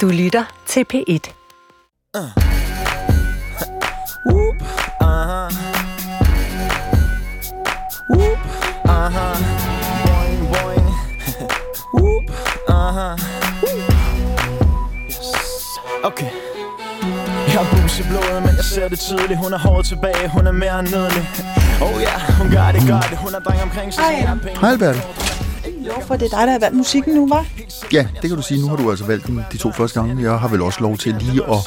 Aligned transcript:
Du 0.00 0.08
lytter 0.08 0.44
til 0.66 0.84
P1. 0.92 1.30
Uh. 2.14 2.20
Whoop, 4.26 4.56
uh-huh. 5.00 5.50
Whoop, 8.10 8.38
uh-huh. 8.84 9.36
Boing, 10.04 10.42
boing. 10.52 10.88
Whoop, 11.98 12.24
uh-huh. 12.68 13.14
Yes. 15.08 15.34
Okay. 16.04 16.30
Jeg 17.46 17.64
har 17.64 17.82
bus 17.82 17.98
i 17.98 18.02
blodet, 18.02 18.42
men 18.42 18.56
jeg 18.56 18.64
ser 18.64 18.88
det 18.88 18.98
tydeligt 18.98 19.38
Hun 19.38 19.52
er 19.52 19.58
hårdt 19.58 19.86
tilbage, 19.86 20.28
hun 20.28 20.46
er 20.46 20.52
mere 20.52 20.80
end 20.80 20.88
nydelig 20.88 21.28
Oh 21.82 22.02
ja, 22.02 22.08
yeah, 22.08 22.38
hun 22.38 22.50
gør 22.50 22.72
det 22.72 22.90
godt 22.90 23.18
Hun 23.18 23.34
er 23.34 23.38
dreng 23.38 23.62
omkring 23.62 23.94
sig 23.94 24.04
Hej 24.04 24.70
Albert 24.70 24.96
lov 25.84 26.02
for, 26.06 26.16
det 26.16 26.32
er 26.32 26.38
dig, 26.38 26.46
der 26.46 26.52
har 26.52 26.58
valgt 26.58 26.76
musikken 26.76 27.14
nu, 27.14 27.28
var? 27.28 27.46
Ja, 27.92 28.06
det 28.22 28.30
kan 28.30 28.36
du 28.36 28.42
sige. 28.42 28.60
Nu 28.60 28.68
har 28.68 28.76
du 28.76 28.90
altså 28.90 29.04
valgt 29.04 29.26
den 29.26 29.40
de 29.52 29.56
to 29.56 29.72
første 29.72 30.00
gange. 30.00 30.22
Jeg 30.30 30.38
har 30.38 30.48
vel 30.48 30.62
også 30.62 30.80
lov 30.80 30.96
til 30.98 31.14
lige 31.20 31.42
at 31.44 31.58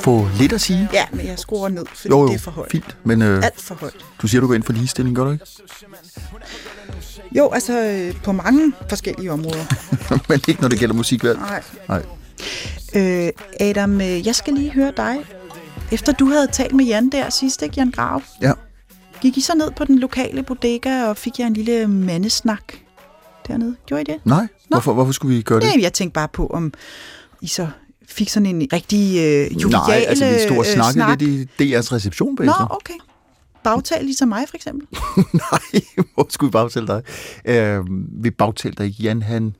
få 0.00 0.28
lidt 0.38 0.52
at 0.52 0.60
sige. 0.60 0.88
Ja, 0.92 1.04
men 1.12 1.26
jeg 1.26 1.38
skruer 1.38 1.68
ned, 1.68 1.84
fordi 1.94 2.08
jo, 2.08 2.20
jo, 2.20 2.28
det 2.28 2.34
er 2.34 2.38
for 2.38 2.50
højt. 2.50 2.70
fint. 2.70 2.96
Men, 3.04 3.22
øh, 3.22 3.44
Alt 3.44 3.60
for 3.60 3.74
højt. 3.74 3.94
Du 4.22 4.28
siger, 4.28 4.40
du 4.40 4.46
går 4.46 4.54
ind 4.54 4.62
for 4.62 4.72
ligestilling, 4.72 5.16
gør 5.16 5.24
du 5.24 5.30
ikke? 5.30 5.46
Jo, 7.36 7.50
altså 7.52 7.80
øh, 7.80 8.14
på 8.22 8.32
mange 8.32 8.72
forskellige 8.88 9.32
områder. 9.32 9.64
men 10.28 10.40
ikke 10.48 10.60
når 10.62 10.68
det 10.68 10.78
gælder 10.78 10.94
musikvalg? 10.94 11.38
Nej. 11.38 11.62
Nej. 11.88 12.02
Øh, 12.94 13.28
Adam, 13.60 14.00
øh, 14.00 14.26
jeg 14.26 14.34
skal 14.34 14.54
lige 14.54 14.70
høre 14.72 14.92
dig. 14.96 15.16
Efter 15.92 16.12
du 16.12 16.26
havde 16.26 16.46
talt 16.46 16.74
med 16.74 16.84
Jan 16.84 17.08
der 17.10 17.30
sidst, 17.30 17.62
ikke 17.62 17.74
Jan 17.76 17.90
Grav? 17.90 18.22
Ja. 18.42 18.52
Gik 19.20 19.36
I 19.36 19.40
så 19.40 19.54
ned 19.54 19.70
på 19.76 19.84
den 19.84 19.98
lokale 19.98 20.42
bodega 20.42 21.04
og 21.04 21.16
fik 21.16 21.38
jer 21.40 21.46
en 21.46 21.52
lille 21.54 21.86
mandesnak? 21.86 22.62
Dernede. 23.48 23.76
Gjorde 23.86 24.00
I 24.00 24.04
det? 24.04 24.16
Nej. 24.24 24.46
Hvorfor, 24.68 24.92
hvorfor 24.92 25.12
skulle 25.12 25.36
vi 25.36 25.42
gøre 25.42 25.60
det? 25.60 25.68
Nej, 25.74 25.82
jeg 25.82 25.92
tænkte 25.92 26.14
bare 26.14 26.28
på, 26.28 26.46
om 26.46 26.72
I 27.42 27.46
så 27.46 27.68
fik 28.08 28.28
sådan 28.28 28.46
en 28.46 28.68
rigtig 28.72 29.16
øh, 29.18 29.62
jovial 29.62 29.70
Nej, 29.70 30.04
altså 30.08 30.24
vi 30.24 30.38
stod 30.46 30.58
og 30.58 30.66
snakkede 30.66 30.92
snak. 30.92 31.20
lidt 31.20 31.60
i 31.60 31.74
DR's 31.74 31.92
reception 31.92 32.36
bagefter. 32.36 32.60
Nå, 32.60 32.66
okay. 32.70 32.94
Bagtal 33.64 34.04
ligesom 34.04 34.28
mig, 34.28 34.44
for 34.48 34.56
eksempel? 34.56 34.86
Nej, 35.52 35.82
hvor 36.14 36.26
skulle 36.30 36.48
vi 36.48 36.52
bagtale 36.52 36.86
dig? 36.86 37.02
Øh, 37.44 37.84
vi 38.22 38.30
bagtalte 38.30 38.82
dig. 38.82 38.90
Jan, 39.00 39.22
han... 39.22 39.54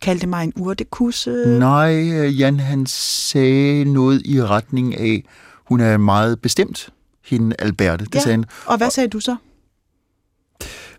Kaldte 0.00 0.26
mig 0.26 0.44
en 0.44 0.52
urtekusse? 0.56 1.30
Nej, 1.58 1.90
Jan, 2.28 2.60
han 2.60 2.86
sagde 2.86 3.84
noget 3.84 4.22
i 4.24 4.42
retning 4.42 5.00
af, 5.00 5.24
hun 5.64 5.80
er 5.80 5.96
meget 5.96 6.40
bestemt, 6.40 6.88
hende 7.24 7.56
Alberte. 7.58 8.04
Det 8.04 8.14
ja. 8.14 8.20
sagde 8.20 8.36
han. 8.36 8.44
Og 8.66 8.76
hvad 8.76 8.90
sagde 8.90 9.08
du 9.08 9.20
så? 9.20 9.36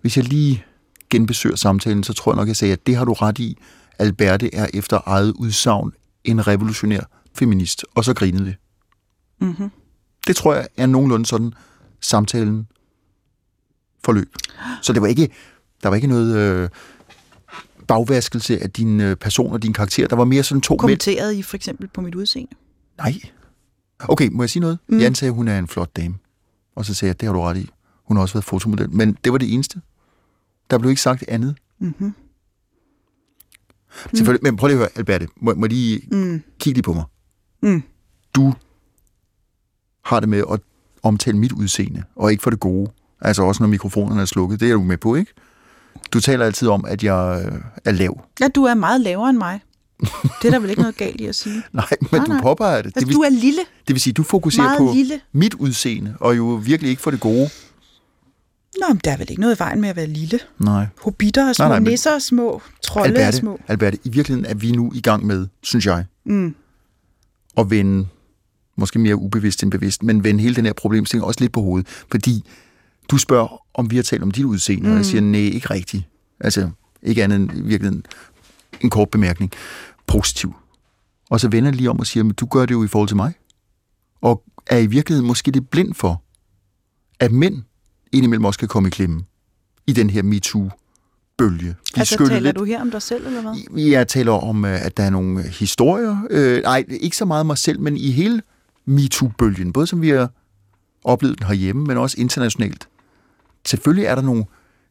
Hvis 0.02 0.18
jeg 0.18 0.26
lige 0.26 0.66
genbesøger 1.16 1.56
samtalen, 1.56 2.04
så 2.04 2.14
tror 2.14 2.32
jeg 2.32 2.38
nok, 2.38 2.48
jeg 2.48 2.56
sagde, 2.56 2.74
at 2.74 2.88
det 2.88 2.96
har 2.96 3.06
du 3.06 3.14
ret 3.14 3.40
i. 3.40 3.58
Alberte 4.00 4.56
er 4.56 4.68
efter 4.74 5.00
eget 5.06 5.32
udsagn 5.32 5.92
en 6.24 6.48
revolutionær 6.48 7.02
feminist. 7.34 7.86
Og 7.96 8.06
så 8.06 8.14
grinede 8.14 8.46
vi. 8.46 8.56
Mm-hmm. 9.42 9.72
Det 10.28 10.36
tror 10.36 10.54
jeg 10.54 10.68
er 10.78 10.86
nogenlunde 10.86 11.26
sådan 11.26 11.54
samtalen 12.02 12.68
forløb. 14.06 14.36
Så 14.82 14.94
det 14.94 15.02
var 15.02 15.08
ikke, 15.08 15.30
der 15.84 15.90
var 15.90 15.96
ikke 15.96 16.08
noget 16.08 16.38
øh, 16.38 16.70
bagvaskelse 17.88 18.64
af 18.64 18.72
din 18.72 19.02
øh, 19.02 19.16
person 19.16 19.54
og 19.54 19.64
din 19.64 19.74
karakter. 19.74 20.08
Der 20.08 20.16
var 20.16 20.26
mere 20.26 20.44
sådan 20.44 20.62
to 20.62 20.76
Kommenterede 20.76 21.32
mænd. 21.34 21.40
I 21.40 21.44
for 21.44 21.56
eksempel 21.56 21.88
på 21.88 22.02
mit 22.02 22.16
udseende? 22.16 22.52
Nej. 22.98 23.14
Okay, 24.00 24.30
må 24.32 24.44
jeg 24.44 24.50
sige 24.50 24.62
noget? 24.62 24.80
Mm. 24.88 25.00
Jan 25.00 25.16
sagde, 25.16 25.30
at 25.30 25.36
hun 25.36 25.48
er 25.48 25.60
en 25.60 25.68
flot 25.68 25.96
dame. 25.96 26.16
Og 26.76 26.86
så 26.86 26.94
sagde 26.94 27.10
jeg, 27.10 27.20
det 27.20 27.28
har 27.28 27.34
du 27.34 27.42
ret 27.42 27.58
i. 27.58 27.70
Hun 28.04 28.18
har 28.18 28.22
også 28.22 28.34
været 28.34 28.46
fotomodel. 28.46 28.90
Men 28.90 29.18
det 29.24 29.32
var 29.32 29.38
det 29.38 29.54
eneste. 29.54 29.82
Der 30.70 30.78
blev 30.78 30.90
ikke 30.90 31.02
sagt 31.02 31.24
andet. 31.28 31.56
Mm-hmm. 31.80 32.14
Selvfølgelig, 34.14 34.44
men 34.44 34.58
prøv 34.58 34.68
lige 34.68 34.76
at 34.76 34.80
høre, 34.80 34.90
Alberte. 34.96 35.28
Må, 35.42 35.54
må 35.54 35.66
lige 35.66 36.02
mm. 36.12 36.44
kigge 36.60 36.76
lige 36.76 36.84
på 36.84 36.94
mig. 36.94 37.04
Mm. 37.62 37.84
Du 38.36 38.54
har 40.06 40.20
det 40.20 40.30
med 40.30 40.44
at 40.52 40.60
omtale 41.04 41.38
mit 41.38 41.52
udseende, 41.52 42.04
og 42.16 42.32
ikke 42.32 42.44
for 42.44 42.50
det 42.50 42.60
gode. 42.60 42.92
Altså 43.22 43.44
også 43.44 43.64
når 43.64 43.68
mikrofonerne 43.68 44.22
er 44.22 44.26
slukket. 44.26 44.60
Det 44.60 44.70
er 44.70 44.74
du 44.74 44.82
med 44.84 44.98
på, 44.98 45.16
ikke? 45.16 45.34
Du 46.14 46.20
taler 46.20 46.46
altid 46.46 46.68
om, 46.68 46.86
at 46.88 47.04
jeg 47.04 47.46
øh, 47.46 47.62
er 47.86 47.92
lav. 47.92 48.22
Ja, 48.40 48.48
du 48.48 48.64
er 48.64 48.74
meget 48.74 49.02
lavere 49.02 49.30
end 49.30 49.38
mig. 49.38 49.60
Det 50.42 50.48
er 50.48 50.52
der 50.52 50.60
vel 50.60 50.70
ikke 50.70 50.82
noget 50.82 50.98
galt 50.98 51.22
i 51.22 51.26
at 51.26 51.36
sige. 51.36 51.56
nej, 51.74 51.86
men 52.00 52.10
nej, 52.12 52.26
du 52.26 52.32
nej. 52.32 52.42
påpeger 52.42 52.78
det. 52.78 52.86
Altså, 52.86 53.00
det 53.00 53.08
vil, 53.08 53.16
du 53.16 53.22
er 53.22 53.30
lille. 53.30 53.62
Det 53.88 53.94
vil 53.94 54.02
sige, 54.02 54.14
du 54.14 54.24
fokuserer 54.24 54.66
meget 54.66 54.78
på 54.78 54.92
lille. 54.94 55.22
mit 55.32 55.54
udseende, 55.54 56.16
og 56.20 56.38
jo 56.38 56.46
virkelig 56.46 56.90
ikke 56.90 57.02
for 57.02 57.12
det 57.12 57.20
gode. 57.20 57.50
Nå, 58.82 58.88
men 58.88 59.02
der 59.04 59.12
er 59.12 59.18
vel 59.18 59.28
ikke 59.30 59.42
noget 59.42 59.56
i 59.56 59.60
vejen 59.60 59.82
med 59.82 59.90
at 59.90 59.96
være 59.96 60.08
lille. 60.08 60.40
Nej. 60.60 60.88
Hobitter 61.02 61.50
og 61.50 61.56
små 61.56 61.68
nej, 61.68 61.80
nej, 61.80 61.90
nisser 61.90 62.14
og 62.16 62.22
små 62.22 62.62
trolde 62.82 63.08
Alberte, 63.08 63.28
og 63.28 63.34
små. 63.34 63.60
Alberte, 63.68 63.98
i 64.04 64.10
virkeligheden 64.10 64.46
er 64.46 64.54
vi 64.54 64.72
nu 64.72 64.92
i 64.96 65.02
gang 65.02 65.26
med, 65.26 65.48
synes 65.64 65.86
jeg, 65.86 66.06
mm. 66.26 66.56
at 67.58 67.70
vende, 67.70 68.08
måske 68.78 69.00
mere 69.00 69.16
ubevidst 69.16 69.64
end 69.64 69.72
bevidst, 69.72 70.04
men 70.04 70.24
vende 70.24 70.42
hele 70.42 70.56
den 70.56 70.66
her 70.66 70.74
problemstilling 70.74 71.26
også 71.26 71.40
lidt 71.40 71.52
på 71.52 71.62
hovedet. 71.62 71.88
Fordi 72.12 72.44
du 73.12 73.18
spørger, 73.18 73.62
om 73.74 73.92
vi 73.92 73.96
har 73.96 74.04
talt 74.04 74.24
om 74.24 74.32
dit 74.32 74.46
udseende, 74.46 74.86
mm. 74.86 74.92
og 74.92 74.98
jeg 74.98 75.06
siger, 75.06 75.22
nej, 75.22 75.40
ikke 75.40 75.70
rigtigt. 75.70 76.04
Altså, 76.40 76.70
ikke 77.04 77.24
andet 77.24 77.36
end 77.36 77.52
i 77.52 77.62
virkeligheden 77.62 78.06
en 78.82 78.90
kort 78.90 79.10
bemærkning. 79.10 79.52
Positiv. 80.08 80.54
Og 81.30 81.40
så 81.40 81.48
vender 81.48 81.70
jeg 81.70 81.76
lige 81.76 81.90
om 81.90 82.00
og 82.00 82.08
siger, 82.08 82.24
men 82.24 82.34
du 82.34 82.46
gør 82.46 82.66
det 82.66 82.74
jo 82.74 82.84
i 82.84 82.88
forhold 82.88 83.08
til 83.08 83.18
mig. 83.18 83.34
Og 84.22 84.44
er 84.68 84.78
i 84.78 84.86
virkeligheden 84.86 85.28
måske 85.28 85.52
det 85.52 85.70
blind 85.70 85.94
for, 85.94 86.22
at 87.20 87.32
mænd 87.32 87.64
indimellem 88.16 88.46
også 88.46 88.60
kan 88.60 88.68
komme 88.68 88.88
i 88.88 88.90
klemme 88.90 89.24
i 89.88 89.94
den 89.94 90.10
her 90.10 90.24
MeToo-bølge. 90.24 91.70
De 91.70 92.00
altså 92.00 92.18
taler 92.18 92.40
lidt. 92.40 92.56
du 92.56 92.64
her 92.64 92.82
om 92.82 92.92
dig 92.92 93.02
selv, 93.02 93.28
eller 93.28 93.42
hvad? 93.42 93.84
Jeg 93.84 94.08
taler 94.08 94.32
om, 94.32 94.66
øh, 94.66 94.86
at 94.86 94.98
der 94.98 95.04
er 95.04 95.10
nogle 95.10 95.44
historier. 95.44 96.28
Øh, 96.30 96.64
nej, 96.64 96.86
ikke 96.90 97.18
så 97.18 97.26
meget 97.26 97.46
mig 97.46 97.58
selv, 97.58 97.80
men 97.80 97.98
i 97.98 98.12
hele 98.12 98.42
MeToo-bølgen, 98.86 99.74
både 99.74 99.88
som 99.88 100.02
vi 100.02 100.10
har 100.10 100.30
oplevet 101.04 101.40
den 101.40 101.48
herhjemme, 101.48 101.84
men 101.84 101.98
også 101.98 102.16
internationalt. 102.20 102.88
Selvfølgelig 103.66 104.06
er 104.06 104.16
der 104.16 104.22
nogle 104.22 104.46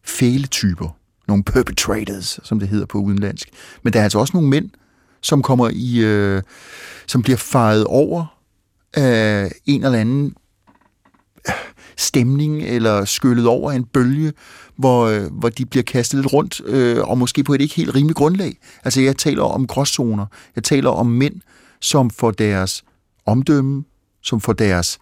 fæle 0.04 0.46
typer, 0.46 0.96
nogle 1.28 1.44
perpetrators, 1.44 2.40
som 2.42 2.58
det 2.58 2.68
hedder 2.68 2.86
på 2.86 2.98
udenlandsk. 2.98 3.48
Men 3.82 3.92
der 3.92 3.98
er 3.98 4.02
altså 4.04 4.18
også 4.18 4.30
nogle 4.34 4.48
mænd, 4.48 4.70
som 5.20 5.42
kommer 5.42 5.70
i, 5.72 5.98
øh, 5.98 6.42
som 7.06 7.22
bliver 7.22 7.36
faret 7.36 7.84
over 7.84 8.38
af 8.94 9.52
en 9.66 9.84
eller 9.84 9.98
anden 9.98 10.34
stemning 11.96 12.62
eller 12.62 13.04
skyllet 13.04 13.46
over 13.46 13.72
en 13.72 13.84
bølge, 13.84 14.32
hvor, 14.76 15.06
øh, 15.06 15.32
hvor 15.32 15.48
de 15.48 15.66
bliver 15.66 15.82
kastet 15.82 16.20
lidt 16.20 16.32
rundt, 16.32 16.60
øh, 16.66 16.98
og 17.08 17.18
måske 17.18 17.44
på 17.44 17.54
et 17.54 17.60
ikke 17.60 17.74
helt 17.74 17.94
rimeligt 17.94 18.16
grundlag. 18.16 18.56
Altså 18.84 19.00
jeg 19.00 19.16
taler 19.16 19.42
om 19.42 19.66
gråzoner. 19.66 20.26
Jeg 20.56 20.64
taler 20.64 20.90
om 20.90 21.06
mænd, 21.06 21.34
som 21.80 22.10
får 22.10 22.30
deres 22.30 22.84
omdømme, 23.26 23.84
som 24.22 24.40
får 24.40 24.52
deres 24.52 24.98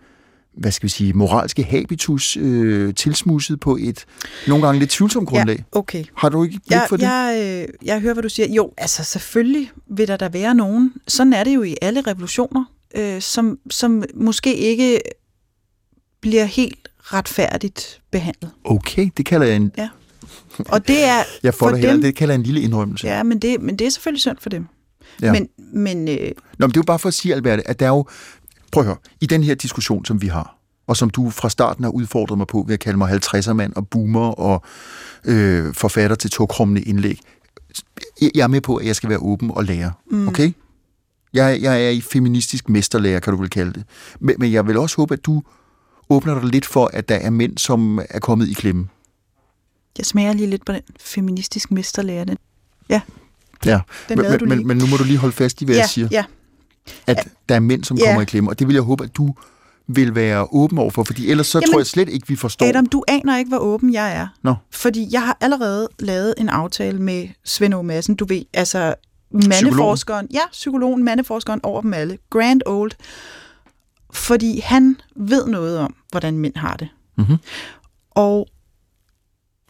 hvad 0.56 0.72
skal 0.72 0.84
vi 0.84 0.90
sige, 0.90 1.12
moralske 1.12 1.62
habitus 1.62 2.36
øh, 2.36 2.94
tilsmusset 2.94 3.60
på 3.60 3.78
et 3.80 4.04
nogle 4.48 4.66
gange 4.66 4.78
lidt 4.78 4.90
tvivlsomt 4.90 5.28
grundlag. 5.28 5.56
Ja, 5.56 5.78
okay. 5.78 6.04
Har 6.16 6.28
du 6.28 6.44
ikke 6.44 6.60
blik 6.66 6.78
for 6.88 6.96
det? 6.96 7.04
Jeg, 7.04 7.66
øh, 7.68 7.86
jeg 7.86 8.00
hører, 8.00 8.12
hvad 8.12 8.22
du 8.22 8.28
siger. 8.28 8.48
Jo, 8.54 8.72
altså 8.78 9.04
selvfølgelig 9.04 9.70
vil 9.90 10.08
der 10.08 10.16
da 10.16 10.28
være 10.28 10.54
nogen, 10.54 10.92
sådan 11.08 11.32
er 11.32 11.44
det 11.44 11.54
jo 11.54 11.62
i 11.62 11.76
alle 11.82 12.00
revolutioner, 12.00 12.64
øh, 12.96 13.20
som, 13.20 13.58
som 13.70 14.04
måske 14.14 14.56
ikke 14.56 15.00
bliver 16.22 16.44
helt 16.44 16.88
retfærdigt 16.98 18.00
behandlet. 18.10 18.50
Okay, 18.64 19.10
det 19.16 19.26
kalder 19.26 19.46
jeg 19.46 19.56
en... 19.56 19.72
Ja. 19.76 19.88
Og 20.58 20.88
det 20.88 21.04
er 21.04 21.22
jeg 21.42 21.54
får 21.54 21.68
for 21.68 21.76
det, 21.76 21.82
dem, 21.82 22.02
det 22.02 22.16
kalder 22.16 22.34
jeg 22.34 22.38
en 22.38 22.42
lille 22.46 22.60
indrømmelse. 22.60 23.06
Ja, 23.06 23.22
men 23.22 23.38
det, 23.38 23.60
men 23.60 23.76
det 23.76 23.86
er 23.86 23.90
selvfølgelig 23.90 24.20
synd 24.20 24.36
for 24.40 24.50
dem. 24.50 24.66
Ja. 25.22 25.32
Men, 25.32 25.48
men, 25.58 26.08
øh... 26.08 26.16
Nå, 26.58 26.66
men 26.66 26.68
det 26.68 26.76
er 26.76 26.80
jo 26.80 26.82
bare 26.82 26.98
for 26.98 27.08
at 27.08 27.14
sige, 27.14 27.34
Albert, 27.34 27.60
at 27.66 27.80
der 27.80 27.86
er 27.86 27.90
jo... 27.90 28.06
Prøv 28.72 28.80
at 28.80 28.86
høre, 28.86 28.96
i 29.20 29.26
den 29.26 29.42
her 29.42 29.54
diskussion, 29.54 30.04
som 30.04 30.22
vi 30.22 30.26
har, 30.26 30.58
og 30.86 30.96
som 30.96 31.10
du 31.10 31.30
fra 31.30 31.48
starten 31.48 31.84
har 31.84 31.90
udfordret 31.90 32.38
mig 32.38 32.46
på 32.46 32.64
ved 32.66 32.74
at 32.74 32.80
kalde 32.80 32.98
mig 32.98 33.10
50'er 33.10 33.52
mand 33.52 33.72
og 33.76 33.88
boomer 33.88 34.30
og 34.30 34.62
øh, 35.24 35.74
forfatter 35.74 36.16
til 36.16 36.30
togkrummende 36.30 36.82
indlæg. 36.82 37.20
Jeg 38.34 38.42
er 38.42 38.46
med 38.46 38.60
på, 38.60 38.76
at 38.76 38.86
jeg 38.86 38.96
skal 38.96 39.08
være 39.08 39.18
åben 39.18 39.50
og 39.50 39.64
lære. 39.64 39.92
Mm. 40.10 40.28
Okay? 40.28 40.52
Jeg, 41.34 41.62
jeg 41.62 41.84
er 41.86 41.90
i 41.90 42.00
feministisk 42.00 42.68
mesterlærer, 42.68 43.20
kan 43.20 43.32
du 43.32 43.40
vel 43.40 43.50
kalde 43.50 43.72
det. 43.72 43.84
Men, 44.20 44.36
men 44.38 44.52
jeg 44.52 44.66
vil 44.66 44.76
også 44.76 44.96
håbe, 44.96 45.14
at 45.14 45.24
du 45.24 45.42
åbner 46.12 46.40
dig 46.40 46.50
lidt 46.50 46.66
for, 46.66 46.90
at 46.92 47.08
der 47.08 47.14
er 47.14 47.30
mænd, 47.30 47.58
som 47.58 48.00
er 48.10 48.18
kommet 48.18 48.48
i 48.48 48.52
klemme. 48.52 48.88
Jeg 49.98 50.06
smager 50.06 50.32
lige 50.32 50.50
lidt 50.50 50.64
på 50.66 50.72
den 50.72 50.82
feministisk 51.00 51.70
mesterlærer. 51.70 52.24
Den. 52.24 52.38
Ja, 52.88 53.00
ja. 53.64 53.80
Den 54.08 54.18
men, 54.18 54.30
men, 54.30 54.48
men, 54.48 54.66
men 54.66 54.76
nu 54.76 54.86
må 54.86 54.96
du 54.96 55.04
lige 55.04 55.18
holde 55.18 55.34
fast 55.34 55.62
i, 55.62 55.64
hvad 55.64 55.74
ja, 55.74 55.80
jeg 55.80 55.88
siger. 55.88 56.08
Ja. 56.10 56.24
At 57.06 57.28
der 57.48 57.54
er 57.54 57.60
mænd, 57.60 57.84
som 57.84 57.96
ja. 57.96 58.04
kommer 58.04 58.22
i 58.22 58.24
klemme, 58.24 58.50
og 58.50 58.58
det 58.58 58.66
vil 58.66 58.74
jeg 58.74 58.82
håbe, 58.82 59.04
at 59.04 59.16
du 59.16 59.34
vil 59.86 60.14
være 60.14 60.46
åben 60.52 60.78
over 60.78 60.90
for, 60.90 61.04
fordi 61.04 61.30
ellers 61.30 61.46
så 61.46 61.58
Jamen, 61.58 61.72
tror 61.72 61.80
jeg 61.80 61.86
slet 61.86 62.08
ikke, 62.08 62.28
vi 62.28 62.36
forstår. 62.36 62.66
Adam, 62.66 62.86
du 62.86 63.04
aner 63.08 63.38
ikke, 63.38 63.48
hvor 63.48 63.58
åben 63.58 63.92
jeg 63.92 64.16
er. 64.16 64.28
Nå. 64.42 64.54
Fordi 64.70 65.08
jeg 65.12 65.22
har 65.22 65.36
allerede 65.40 65.88
lavet 65.98 66.34
en 66.38 66.48
aftale 66.48 66.98
med 66.98 67.28
Svend 67.44 67.74
O. 67.74 67.82
Madsen, 67.82 68.14
du 68.14 68.24
ved, 68.24 68.42
altså 68.54 68.94
mandeforskeren, 69.30 70.28
ja, 70.32 70.40
psykologen, 70.52 71.04
mandeforskeren 71.04 71.60
over 71.62 71.80
dem 71.80 71.94
alle, 71.94 72.18
Grand 72.30 72.60
Old, 72.66 72.92
fordi 74.12 74.60
han 74.60 74.96
ved 75.16 75.46
noget 75.46 75.78
om, 75.78 75.94
hvordan 76.10 76.38
mænd 76.38 76.56
har 76.56 76.76
det. 76.76 76.88
Mm-hmm. 77.16 77.36
Og 78.10 78.48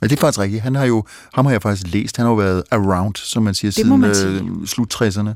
Ja, 0.03 0.07
det 0.07 0.17
er 0.17 0.21
faktisk 0.21 0.39
rigtigt. 0.39 0.63
Han 0.63 0.75
har 0.75 0.85
jo, 0.85 1.05
ham 1.35 1.47
har 1.47 1.53
jeg 1.53 1.63
faktisk 1.63 1.93
læst. 1.93 2.17
Han 2.17 2.27
har 2.27 2.31
jo 2.31 2.37
været 2.37 2.63
around, 2.71 3.15
som 3.17 3.43
man 3.43 3.55
siger, 3.55 3.71
det 3.71 4.17
siden 4.17 4.61
øh, 4.61 4.67
slut 4.67 4.95
60'erne. 4.95 5.31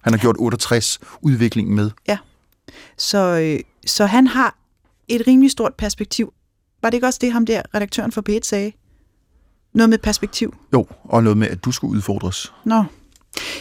Han 0.00 0.12
har 0.12 0.16
gjort 0.16 0.36
68 0.38 1.00
udviklingen 1.20 1.76
med. 1.76 1.90
Ja. 2.08 2.18
Så, 2.98 3.18
øh, 3.18 3.60
så 3.86 4.06
han 4.06 4.26
har 4.26 4.56
et 5.08 5.22
rimelig 5.26 5.50
stort 5.50 5.74
perspektiv. 5.74 6.32
Var 6.82 6.90
det 6.90 6.94
ikke 6.94 7.06
også 7.06 7.18
det, 7.22 7.32
ham 7.32 7.46
der, 7.46 7.62
redaktøren 7.74 8.12
for 8.12 8.22
P1 8.30 8.40
sagde? 8.42 8.72
Noget 9.72 9.90
med 9.90 9.98
perspektiv? 9.98 10.54
Jo, 10.72 10.86
og 11.04 11.22
noget 11.22 11.36
med, 11.36 11.48
at 11.48 11.64
du 11.64 11.72
skulle 11.72 11.96
udfordres. 11.96 12.52
Nå. 12.64 12.84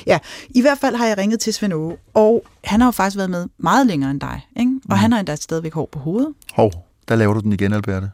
Ja, 0.06 0.20
i 0.50 0.62
hvert 0.62 0.78
fald 0.78 0.96
har 0.96 1.06
jeg 1.06 1.18
ringet 1.18 1.40
til 1.40 1.54
Svend 1.54 1.74
Åge, 1.74 1.98
og 2.14 2.46
han 2.64 2.82
har 2.82 2.88
jo 2.88 2.92
faktisk 2.92 3.18
været 3.18 3.30
med 3.30 3.48
meget 3.58 3.88
længere 3.88 4.12
end 4.12 4.20
dig, 4.22 4.48
ikke? 4.58 4.69
Og 4.90 4.96
mm. 4.96 5.00
han 5.00 5.12
har 5.12 5.20
endda 5.20 5.36
stadigvæk 5.36 5.74
hår 5.74 5.90
på 5.92 6.00
hovedet. 6.00 6.34
Hov, 6.54 6.72
der 7.08 7.16
laver 7.16 7.34
du 7.34 7.40
den 7.40 7.54
igen, 7.54 7.74
Alberte. 7.74 8.12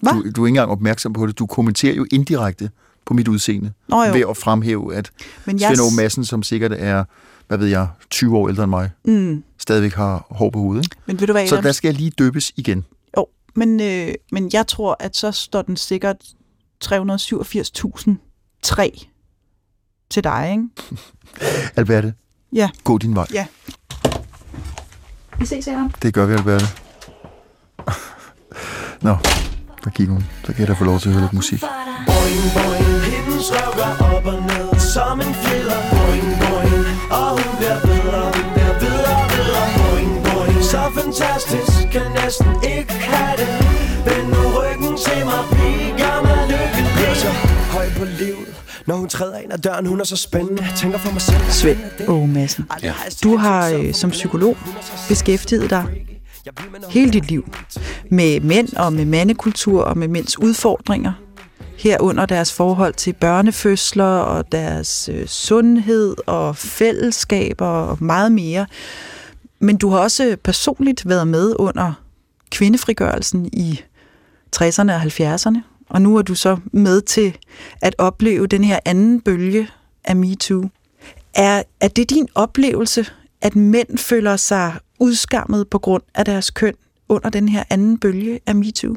Hvad? 0.00 0.12
Du, 0.12 0.18
du 0.30 0.42
er 0.42 0.46
ikke 0.46 0.48
engang 0.48 0.70
opmærksom 0.70 1.12
på 1.12 1.26
det. 1.26 1.38
Du 1.38 1.46
kommenterer 1.46 1.94
jo 1.94 2.06
indirekte 2.12 2.70
på 3.06 3.14
mit 3.14 3.28
udseende. 3.28 3.72
Nå, 3.88 4.04
jo. 4.04 4.12
Ved 4.12 4.24
at 4.30 4.36
fremhæve, 4.36 4.94
at 4.94 5.10
Men 5.44 5.58
Svend 5.58 5.80
Aage 5.80 5.96
Madsen, 5.96 6.24
som 6.24 6.42
sikkert 6.42 6.72
er, 6.72 7.04
hvad 7.48 7.58
ved 7.58 7.66
jeg, 7.66 7.88
20 8.10 8.36
år 8.36 8.48
ældre 8.48 8.62
end 8.64 8.70
mig, 8.70 8.90
Mm. 9.04 9.44
stadigvæk 9.58 9.94
har 9.94 10.26
hår 10.30 10.50
på 10.50 10.58
hovedet. 10.58 10.84
Ikke? 10.84 10.96
Men 11.06 11.20
ved 11.20 11.26
du 11.26 11.32
hvad, 11.32 11.48
Så 11.48 11.60
der 11.60 11.72
skal 11.72 11.88
jeg 11.88 11.96
lige 11.96 12.10
døbes 12.10 12.52
igen. 12.56 12.84
Jo, 13.16 13.26
men, 13.54 13.80
øh, 13.80 14.08
men 14.32 14.50
jeg 14.52 14.66
tror, 14.66 14.96
at 15.00 15.16
så 15.16 15.32
står 15.32 15.62
den 15.62 15.76
sikkert 15.76 16.16
387.003 16.84 19.08
til 20.10 20.24
dig, 20.24 20.48
ikke? 20.50 20.64
Alberte, 21.76 22.14
Ja. 22.52 22.70
gå 22.84 22.98
din 22.98 23.14
vej. 23.14 23.26
Ja. 23.32 23.46
Vi 25.38 25.46
ses, 25.46 25.68
Adam. 25.68 25.90
Det 26.02 26.14
gør 26.14 26.26
vi, 26.26 26.32
Alberte. 26.32 26.66
Nå, 29.06 29.16
der 29.84 29.90
gik 29.90 30.08
hun. 30.08 30.24
Så 30.44 30.52
kan 30.52 30.60
jeg 30.60 30.68
da 30.68 30.72
få 30.72 30.84
lov 30.84 30.98
til 31.00 31.08
at 31.08 31.14
høre 31.14 31.22
lidt 31.24 31.32
musik. 31.32 31.60
Boing, 32.06 32.44
boing, 32.56 33.00
hendes 33.12 33.46
røv 33.54 33.70
går 33.78 34.16
op 34.16 34.26
og 34.26 34.38
ned 34.48 34.80
som 34.94 35.20
en 35.20 35.34
fjeder 35.42 35.80
Boing, 35.92 36.30
boing, 36.42 36.84
og 37.18 37.28
hun 37.38 37.52
bliver 37.58 37.80
bedre, 37.88 38.22
hun 38.36 38.48
bliver 38.54 38.74
bedre, 38.84 39.14
bedre 39.34 39.62
Boing, 39.78 40.12
boing, 40.26 40.62
så 40.72 40.82
fantastisk, 40.98 41.76
kan 41.94 42.06
næsten 42.20 42.52
ikke 42.76 42.94
have 43.10 43.34
det 43.40 43.50
Vend 44.06 44.26
nu 44.34 44.42
ryggen 44.58 44.94
til 45.04 45.20
mig, 45.30 45.42
pige, 45.52 45.88
gør 46.00 46.16
mig 46.26 46.40
lykkelig 46.52 46.90
Bliver 46.96 47.16
så 47.24 47.30
høj 47.74 47.86
på 47.98 48.04
livet, 48.20 48.47
når 48.88 48.96
hun 48.96 49.08
træder 49.08 49.38
ind 49.38 49.52
ad 49.52 49.58
døren, 49.58 49.86
hun 49.86 50.00
er 50.00 50.04
så 50.04 50.16
spændende 50.16 50.66
Tænker 50.76 50.98
for 50.98 51.12
mig 51.12 51.20
selv, 51.22 51.40
Svend 51.50 51.78
Åge 52.08 52.28
Madsen. 52.28 52.64
Ja. 52.82 52.94
Du 53.24 53.36
har 53.36 53.70
øh, 53.70 53.94
som 53.94 54.10
psykolog 54.10 54.56
beskæftiget 55.08 55.70
dig 55.70 55.84
hele 56.90 57.10
dit 57.12 57.28
liv 57.28 57.48
med 58.10 58.40
mænd 58.40 58.76
og 58.76 58.92
med 58.92 59.04
mandekultur 59.04 59.82
og 59.82 59.98
med 59.98 60.08
mænds 60.08 60.38
udfordringer. 60.38 61.12
Herunder 61.78 62.26
deres 62.26 62.52
forhold 62.52 62.94
til 62.94 63.12
børnefødsler 63.12 64.04
og 64.04 64.52
deres 64.52 65.10
øh, 65.12 65.26
sundhed 65.26 66.16
og 66.26 66.56
fællesskaber 66.56 67.66
og 67.66 67.98
meget 68.00 68.32
mere. 68.32 68.66
Men 69.58 69.76
du 69.76 69.90
har 69.90 69.98
også 69.98 70.36
personligt 70.44 71.08
været 71.08 71.28
med 71.28 71.54
under 71.58 71.92
kvindefrigørelsen 72.50 73.46
i 73.52 73.80
60'erne 74.56 74.92
og 74.92 75.02
70'erne. 75.02 75.77
Og 75.88 76.02
nu 76.02 76.16
er 76.16 76.22
du 76.22 76.34
så 76.34 76.56
med 76.72 77.00
til 77.00 77.36
at 77.82 77.94
opleve 77.98 78.46
den 78.46 78.64
her 78.64 78.78
anden 78.84 79.20
bølge 79.20 79.68
af 80.04 80.16
MeToo. 80.16 80.64
Er, 81.34 81.62
er 81.80 81.88
det 81.88 82.10
din 82.10 82.28
oplevelse, 82.34 83.06
at 83.40 83.56
mænd 83.56 83.98
føler 83.98 84.36
sig 84.36 84.74
udskammet 84.98 85.68
på 85.68 85.78
grund 85.78 86.02
af 86.14 86.24
deres 86.24 86.50
køn 86.50 86.74
under 87.08 87.30
den 87.30 87.48
her 87.48 87.64
anden 87.70 87.98
bølge 87.98 88.40
af 88.46 88.54
MeToo? 88.54 88.94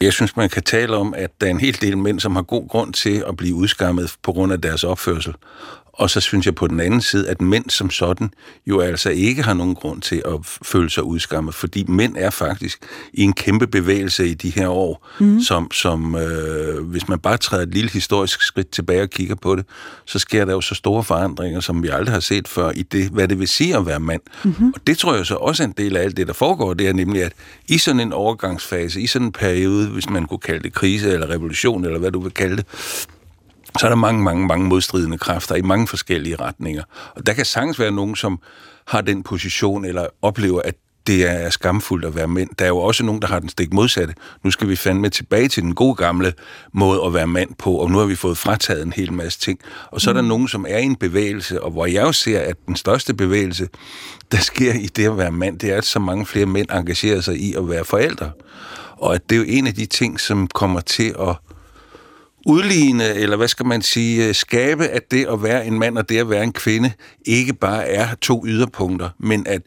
Jeg 0.00 0.12
synes, 0.12 0.36
man 0.36 0.48
kan 0.48 0.62
tale 0.62 0.96
om, 0.96 1.14
at 1.14 1.30
der 1.40 1.46
er 1.46 1.50
en 1.50 1.60
hel 1.60 1.80
del 1.80 1.98
mænd, 1.98 2.20
som 2.20 2.36
har 2.36 2.42
god 2.42 2.68
grund 2.68 2.92
til 2.92 3.24
at 3.28 3.36
blive 3.36 3.54
udskammet 3.54 4.14
på 4.22 4.32
grund 4.32 4.52
af 4.52 4.60
deres 4.60 4.84
opførsel. 4.84 5.34
Og 6.00 6.10
så 6.10 6.20
synes 6.20 6.46
jeg 6.46 6.54
på 6.54 6.66
den 6.66 6.80
anden 6.80 7.00
side, 7.00 7.28
at 7.28 7.40
mænd 7.40 7.70
som 7.70 7.90
sådan 7.90 8.30
jo 8.66 8.80
altså 8.80 9.10
ikke 9.10 9.42
har 9.42 9.54
nogen 9.54 9.74
grund 9.74 10.00
til 10.00 10.22
at 10.26 10.58
føle 10.62 10.90
sig 10.90 11.02
udskammet, 11.02 11.54
fordi 11.54 11.84
mænd 11.88 12.16
er 12.18 12.30
faktisk 12.30 12.78
i 13.12 13.22
en 13.22 13.32
kæmpe 13.32 13.66
bevægelse 13.66 14.28
i 14.28 14.34
de 14.34 14.50
her 14.50 14.68
år, 14.68 15.08
mm. 15.20 15.40
som, 15.40 15.70
som 15.70 16.16
øh, 16.16 16.84
hvis 16.84 17.08
man 17.08 17.18
bare 17.18 17.36
træder 17.36 17.62
et 17.62 17.74
lille 17.74 17.90
historisk 17.90 18.42
skridt 18.42 18.70
tilbage 18.70 19.02
og 19.02 19.10
kigger 19.10 19.34
på 19.34 19.56
det, 19.56 19.64
så 20.04 20.18
sker 20.18 20.44
der 20.44 20.52
jo 20.52 20.60
så 20.60 20.74
store 20.74 21.04
forandringer, 21.04 21.60
som 21.60 21.82
vi 21.82 21.88
aldrig 21.88 22.12
har 22.12 22.20
set 22.20 22.48
før 22.48 22.70
i 22.70 22.82
det, 22.82 23.08
hvad 23.08 23.28
det 23.28 23.38
vil 23.38 23.48
sige 23.48 23.76
at 23.76 23.86
være 23.86 24.00
mand. 24.00 24.20
Mm-hmm. 24.44 24.72
Og 24.74 24.86
det 24.86 24.98
tror 24.98 25.14
jeg 25.14 25.26
så 25.26 25.34
også 25.34 25.62
er 25.62 25.66
en 25.66 25.74
del 25.76 25.96
af 25.96 26.02
alt 26.02 26.16
det, 26.16 26.26
der 26.26 26.32
foregår, 26.32 26.74
det 26.74 26.88
er 26.88 26.92
nemlig, 26.92 27.22
at 27.22 27.32
i 27.68 27.78
sådan 27.78 28.00
en 28.00 28.12
overgangsfase, 28.12 29.00
i 29.00 29.06
sådan 29.06 29.26
en 29.26 29.32
periode, 29.32 29.88
hvis 29.88 30.10
man 30.10 30.26
kunne 30.26 30.38
kalde 30.38 30.62
det 30.62 30.72
krise 30.72 31.12
eller 31.12 31.30
revolution, 31.30 31.84
eller 31.84 31.98
hvad 31.98 32.10
du 32.10 32.20
vil 32.20 32.32
kalde 32.32 32.56
det, 32.56 32.66
så 33.78 33.86
er 33.86 33.88
der 33.88 33.96
mange, 33.96 34.22
mange, 34.22 34.46
mange 34.46 34.66
modstridende 34.66 35.18
kræfter 35.18 35.54
i 35.54 35.62
mange 35.62 35.86
forskellige 35.86 36.36
retninger. 36.36 36.82
Og 37.16 37.26
der 37.26 37.32
kan 37.32 37.44
sagtens 37.44 37.78
være 37.78 37.90
nogen, 37.90 38.16
som 38.16 38.40
har 38.86 39.00
den 39.00 39.22
position, 39.22 39.84
eller 39.84 40.06
oplever, 40.22 40.62
at 40.64 40.74
det 41.06 41.30
er 41.30 41.50
skamfuldt 41.50 42.04
at 42.04 42.14
være 42.14 42.28
mænd. 42.28 42.50
Der 42.58 42.64
er 42.64 42.68
jo 42.68 42.78
også 42.78 43.04
nogen, 43.04 43.22
der 43.22 43.28
har 43.28 43.38
den 43.38 43.48
stik 43.48 43.72
modsatte. 43.72 44.14
Nu 44.44 44.50
skal 44.50 44.68
vi 44.68 44.76
fandme 44.76 45.08
tilbage 45.08 45.48
til 45.48 45.62
den 45.62 45.74
gode 45.74 45.94
gamle 45.94 46.32
måde 46.72 47.04
at 47.06 47.14
være 47.14 47.26
mand 47.26 47.54
på, 47.58 47.72
og 47.72 47.90
nu 47.90 47.98
har 47.98 48.06
vi 48.06 48.14
fået 48.14 48.38
frataget 48.38 48.82
en 48.82 48.92
hel 48.92 49.12
masse 49.12 49.38
ting. 49.40 49.60
Og 49.90 50.00
så 50.00 50.10
er 50.10 50.14
der 50.14 50.22
nogen, 50.22 50.48
som 50.48 50.66
er 50.68 50.78
i 50.78 50.82
en 50.82 50.96
bevægelse, 50.96 51.62
og 51.62 51.70
hvor 51.70 51.86
jeg 51.86 52.02
jo 52.02 52.12
ser, 52.12 52.40
at 52.40 52.56
den 52.66 52.76
største 52.76 53.14
bevægelse, 53.14 53.68
der 54.32 54.38
sker 54.38 54.72
i 54.72 54.86
det 54.86 55.06
at 55.06 55.18
være 55.18 55.32
mand, 55.32 55.58
det 55.58 55.70
er, 55.70 55.76
at 55.76 55.84
så 55.84 55.98
mange 55.98 56.26
flere 56.26 56.46
mænd 56.46 56.70
engagerer 56.70 57.20
sig 57.20 57.36
i 57.36 57.54
at 57.54 57.68
være 57.68 57.84
forældre. 57.84 58.30
Og 58.96 59.14
at 59.14 59.30
det 59.30 59.36
er 59.36 59.38
jo 59.38 59.46
en 59.48 59.66
af 59.66 59.74
de 59.74 59.86
ting, 59.86 60.20
som 60.20 60.46
kommer 60.46 60.80
til 60.80 61.14
at 61.20 61.36
udligne, 62.46 63.04
eller 63.04 63.36
hvad 63.36 63.48
skal 63.48 63.66
man 63.66 63.82
sige, 63.82 64.28
øh, 64.28 64.34
skabe, 64.34 64.86
at 64.86 65.10
det 65.10 65.26
at 65.26 65.42
være 65.42 65.66
en 65.66 65.78
mand 65.78 65.98
og 65.98 66.08
det 66.08 66.18
at 66.18 66.30
være 66.30 66.44
en 66.44 66.52
kvinde 66.52 66.92
ikke 67.26 67.54
bare 67.54 67.88
er 67.88 68.14
to 68.14 68.46
yderpunkter, 68.46 69.10
men 69.18 69.46
at 69.46 69.62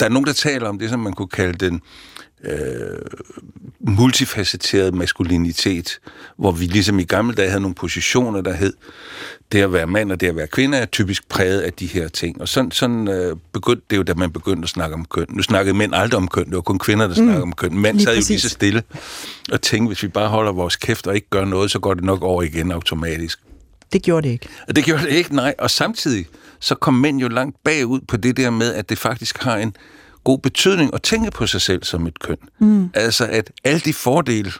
der 0.00 0.06
er 0.06 0.10
nogen, 0.10 0.26
der 0.26 0.32
taler 0.32 0.68
om 0.68 0.78
det, 0.78 0.90
som 0.90 1.00
man 1.00 1.12
kunne 1.12 1.28
kalde 1.28 1.66
den 1.66 1.80
øh, 2.44 2.98
multifacetterede 3.80 4.92
maskulinitet, 4.92 5.98
hvor 6.36 6.52
vi 6.52 6.64
ligesom 6.64 6.98
i 6.98 7.04
gamle 7.04 7.34
dage 7.34 7.48
havde 7.48 7.60
nogle 7.60 7.74
positioner, 7.74 8.40
der 8.40 8.52
hed, 8.52 8.72
det 9.52 9.62
at 9.62 9.72
være 9.72 9.86
mand 9.86 10.12
og 10.12 10.20
det 10.20 10.26
at 10.26 10.36
være 10.36 10.46
kvinde 10.46 10.78
er 10.78 10.86
typisk 10.86 11.28
præget 11.28 11.60
af 11.60 11.72
de 11.72 11.86
her 11.86 12.08
ting. 12.08 12.40
Og 12.40 12.48
sådan, 12.48 12.70
sådan 12.70 13.08
øh, 13.08 13.36
begyndte 13.52 13.82
det 13.90 13.96
jo, 13.96 14.02
da 14.02 14.14
man 14.14 14.32
begyndte 14.32 14.66
at 14.66 14.68
snakke 14.68 14.94
om 14.94 15.04
køn. 15.04 15.26
Nu 15.28 15.42
snakkede 15.42 15.76
mænd 15.76 15.94
aldrig 15.94 16.16
om 16.16 16.28
køn, 16.28 16.44
det 16.44 16.54
var 16.54 16.60
kun 16.60 16.78
kvinder, 16.78 17.06
der 17.06 17.14
snakkede 17.14 17.36
mm, 17.36 17.42
om 17.42 17.52
køn. 17.52 17.78
Mænd 17.78 18.00
sad 18.00 18.16
jo 18.16 18.22
lige 18.28 18.40
så 18.40 18.48
stille 18.48 18.82
og 19.52 19.62
tænkte, 19.62 19.86
hvis 19.86 20.02
vi 20.02 20.08
bare 20.08 20.28
holder 20.28 20.52
vores 20.52 20.76
kæft 20.76 21.06
og 21.06 21.14
ikke 21.14 21.30
gør 21.30 21.44
noget, 21.44 21.70
så 21.70 21.78
går 21.78 21.94
det 21.94 22.04
nok 22.04 22.22
over 22.22 22.42
igen 22.42 22.72
automatisk. 22.72 23.40
Det 23.92 24.02
gjorde 24.02 24.26
det 24.28 24.32
ikke. 24.32 24.48
Og 24.68 24.76
det 24.76 24.84
gjorde 24.84 25.02
det 25.02 25.10
ikke, 25.10 25.34
nej. 25.34 25.54
Og 25.58 25.70
samtidig 25.70 26.26
så 26.60 26.74
kom 26.74 26.94
mænd 26.94 27.20
jo 27.20 27.28
langt 27.28 27.56
bagud 27.64 28.00
på 28.08 28.16
det 28.16 28.36
der 28.36 28.50
med, 28.50 28.74
at 28.74 28.88
det 28.88 28.98
faktisk 28.98 29.42
har 29.42 29.56
en 29.56 29.76
god 30.24 30.38
betydning 30.38 30.94
at 30.94 31.02
tænke 31.02 31.30
på 31.30 31.46
sig 31.46 31.60
selv 31.60 31.84
som 31.84 32.06
et 32.06 32.18
køn. 32.18 32.36
Mm. 32.58 32.90
Altså 32.94 33.26
at 33.26 33.50
alle 33.64 33.80
de 33.80 33.92
fordele, 33.92 34.52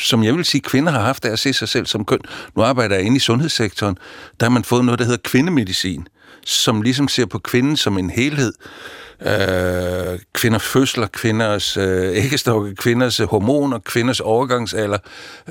som 0.00 0.24
jeg 0.24 0.34
vil 0.34 0.44
sige, 0.44 0.60
kvinder 0.60 0.92
har 0.92 1.00
haft 1.00 1.24
af 1.24 1.30
at 1.30 1.38
se 1.38 1.52
sig 1.52 1.68
selv 1.68 1.86
som 1.86 2.04
køn. 2.04 2.20
Nu 2.56 2.62
arbejder 2.62 2.96
jeg 2.96 3.04
inde 3.04 3.16
i 3.16 3.20
sundhedssektoren. 3.20 3.98
Der 4.40 4.46
har 4.46 4.50
man 4.50 4.64
fået 4.64 4.84
noget, 4.84 4.98
der 4.98 5.04
hedder 5.04 5.20
kvindemedicin, 5.24 6.06
som 6.44 6.82
ligesom 6.82 7.08
ser 7.08 7.26
på 7.26 7.38
kvinden 7.38 7.76
som 7.76 7.98
en 7.98 8.10
helhed. 8.10 8.52
Øh, 9.22 10.18
kvinders 10.32 10.62
fødsler, 10.62 11.06
kvinders 11.06 11.76
øh, 11.76 12.16
æggestokke, 12.16 12.74
kvinders 12.74 13.20
øh, 13.20 13.28
hormoner, 13.28 13.78
kvinders 13.78 14.20
overgangsalder, 14.20 14.98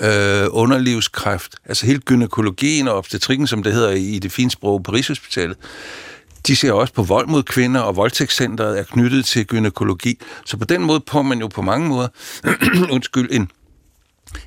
øh, 0.02 0.48
underlivskræft, 0.52 1.56
altså 1.66 1.86
hele 1.86 2.00
gynekologien 2.00 2.88
og 2.88 2.96
obstetrikken, 2.96 3.48
som 3.48 3.64
det 3.64 3.74
hedder 3.74 3.92
i 3.92 4.20
det 4.20 4.32
fine 4.32 4.52
sprog 4.52 4.84
på 4.84 4.92
Rigshospitalet. 4.92 5.58
De 6.48 6.56
ser 6.56 6.72
også 6.72 6.94
på 6.94 7.04
vold 7.04 7.28
mod 7.28 7.44
kvinder, 7.44 7.82
og 7.82 7.96
voldtægtscenteret 7.96 8.80
er 8.80 8.84
knyttet 8.84 9.26
til 9.26 9.46
gynækologi. 9.46 10.22
Så 10.46 10.58
på 10.58 10.66
den 10.66 10.82
måde 10.82 11.02
får 11.12 11.22
man 11.22 11.40
jo 11.40 11.48
på 11.48 11.62
mange 11.62 11.88
måder 11.88 12.08
undskyld, 12.96 13.30
en, 13.32 13.52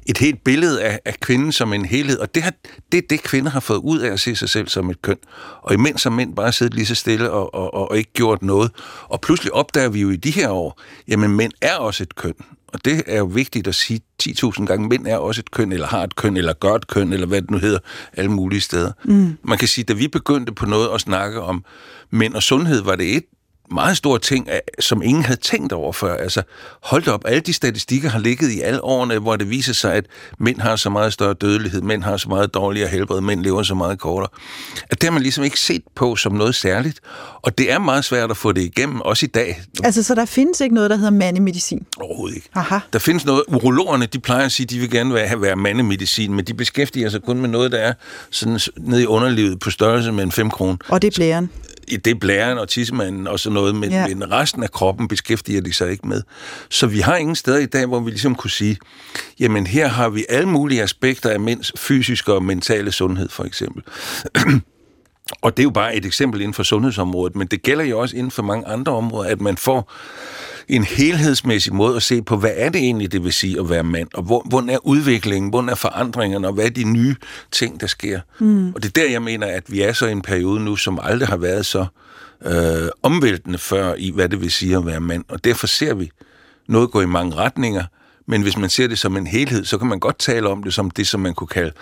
et 0.07 0.19
helt 0.19 0.45
billede 0.45 0.83
af, 0.83 1.01
af 1.05 1.15
kvinden 1.21 1.53
som 1.53 1.73
en 1.73 1.85
helhed, 1.85 2.19
og 2.19 2.35
det, 2.35 2.43
har, 2.43 2.53
det 2.93 2.99
er 2.99 3.07
det, 3.11 3.23
kvinder 3.23 3.51
har 3.51 3.61
fået 3.61 3.79
ud 3.79 3.99
af 3.99 4.13
at 4.13 4.21
se 4.21 4.37
sig 4.37 4.49
selv 4.49 4.69
som 4.69 4.91
et 4.91 5.03
køn. 5.03 5.17
Og 5.63 5.75
imens 5.75 6.03
har 6.03 6.11
mænd 6.11 6.37
bare 6.37 6.53
siddet 6.53 6.75
lige 6.75 6.87
så 6.87 6.95
stille 6.95 7.31
og, 7.31 7.55
og, 7.55 7.75
og, 7.75 7.91
og 7.91 7.99
ikke 7.99 8.13
gjort 8.13 8.43
noget. 8.43 8.71
Og 9.09 9.21
pludselig 9.21 9.53
opdager 9.53 9.89
vi 9.89 10.01
jo 10.01 10.11
i 10.11 10.17
de 10.17 10.31
her 10.31 10.51
år, 10.51 10.81
jamen 11.09 11.31
mænd 11.37 11.53
er 11.61 11.75
også 11.75 12.03
et 12.03 12.15
køn. 12.15 12.35
Og 12.69 12.85
det 12.85 13.03
er 13.07 13.19
jo 13.19 13.25
vigtigt 13.25 13.67
at 13.67 13.75
sige 13.75 14.01
10.000 14.23 14.65
gange, 14.65 14.89
mænd 14.89 15.07
er 15.07 15.17
også 15.17 15.41
et 15.41 15.51
køn, 15.51 15.73
eller 15.73 15.87
har 15.87 16.03
et 16.03 16.17
køn, 16.17 16.37
eller 16.37 16.53
gør 16.53 16.75
et 16.75 16.87
køn, 16.87 17.13
eller 17.13 17.27
hvad 17.27 17.43
det 17.43 17.51
nu 17.51 17.59
hedder, 17.59 17.79
alle 18.13 18.31
mulige 18.31 18.61
steder. 18.61 18.93
Mm. 19.05 19.39
Man 19.45 19.59
kan 19.59 19.69
sige, 19.69 19.85
da 19.85 19.93
vi 19.93 20.09
begyndte 20.09 20.53
på 20.53 20.67
noget 20.67 20.89
at 20.95 21.01
snakke 21.01 21.41
om 21.41 21.65
mænd 22.11 22.35
og 22.35 22.43
sundhed, 22.43 22.83
var 22.83 22.97
det 22.97 23.17
et 23.17 23.25
meget 23.71 23.97
stor 23.97 24.19
ting, 24.19 24.49
som 24.81 25.03
ingen 25.03 25.25
havde 25.25 25.41
tænkt 25.41 25.73
over 25.73 25.93
før. 25.93 26.17
Altså, 26.17 26.43
hold 26.83 27.09
op, 27.09 27.25
alle 27.27 27.41
de 27.41 27.53
statistikker 27.53 28.09
har 28.09 28.19
ligget 28.19 28.51
i 28.51 28.61
alle 28.61 28.85
årene, 28.85 29.19
hvor 29.19 29.37
det 29.37 29.51
viser 29.51 29.73
sig, 29.73 29.95
at 29.95 30.05
mænd 30.39 30.61
har 30.61 30.77
så 30.77 30.91
meget 30.91 31.13
større 31.13 31.35
dødelighed, 31.35 31.81
mænd 31.81 32.03
har 32.03 32.17
så 32.17 32.29
meget 32.29 32.55
dårligere 32.55 32.89
helbred, 32.89 33.21
mænd 33.21 33.41
lever 33.41 33.63
så 33.63 33.75
meget 33.75 33.99
kortere. 33.99 34.29
At 34.91 35.01
det 35.01 35.09
har 35.09 35.13
man 35.13 35.23
ligesom 35.23 35.45
ikke 35.45 35.61
set 35.61 35.83
på 35.95 36.17
som 36.17 36.33
noget 36.33 36.55
særligt. 36.55 37.01
Og 37.43 37.59
det 37.59 37.73
er 37.73 37.79
meget 37.79 38.05
svært 38.05 38.31
at 38.31 38.37
få 38.37 38.53
det 38.53 38.63
igennem, 38.63 39.01
også 39.01 39.27
i 39.27 39.29
dag. 39.29 39.63
Altså, 39.85 40.03
så 40.03 40.15
der 40.15 40.25
findes 40.25 40.61
ikke 40.61 40.75
noget, 40.75 40.91
der 40.91 40.97
hedder 40.97 41.11
mandemedicin? 41.11 41.87
Overhovedet 42.01 42.37
ikke. 42.37 42.49
Aha. 42.55 42.79
Der 42.93 42.99
findes 42.99 43.25
noget, 43.25 43.43
urologerne, 43.49 44.07
de 44.07 44.19
plejer 44.19 44.45
at 44.45 44.53
sige, 44.53 44.65
at 44.65 44.71
de 44.71 44.79
vil 44.79 44.91
gerne 44.91 45.15
være, 45.15 45.41
være 45.41 45.57
mandemedicin, 45.57 46.35
men 46.35 46.45
de 46.45 46.55
beskæftiger 46.55 47.09
sig 47.09 47.23
kun 47.23 47.39
med 47.41 47.49
noget, 47.49 47.73
der 47.73 47.79
er 47.79 47.93
sådan 48.31 48.61
nede 48.79 49.03
i 49.03 49.07
underlivet 49.07 49.61
på 49.61 49.71
størrelse 49.71 50.13
med 50.13 50.25
en 50.25 50.33
5 50.33 50.51
kroner. 50.51 50.77
Og 50.89 51.03
det 51.03 51.09
er 51.09 51.17
blæren 51.17 51.51
i 51.89 51.97
det 51.97 52.21
blæren 52.21 52.59
og 52.59 52.69
tissemanden 52.69 53.27
og 53.27 53.41
sådan 53.41 53.55
noget, 53.55 53.75
men, 53.75 53.91
ja. 53.91 54.07
men 54.07 54.33
resten 54.33 54.63
af 54.63 54.71
kroppen 54.71 55.09
beskæftiger 55.09 55.61
de 55.61 55.73
sig 55.73 55.91
ikke 55.91 56.09
med. 56.09 56.23
Så 56.71 56.87
vi 56.87 57.01
har 57.01 57.17
ingen 57.17 57.37
steder 57.37 57.59
i 57.59 57.67
dag, 57.67 57.87
hvor 57.87 58.01
vi 58.01 58.11
ligesom 58.11 58.35
kunne 58.35 58.51
sige, 58.51 58.79
jamen 59.41 59.67
her 59.67 59.89
har 59.89 60.09
vi 60.09 60.25
alle 60.29 60.49
mulige 60.49 60.83
aspekter 60.83 61.31
af 61.31 61.41
mænds 61.41 61.73
fysiske 61.77 62.33
og 62.33 62.45
mentale 62.45 62.93
sundhed, 62.93 63.29
for 63.29 63.45
eksempel. 63.45 63.83
og 65.43 65.57
det 65.57 65.63
er 65.63 65.65
jo 65.65 65.71
bare 65.71 65.97
et 65.97 66.07
eksempel 66.07 66.41
inden 66.41 66.55
for 66.55 66.63
sundhedsområdet, 66.63 67.37
men 67.37 67.47
det 67.47 67.63
gælder 67.63 67.85
jo 67.85 67.99
også 67.99 68.17
inden 68.17 68.31
for 68.31 68.43
mange 68.43 68.67
andre 68.67 68.93
områder, 68.93 69.31
at 69.31 69.41
man 69.41 69.57
får 69.57 69.93
en 70.69 70.85
helhedsmæssig 70.85 71.75
måde 71.75 71.97
at 71.97 72.03
se 72.03 72.23
på, 72.23 72.37
hvad 72.37 72.51
er 72.55 72.69
det 72.69 72.81
egentlig, 72.81 73.13
det 73.13 73.25
vil 73.25 73.33
sige 73.33 73.61
at 73.61 73.71
være 73.71 73.83
mand, 73.83 74.09
og 74.15 74.23
hvor, 74.23 74.43
hvor 74.49 74.65
er 74.69 74.87
udviklingen, 74.87 75.51
hvor 75.51 75.71
er 75.71 75.75
forandringerne, 75.75 76.49
og 76.49 76.55
hvad 76.55 76.65
er 76.65 76.71
de 76.71 76.85
nye 76.85 77.17
ting, 77.53 77.81
der 77.81 77.87
sker. 77.87 78.21
Mm. 78.39 78.69
Og 78.75 78.83
det 78.83 78.89
er 78.89 79.03
der, 79.03 79.11
jeg 79.11 79.23
mener, 79.23 79.47
at 79.47 79.73
vi 79.73 79.81
er 79.81 79.93
så 79.93 80.07
i 80.07 80.13
en 80.13 80.23
periode 80.23 80.61
nu, 80.61 80.77
som 80.77 80.99
aldrig 81.03 81.29
har 81.29 81.37
været 81.37 81.67
så 81.67 81.87
øh, 82.47 82.89
omvæltende 83.03 83.59
før 83.59 83.95
i, 83.95 84.11
hvad 84.11 84.29
det 84.29 84.41
vil 84.41 84.51
sige 84.51 84.77
at 84.77 84.87
være 84.87 85.01
mand. 85.01 85.25
Og 85.29 85.45
derfor 85.45 85.67
ser 85.67 85.95
vi 85.95 86.11
noget 86.69 86.91
gå 86.91 87.01
i 87.01 87.07
mange 87.07 87.37
retninger, 87.37 87.85
men 88.27 88.43
hvis 88.43 88.57
man 88.57 88.71
ser 88.71 88.87
det 88.87 88.99
som 88.99 89.17
en 89.17 89.27
helhed, 89.27 89.65
så 89.65 89.79
kan 89.79 89.87
man 89.87 90.01
godt 90.01 90.19
tale 90.19 90.49
om 90.49 90.63
det 90.63 90.75
som 90.75 90.91
det, 90.91 91.07
som 91.07 91.21
man 91.21 91.35
kunne 91.35 91.49
kalde 91.49 91.73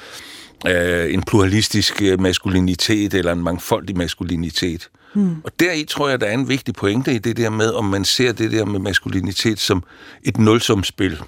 øh, 0.67 1.15
en 1.15 1.23
pluralistisk 1.23 2.03
øh, 2.03 2.21
maskulinitet, 2.21 3.15
eller 3.15 3.33
en 3.33 3.43
mangfoldig 3.43 3.97
maskulinitet. 3.97 4.89
Mm. 5.15 5.37
Og 5.45 5.61
deri 5.61 5.85
tror 5.85 6.09
jeg, 6.09 6.21
der 6.21 6.27
er 6.27 6.35
en 6.35 6.49
vigtig 6.49 6.75
pointe 6.75 7.15
i 7.15 7.19
det 7.19 7.37
der 7.37 7.51
med, 7.51 7.71
om 7.71 7.85
man 7.85 8.05
ser 8.05 8.33
det 8.33 8.53
der 8.53 8.65
med 8.65 8.81
maskulinitet 8.81 9.61
som 9.61 9.83
et 10.23 10.39
nulsumspil. 10.39 11.23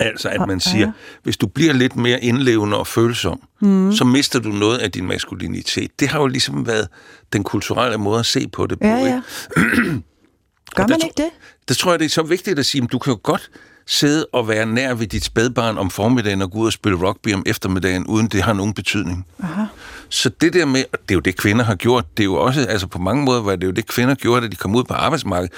Altså, 0.00 0.28
at 0.28 0.46
man 0.46 0.60
siger, 0.60 0.92
hvis 1.22 1.36
du 1.36 1.46
bliver 1.46 1.72
lidt 1.72 1.96
mere 1.96 2.24
indlevende 2.24 2.76
og 2.76 2.86
følsom, 2.86 3.40
mm. 3.60 3.92
så 3.92 4.04
mister 4.04 4.38
du 4.38 4.48
noget 4.48 4.78
af 4.78 4.92
din 4.92 5.06
maskulinitet. 5.06 6.00
Det 6.00 6.08
har 6.08 6.20
jo 6.20 6.26
ligesom 6.26 6.66
været 6.66 6.88
den 7.32 7.44
kulturelle 7.44 7.98
måde 7.98 8.18
at 8.18 8.26
se 8.26 8.48
på 8.48 8.66
det 8.66 8.78
på. 8.78 8.86
Ja, 8.86 8.96
ja. 8.96 9.20
Gør 10.76 10.86
man 10.86 11.00
ikke 11.04 11.14
det? 11.16 11.30
Det 11.68 11.76
tror 11.76 11.92
jeg, 11.92 11.98
det 11.98 12.04
er 12.04 12.08
så 12.08 12.22
vigtigt 12.22 12.58
at 12.58 12.66
sige, 12.66 12.84
at 12.84 12.92
du 12.92 12.98
kan 12.98 13.12
jo 13.12 13.20
godt 13.22 13.50
sidde 13.86 14.26
og 14.32 14.48
være 14.48 14.66
nær 14.66 14.94
ved 14.94 15.06
dit 15.06 15.24
spædbarn 15.24 15.78
om 15.78 15.90
formiddagen 15.90 16.42
og 16.42 16.50
gå 16.50 16.58
ud 16.58 16.66
og 16.66 16.72
spille 16.72 16.98
rugby 16.98 17.34
om 17.34 17.42
eftermiddagen, 17.46 18.06
uden 18.06 18.26
det 18.26 18.42
har 18.42 18.52
nogen 18.52 18.74
betydning. 18.74 19.26
Aha. 19.42 19.64
Så 20.08 20.28
det 20.40 20.52
der 20.52 20.64
med, 20.64 20.84
det 20.92 21.10
er 21.10 21.14
jo 21.14 21.20
det, 21.20 21.36
kvinder 21.36 21.64
har 21.64 21.74
gjort, 21.74 22.16
det 22.16 22.22
er 22.22 22.24
jo 22.24 22.34
også, 22.34 22.60
altså 22.60 22.86
på 22.86 22.98
mange 22.98 23.24
måder 23.24 23.42
var 23.42 23.56
det 23.56 23.66
jo 23.66 23.72
det, 23.72 23.86
kvinder 23.86 24.14
gjorde, 24.14 24.40
da 24.40 24.46
de 24.46 24.56
kom 24.56 24.74
ud 24.74 24.84
på 24.84 24.94
arbejdsmarkedet. 24.94 25.52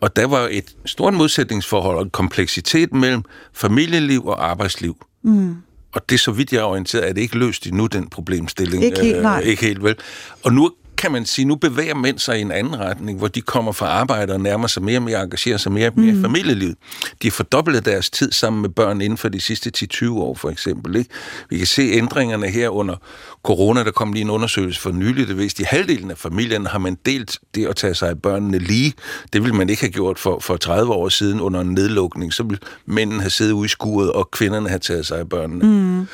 Og 0.00 0.16
der 0.16 0.26
var 0.26 0.48
et 0.50 0.76
stort 0.84 1.14
modsætningsforhold 1.14 1.96
og 1.96 2.12
kompleksitet 2.12 2.92
mellem 2.92 3.22
familieliv 3.52 4.26
og 4.26 4.50
arbejdsliv. 4.50 4.96
Mm. 5.22 5.56
Og 5.92 6.10
det, 6.10 6.20
så 6.20 6.32
vidt 6.32 6.52
jeg 6.52 6.58
er 6.58 6.64
orienteret, 6.64 7.08
er 7.08 7.12
det 7.12 7.20
ikke 7.20 7.38
løst 7.38 7.66
endnu, 7.66 7.86
den 7.86 8.08
problemstilling. 8.08 8.84
Ikke 8.84 9.00
helt, 9.00 9.22
nej. 9.22 9.40
Øh, 9.44 9.48
ikke 9.48 9.66
helt 9.66 9.82
vel. 9.82 9.96
Og 10.44 10.52
nu 10.52 10.72
kan 10.98 11.12
man 11.12 11.26
sige, 11.26 11.44
nu 11.44 11.54
bevæger 11.54 11.94
mænd 11.94 12.18
sig 12.18 12.38
i 12.38 12.40
en 12.40 12.52
anden 12.52 12.78
retning, 12.78 13.18
hvor 13.18 13.28
de 13.28 13.40
kommer 13.40 13.72
fra 13.72 13.86
arbejde 13.86 14.32
og 14.32 14.40
nærmer 14.40 14.66
sig 14.66 14.82
mere 14.82 14.98
og 14.98 15.02
mere, 15.02 15.22
engagerer 15.22 15.56
sig 15.56 15.72
mere 15.72 15.88
og 15.88 15.92
mere 15.96 16.12
mm. 16.12 16.18
i 16.18 16.22
familielivet. 16.22 16.76
De 17.22 17.26
har 17.26 17.30
fordoblet 17.30 17.84
deres 17.84 18.10
tid 18.10 18.32
sammen 18.32 18.62
med 18.62 18.68
børn 18.68 19.00
inden 19.00 19.16
for 19.16 19.28
de 19.28 19.40
sidste 19.40 19.72
10-20 19.94 20.10
år, 20.10 20.34
for 20.34 20.50
eksempel. 20.50 20.96
Ikke? 20.96 21.10
Vi 21.50 21.58
kan 21.58 21.66
se 21.66 21.82
ændringerne 21.82 22.48
her 22.48 22.68
under 22.68 22.96
corona, 23.42 23.84
der 23.84 23.90
kom 23.90 24.12
lige 24.12 24.22
en 24.22 24.30
undersøgelse 24.30 24.80
for 24.80 24.90
nylig, 24.90 25.28
det 25.28 25.38
viste, 25.38 25.62
i 25.62 25.66
halvdelen 25.68 26.10
af 26.10 26.18
familien 26.18 26.66
har 26.66 26.78
man 26.78 26.98
delt 27.06 27.38
det 27.54 27.66
at 27.66 27.76
tage 27.76 27.94
sig 27.94 28.08
af 28.08 28.22
børnene 28.22 28.58
lige. 28.58 28.92
Det 29.32 29.42
ville 29.42 29.56
man 29.56 29.68
ikke 29.68 29.82
have 29.82 29.92
gjort 29.92 30.18
for, 30.18 30.38
for 30.38 30.56
30 30.56 30.92
år 30.92 31.08
siden 31.08 31.40
under 31.40 31.60
en 31.60 31.74
nedlukning. 31.74 32.32
Så 32.32 32.42
ville 32.42 32.60
mændene 32.86 33.20
have 33.20 33.30
siddet 33.30 33.52
ude 33.52 33.66
i 33.66 33.68
skuret, 33.68 34.12
og 34.12 34.30
kvinderne 34.30 34.68
have 34.68 34.78
taget 34.78 35.06
sig 35.06 35.18
af 35.18 35.28
børnene. 35.28 35.64
Mm. 35.64 36.06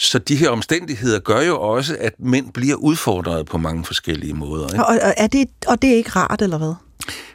Så 0.00 0.18
de 0.18 0.36
her 0.36 0.48
omstændigheder 0.50 1.18
gør 1.18 1.40
jo 1.40 1.60
også, 1.60 1.96
at 2.00 2.14
mænd 2.18 2.52
bliver 2.52 2.76
udfordret 2.76 3.46
på 3.46 3.58
mange 3.58 3.84
forskellige 3.84 4.34
måder. 4.34 4.68
Ikke? 4.68 4.86
Og, 4.86 4.98
er 5.16 5.26
det, 5.26 5.48
og 5.66 5.82
det 5.82 5.90
er 5.90 5.96
ikke 5.96 6.10
rart, 6.10 6.42
eller 6.42 6.58
hvad? 6.58 6.74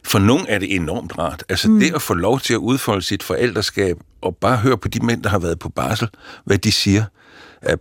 For 0.03 0.19
nogen 0.19 0.45
er 0.49 0.59
det 0.59 0.75
enormt 0.75 1.17
rart. 1.17 1.43
Altså 1.49 1.69
mm. 1.69 1.79
det 1.79 1.95
at 1.95 2.01
få 2.01 2.13
lov 2.13 2.39
til 2.39 2.53
at 2.53 2.57
udfolde 2.57 3.01
sit 3.01 3.23
forældreskab, 3.23 3.97
og 4.21 4.35
bare 4.35 4.57
høre 4.57 4.77
på 4.77 4.87
de 4.87 5.05
mænd, 5.05 5.23
der 5.23 5.29
har 5.29 5.39
været 5.39 5.59
på 5.59 5.69
barsel, 5.69 6.07
hvad 6.45 6.57
de 6.57 6.71
siger. 6.71 7.03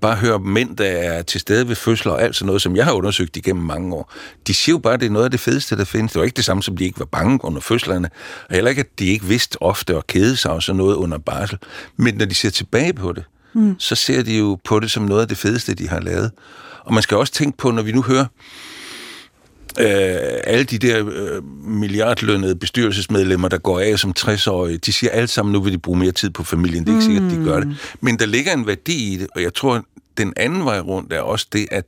Bare 0.00 0.16
høre 0.16 0.38
mænd, 0.38 0.76
der 0.76 0.84
er 0.84 1.22
til 1.22 1.40
stede 1.40 1.68
ved 1.68 1.76
fødsler 1.76 2.12
og 2.12 2.22
alt 2.22 2.36
sådan 2.36 2.46
noget, 2.46 2.62
som 2.62 2.76
jeg 2.76 2.84
har 2.84 2.92
undersøgt 2.92 3.36
igennem 3.36 3.64
mange 3.64 3.94
år. 3.94 4.12
De 4.46 4.54
siger 4.54 4.74
jo 4.74 4.78
bare, 4.78 4.94
at 4.94 5.00
det 5.00 5.06
er 5.06 5.10
noget 5.10 5.24
af 5.24 5.30
det 5.30 5.40
fedeste, 5.40 5.76
der 5.76 5.84
findes. 5.84 6.12
Det 6.12 6.18
var 6.18 6.24
ikke 6.24 6.36
det 6.36 6.44
samme, 6.44 6.62
som 6.62 6.76
de 6.76 6.84
ikke 6.84 6.98
var 6.98 7.04
bange 7.04 7.44
under 7.44 7.60
fødslerne. 7.60 8.10
Og 8.48 8.54
heller 8.54 8.70
ikke, 8.70 8.80
at 8.80 8.98
de 8.98 9.06
ikke 9.06 9.24
vidste 9.24 9.62
ofte 9.62 9.96
at 9.96 10.06
kede 10.06 10.36
sig 10.36 10.50
og 10.50 10.62
sådan 10.62 10.76
noget 10.76 10.94
under 10.94 11.18
barsel. 11.18 11.58
Men 11.96 12.14
når 12.14 12.24
de 12.24 12.34
ser 12.34 12.50
tilbage 12.50 12.92
på 12.92 13.12
det, 13.12 13.24
mm. 13.54 13.74
så 13.78 13.94
ser 13.94 14.22
de 14.22 14.38
jo 14.38 14.58
på 14.64 14.80
det 14.80 14.90
som 14.90 15.02
noget 15.02 15.22
af 15.22 15.28
det 15.28 15.36
fedeste, 15.36 15.74
de 15.74 15.88
har 15.88 16.00
lavet. 16.00 16.30
Og 16.80 16.94
man 16.94 17.02
skal 17.02 17.16
også 17.16 17.32
tænke 17.32 17.56
på, 17.56 17.70
når 17.70 17.82
vi 17.82 17.92
nu 17.92 18.02
hører 18.02 18.26
øh, 19.80 20.40
alle 20.44 20.64
de 20.64 20.78
der 20.78 21.04
øh, 21.12 21.44
milliardlønnede 21.64 22.56
bestyrelsesmedlemmer, 22.56 23.48
der 23.48 23.58
går 23.58 23.80
af 23.80 23.98
som 23.98 24.14
60-årige, 24.18 24.78
de 24.78 24.92
siger 24.92 25.10
alle 25.10 25.28
sammen, 25.28 25.52
nu 25.52 25.60
vil 25.60 25.72
de 25.72 25.78
bruge 25.78 25.98
mere 25.98 26.12
tid 26.12 26.30
på 26.30 26.44
familien. 26.44 26.84
Det 26.84 26.90
er 26.90 26.94
ikke 26.94 27.04
sikkert, 27.04 27.24
at 27.24 27.30
de 27.30 27.44
gør 27.44 27.58
det. 27.58 27.68
Mm. 27.68 27.74
Men 28.00 28.18
der 28.18 28.26
ligger 28.26 28.52
en 28.52 28.66
værdi 28.66 29.14
i 29.14 29.16
det, 29.16 29.26
og 29.34 29.42
jeg 29.42 29.54
tror, 29.54 29.84
den 30.16 30.32
anden 30.36 30.64
vej 30.64 30.80
rundt 30.80 31.12
er 31.12 31.20
også 31.20 31.46
det, 31.52 31.66
at 31.70 31.84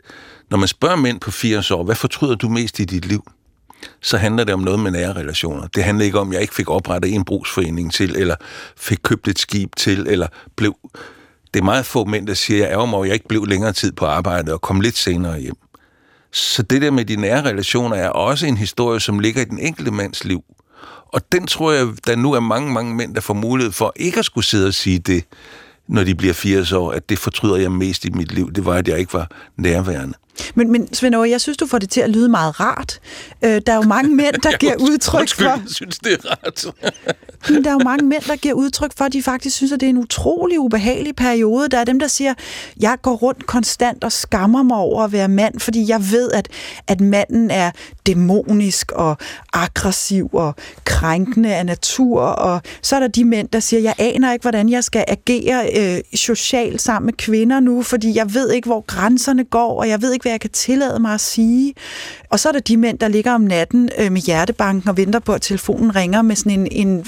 når 0.51 0.59
man 0.59 0.69
spørger 0.69 0.97
mænd 0.97 1.21
på 1.21 1.31
80 1.31 1.71
år, 1.71 1.85
hvad 1.85 1.95
fortryder 1.95 2.35
du 2.35 2.49
mest 2.49 2.81
i 2.81 2.85
dit 2.85 3.05
liv? 3.05 3.25
så 4.03 4.17
handler 4.17 4.45
det 4.45 4.55
om 4.55 4.61
noget 4.61 4.81
med 4.81 4.91
nære 4.91 5.13
relationer. 5.13 5.67
Det 5.67 5.85
handler 5.85 6.05
ikke 6.05 6.19
om, 6.19 6.29
at 6.29 6.35
jeg 6.35 6.43
ikke 6.43 6.55
fik 6.55 6.71
oprettet 6.71 7.15
en 7.15 7.25
brugsforening 7.25 7.93
til, 7.93 8.17
eller 8.17 8.35
fik 8.77 8.99
købt 9.03 9.29
et 9.29 9.39
skib 9.39 9.77
til, 9.77 10.07
eller 10.09 10.27
blev 10.57 10.77
det 11.55 11.61
er 11.61 11.65
meget 11.65 11.87
få 11.87 12.05
mænd, 12.05 12.27
der 12.27 12.35
siger, 12.35 12.59
jeg 12.59 12.73
ærger 12.73 12.87
mig, 12.87 13.01
at 13.01 13.07
jeg 13.07 13.15
ikke 13.15 13.29
blev 13.29 13.45
længere 13.45 13.73
tid 13.73 13.93
på 13.93 14.07
arbejde 14.07 14.53
og 14.53 14.61
kom 14.61 14.81
lidt 14.81 14.97
senere 14.97 15.41
hjem. 15.41 15.57
Så 16.33 16.63
det 16.63 16.83
der 16.83 16.91
med 16.91 17.05
de 17.05 17.17
nære 17.17 17.43
relationer 17.43 17.97
er 17.97 18.09
også 18.09 18.47
en 18.47 18.57
historie, 18.57 19.01
som 19.01 19.19
ligger 19.19 19.43
i 19.43 19.45
den 19.45 19.59
enkelte 19.59 19.91
mands 19.91 20.25
liv. 20.25 20.45
Og 21.13 21.33
den 21.33 21.47
tror 21.47 21.73
jeg, 21.73 21.89
der 22.07 22.17
nu 22.17 22.33
er 22.33 22.41
mange, 22.41 22.73
mange 22.73 22.95
mænd, 22.95 23.15
der 23.15 23.21
får 23.21 23.35
mulighed 23.35 23.73
for 23.73 23.93
ikke 23.97 24.19
at 24.19 24.25
skulle 24.25 24.45
sidde 24.45 24.67
og 24.67 24.75
sige 24.75 24.99
det, 24.99 25.25
når 25.89 26.05
de 26.05 26.15
bliver 26.15 26.35
80 26.35 26.73
år, 26.73 26.93
at 26.93 27.09
det 27.09 27.19
fortryder 27.19 27.57
jeg 27.57 27.73
mest 27.73 28.05
i 28.05 28.11
mit 28.11 28.33
liv. 28.33 28.53
Det 28.53 28.65
var, 28.65 28.75
at 28.75 28.89
jeg 28.89 28.99
ikke 28.99 29.15
var 29.15 29.31
nærværende. 29.57 30.15
Men, 30.55 30.73
men 30.73 30.95
Svend 30.95 31.15
Aage, 31.15 31.31
jeg 31.31 31.41
synes, 31.41 31.57
du 31.57 31.67
får 31.67 31.79
det 31.79 31.91
til 31.91 32.01
at 32.01 32.11
lyde 32.11 32.29
meget 32.29 32.61
rart. 32.61 33.01
Øh, 33.45 33.61
der 33.67 33.73
er 33.73 33.77
jo 33.77 33.83
mange 33.83 34.15
mænd, 34.15 34.35
der 34.43 34.57
giver 34.63 34.75
udtryk 34.81 35.21
undskyld, 35.21 35.47
for... 35.47 35.53
jeg 35.53 35.63
synes, 35.67 35.99
det 35.99 36.13
er 36.13 36.31
rart. 36.31 36.67
men 37.51 37.65
der 37.65 37.71
er 37.71 37.75
jo 37.75 37.85
mange 37.85 38.07
mænd, 38.07 38.23
der 38.23 38.37
giver 38.37 38.55
udtryk 38.55 38.93
for, 38.97 39.05
at 39.05 39.13
de 39.13 39.23
faktisk 39.23 39.57
synes, 39.57 39.73
at 39.73 39.81
det 39.81 39.87
er 39.87 39.91
en 39.91 39.99
utrolig 39.99 40.61
ubehagelig 40.61 41.17
periode. 41.17 41.69
Der 41.69 41.79
er 41.79 41.85
dem, 41.85 41.99
der 41.99 42.07
siger, 42.07 42.35
jeg 42.81 42.97
går 43.03 43.15
rundt 43.15 43.47
konstant 43.47 44.05
og 44.05 44.13
skammer 44.13 44.63
mig 44.63 44.77
over 44.77 45.05
at 45.05 45.13
være 45.13 45.29
mand, 45.29 45.61
fordi 45.61 45.89
jeg 45.89 46.11
ved, 46.11 46.33
at, 46.33 46.49
at 46.87 47.01
manden 47.01 47.51
er 47.51 47.71
dæmonisk 48.07 48.93
og 48.93 49.17
aggressiv 49.53 50.31
og 50.33 50.55
krænkende 50.85 51.55
af 51.55 51.67
natur. 51.67 52.21
Og 52.23 52.63
så 52.83 52.97
er 52.97 53.01
der 53.01 53.09
de 53.09 53.25
mænd, 53.25 53.49
der 53.49 53.61
siger, 53.61 53.81
jeg 53.81 53.95
aner 53.99 54.33
ikke, 54.33 54.43
hvordan 54.43 54.69
jeg 54.69 54.85
skal 54.85 55.05
agere 55.09 55.71
øh, 55.77 56.01
socialt 56.15 56.83
sammen 56.83 57.07
med 57.07 57.15
kvinder 57.15 57.61
nu, 57.61 57.83
fordi 57.83 58.17
jeg 58.17 58.35
ved 58.35 58.51
ikke, 58.51 58.67
hvor 58.67 58.81
grænserne 58.81 59.45
går, 59.45 59.81
og 59.81 59.89
jeg 59.89 60.03
ved 60.03 60.13
ikke, 60.13 60.23
hvad 60.27 60.33
jeg 60.33 60.41
kan 60.41 60.51
tillade 60.51 60.99
mig 60.99 61.15
at 61.15 61.21
sige. 61.21 61.75
Og 62.31 62.41
så 62.41 62.49
er 62.49 62.53
der 62.53 62.61
de 62.61 62.77
mænd, 62.77 62.99
der 62.99 63.09
ligger 63.09 63.33
om 63.33 63.41
natten 63.41 63.91
øh, 63.99 64.13
med 64.13 64.21
hjertebanken 64.21 64.89
og 64.89 64.97
venter 64.97 65.19
på, 65.19 65.33
at 65.33 65.43
telefonen 65.43 65.97
ringer 65.97 66.23
med 66.23 66.37
sådan 66.37 66.53
en, 66.53 66.69
en 66.71 67.07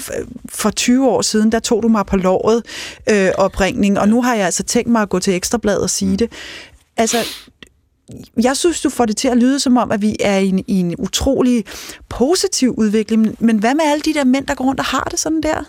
for 0.49 0.69
20 0.69 1.09
år 1.09 1.21
siden, 1.21 1.51
der 1.51 1.59
tog 1.59 1.83
du 1.83 1.87
mig 1.87 2.05
på 2.05 2.17
låret 2.17 2.63
øh, 3.09 3.31
opringning, 3.37 3.99
og 3.99 4.09
nu 4.09 4.21
har 4.21 4.35
jeg 4.35 4.45
altså 4.45 4.63
tænkt 4.63 4.89
mig 4.89 5.01
at 5.01 5.09
gå 5.09 5.19
til 5.19 5.35
Ekstrabladet 5.35 5.81
og 5.81 5.89
sige 5.89 6.17
det. 6.17 6.31
Altså, 6.97 7.17
jeg 8.43 8.57
synes, 8.57 8.81
du 8.81 8.89
får 8.89 9.05
det 9.05 9.17
til 9.17 9.27
at 9.27 9.37
lyde 9.37 9.59
som 9.59 9.77
om, 9.77 9.91
at 9.91 10.01
vi 10.01 10.15
er 10.19 10.37
i 10.37 10.47
en, 10.47 10.63
i 10.67 10.79
en 10.79 10.95
utrolig 10.97 11.65
positiv 12.09 12.73
udvikling. 12.77 13.35
Men 13.39 13.57
hvad 13.57 13.75
med 13.75 13.83
alle 13.85 14.01
de 14.01 14.13
der 14.13 14.23
mænd, 14.23 14.47
der 14.47 14.55
går 14.55 14.65
rundt 14.65 14.79
og 14.79 14.85
har 14.85 15.07
det 15.11 15.19
sådan 15.19 15.41
der? 15.41 15.63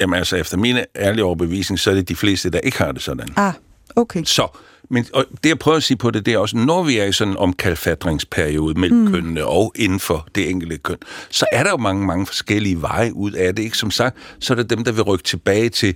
Jamen 0.00 0.18
altså, 0.18 0.36
efter 0.36 0.56
min 0.56 0.76
ærlige 0.96 1.24
overbevisning, 1.24 1.78
så 1.78 1.90
er 1.90 1.94
det 1.94 2.08
de 2.08 2.16
fleste, 2.16 2.50
der 2.50 2.58
ikke 2.58 2.78
har 2.78 2.92
det 2.92 3.02
sådan. 3.02 3.28
Ah, 3.36 3.52
okay. 3.96 4.24
Så, 4.24 4.48
men 4.88 5.06
og 5.12 5.24
det 5.42 5.48
jeg 5.48 5.58
prøver 5.58 5.76
at 5.76 5.82
sige 5.82 5.96
på 5.96 6.10
det, 6.10 6.26
det 6.26 6.34
er 6.34 6.38
også, 6.38 6.56
når 6.56 6.82
vi 6.82 6.98
er 6.98 7.04
i 7.04 7.12
sådan 7.12 7.32
en 7.32 7.36
omkalfatringsperiode 7.36 8.80
mellem 8.80 8.98
mm. 8.98 9.12
kønnene 9.12 9.44
og 9.44 9.72
inden 9.76 10.00
for 10.00 10.28
det 10.34 10.50
enkelte 10.50 10.78
køn, 10.78 10.96
så 11.30 11.46
er 11.52 11.62
der 11.62 11.70
jo 11.70 11.76
mange, 11.76 12.06
mange 12.06 12.26
forskellige 12.26 12.82
veje 12.82 13.14
ud 13.14 13.32
af 13.32 13.54
det. 13.54 13.62
Ikke? 13.62 13.78
Som 13.78 13.90
sagt, 13.90 14.16
så 14.40 14.52
er 14.52 14.54
der 14.54 14.62
dem, 14.62 14.84
der 14.84 14.92
vil 14.92 15.02
rykke 15.02 15.24
tilbage 15.24 15.68
til 15.68 15.94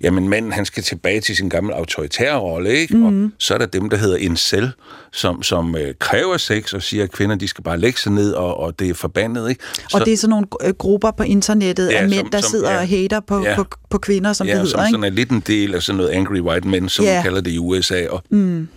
jamen 0.00 0.28
manden 0.28 0.52
han 0.52 0.64
skal 0.64 0.82
tilbage 0.82 1.20
til 1.20 1.36
sin 1.36 1.48
gamle 1.48 1.74
autoritære 1.74 2.38
rolle, 2.38 2.70
ikke? 2.70 2.96
Mm. 2.96 3.24
Og 3.24 3.30
så 3.38 3.54
er 3.54 3.58
der 3.58 3.66
dem, 3.66 3.90
der 3.90 3.96
hedder 3.96 4.16
incel, 4.16 4.72
som, 5.12 5.42
som 5.42 5.76
øh, 5.76 5.94
kræver 5.98 6.36
sex 6.36 6.72
og 6.72 6.82
siger, 6.82 7.04
at 7.04 7.12
kvinder 7.12 7.36
de 7.36 7.48
skal 7.48 7.64
bare 7.64 7.78
lægge 7.78 8.00
sig 8.00 8.12
ned, 8.12 8.32
og, 8.32 8.56
og 8.56 8.78
det 8.78 8.90
er 8.90 8.94
forbandet, 8.94 9.50
ikke? 9.50 9.64
Så, 9.88 9.98
og 9.98 10.04
det 10.04 10.12
er 10.12 10.16
sådan 10.16 10.30
nogle 10.30 10.46
øh, 10.64 10.74
grupper 10.74 11.10
på 11.10 11.22
internettet 11.22 11.90
ja, 11.90 12.02
af 12.02 12.08
mænd, 12.08 12.20
som, 12.20 12.30
der 12.30 12.40
som, 12.40 12.50
sidder 12.50 12.70
ja, 12.70 12.78
og 12.78 12.88
hater 12.88 13.20
på, 13.20 13.44
ja, 13.44 13.56
på, 13.56 13.64
på 13.90 13.98
kvinder, 13.98 14.32
som 14.32 14.46
ja, 14.46 14.52
det 14.52 14.60
hedder, 14.60 14.70
som 14.70 14.80
ikke? 14.80 14.90
sådan 14.90 15.04
er 15.04 15.16
lidt 15.16 15.30
en 15.30 15.42
del 15.46 15.74
af 15.74 15.82
sådan 15.82 15.96
noget 15.96 16.10
angry 16.10 16.40
white 16.40 16.68
men, 16.68 16.88
som 16.88 17.04
ja. 17.04 17.14
man 17.14 17.22
kalder 17.22 17.40
det 17.40 17.50
i 17.50 17.58
USA, 17.58 18.06
og 18.08 18.22
mm. 18.30 18.68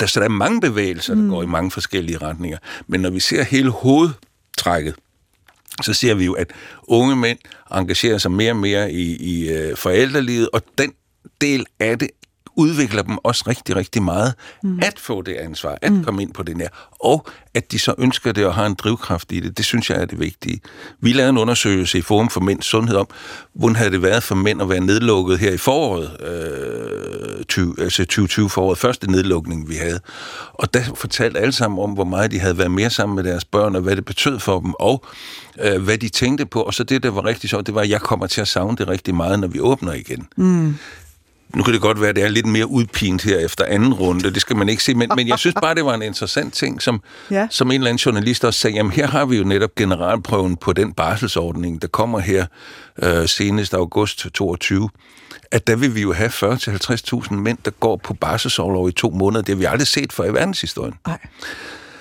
der, 0.00 0.06
så 0.06 0.20
der 0.20 0.26
er 0.26 0.30
mange 0.30 0.60
bevægelser, 0.60 1.14
der 1.14 1.22
mm. 1.22 1.28
går 1.28 1.42
i 1.42 1.46
mange 1.46 1.70
forskellige 1.70 2.18
retninger. 2.18 2.58
Men 2.86 3.00
når 3.00 3.10
vi 3.10 3.20
ser 3.20 3.42
hele 3.42 3.70
hovedtrækket, 3.70 4.94
så 5.82 5.92
ser 5.94 6.14
vi 6.14 6.24
jo, 6.24 6.32
at 6.32 6.50
unge 6.82 7.16
mænd 7.16 7.38
engagerer 7.74 8.18
sig 8.18 8.30
mere 8.30 8.52
og 8.52 8.56
mere 8.56 8.92
i, 8.92 9.16
i 9.16 9.48
øh, 9.48 9.76
forældrelivet, 9.76 10.48
og 10.52 10.62
den 10.78 10.92
del 11.40 11.66
af 11.80 11.98
det 11.98 12.08
udvikler 12.56 13.02
dem 13.02 13.18
også 13.24 13.44
rigtig, 13.46 13.76
rigtig 13.76 14.02
meget 14.02 14.34
mm. 14.62 14.78
at 14.82 14.98
få 14.98 15.22
det 15.22 15.34
ansvar, 15.34 15.78
at 15.82 15.92
mm. 15.92 16.04
komme 16.04 16.22
ind 16.22 16.32
på 16.32 16.42
det 16.42 16.56
her, 16.56 16.68
og 17.00 17.26
at 17.54 17.72
de 17.72 17.78
så 17.78 17.94
ønsker 17.98 18.32
det 18.32 18.46
og 18.46 18.54
har 18.54 18.66
en 18.66 18.74
drivkraft 18.74 19.32
i 19.32 19.40
det. 19.40 19.56
Det 19.56 19.64
synes 19.64 19.90
jeg 19.90 20.00
er 20.00 20.04
det 20.04 20.20
vigtige. 20.20 20.60
Vi 21.00 21.12
lavede 21.12 21.30
en 21.30 21.38
undersøgelse 21.38 21.98
i 21.98 22.00
Forum 22.00 22.28
for 22.28 22.40
Mænds 22.40 22.66
Sundhed 22.66 22.96
om, 22.96 23.06
hvordan 23.54 23.76
havde 23.76 23.90
det 23.90 24.02
været 24.02 24.22
for 24.22 24.34
mænd 24.34 24.62
at 24.62 24.68
være 24.68 24.80
nedlukket 24.80 25.38
her 25.38 25.52
i 25.52 25.56
foråret, 25.56 26.16
øh, 26.20 27.44
20, 27.44 27.74
altså 27.78 28.02
2020 28.02 28.50
foråret, 28.50 28.78
første 28.78 29.10
nedlukning 29.10 29.68
vi 29.68 29.74
havde. 29.74 30.00
Og 30.54 30.74
der 30.74 30.82
fortalte 30.94 31.40
alle 31.40 31.52
sammen 31.52 31.78
om, 31.78 31.90
hvor 31.90 32.04
meget 32.04 32.30
de 32.30 32.38
havde 32.38 32.58
været 32.58 32.70
mere 32.70 32.90
sammen 32.90 33.16
med 33.16 33.24
deres 33.24 33.44
børn, 33.44 33.76
og 33.76 33.82
hvad 33.82 33.96
det 33.96 34.04
betød 34.04 34.38
for 34.38 34.60
dem, 34.60 34.74
og 34.78 35.04
øh, 35.60 35.82
hvad 35.82 35.98
de 35.98 36.08
tænkte 36.08 36.46
på. 36.46 36.62
Og 36.62 36.74
så 36.74 36.84
det, 36.84 37.02
der 37.02 37.10
var 37.10 37.24
rigtig 37.24 37.50
sjovt, 37.50 37.66
det 37.66 37.74
var, 37.74 37.80
at 37.80 37.90
jeg 37.90 38.00
kommer 38.00 38.26
til 38.26 38.40
at 38.40 38.48
savne 38.48 38.76
det 38.76 38.88
rigtig 38.88 39.14
meget, 39.14 39.40
når 39.40 39.48
vi 39.48 39.60
åbner 39.60 39.92
igen. 39.92 40.28
Mm 40.36 40.74
nu 41.54 41.62
kan 41.62 41.72
det 41.72 41.82
godt 41.82 42.00
være, 42.00 42.10
at 42.10 42.16
det 42.16 42.24
er 42.24 42.28
lidt 42.28 42.46
mere 42.46 42.66
udpint 42.66 43.22
her 43.22 43.38
efter 43.38 43.64
anden 43.64 43.94
runde, 43.94 44.30
det 44.30 44.40
skal 44.40 44.56
man 44.56 44.68
ikke 44.68 44.82
se, 44.82 44.94
men, 44.94 45.10
men 45.16 45.28
jeg 45.28 45.38
synes 45.38 45.54
bare, 45.62 45.74
det 45.74 45.84
var 45.84 45.94
en 45.94 46.02
interessant 46.02 46.54
ting, 46.54 46.82
som, 46.82 47.02
ja. 47.30 47.46
som 47.50 47.70
en 47.70 47.74
eller 47.74 47.88
anden 47.90 47.98
journalist 47.98 48.44
også 48.44 48.60
sagde, 48.60 48.76
jamen 48.76 48.92
her 48.92 49.06
har 49.06 49.24
vi 49.24 49.36
jo 49.36 49.44
netop 49.44 49.74
generalprøven 49.74 50.56
på 50.56 50.72
den 50.72 50.92
barselsordning, 50.92 51.82
der 51.82 51.88
kommer 51.88 52.18
her 52.18 52.46
øh, 53.02 53.28
senest 53.28 53.74
august 53.74 54.26
22, 54.34 54.88
at 55.50 55.66
der 55.66 55.76
vil 55.76 55.94
vi 55.94 56.00
jo 56.02 56.12
have 56.12 56.30
40-50.000 56.30 57.34
mænd, 57.34 57.58
der 57.64 57.70
går 57.70 57.96
på 57.96 58.14
barselsårlov 58.14 58.88
i 58.88 58.92
to 58.92 59.10
måneder. 59.10 59.42
Det 59.42 59.54
har 59.54 59.58
vi 59.58 59.64
aldrig 59.64 59.86
set 59.86 60.12
før 60.12 60.24
i 60.24 60.34
verdenshistorien. 60.34 60.94
Nej. 61.06 61.18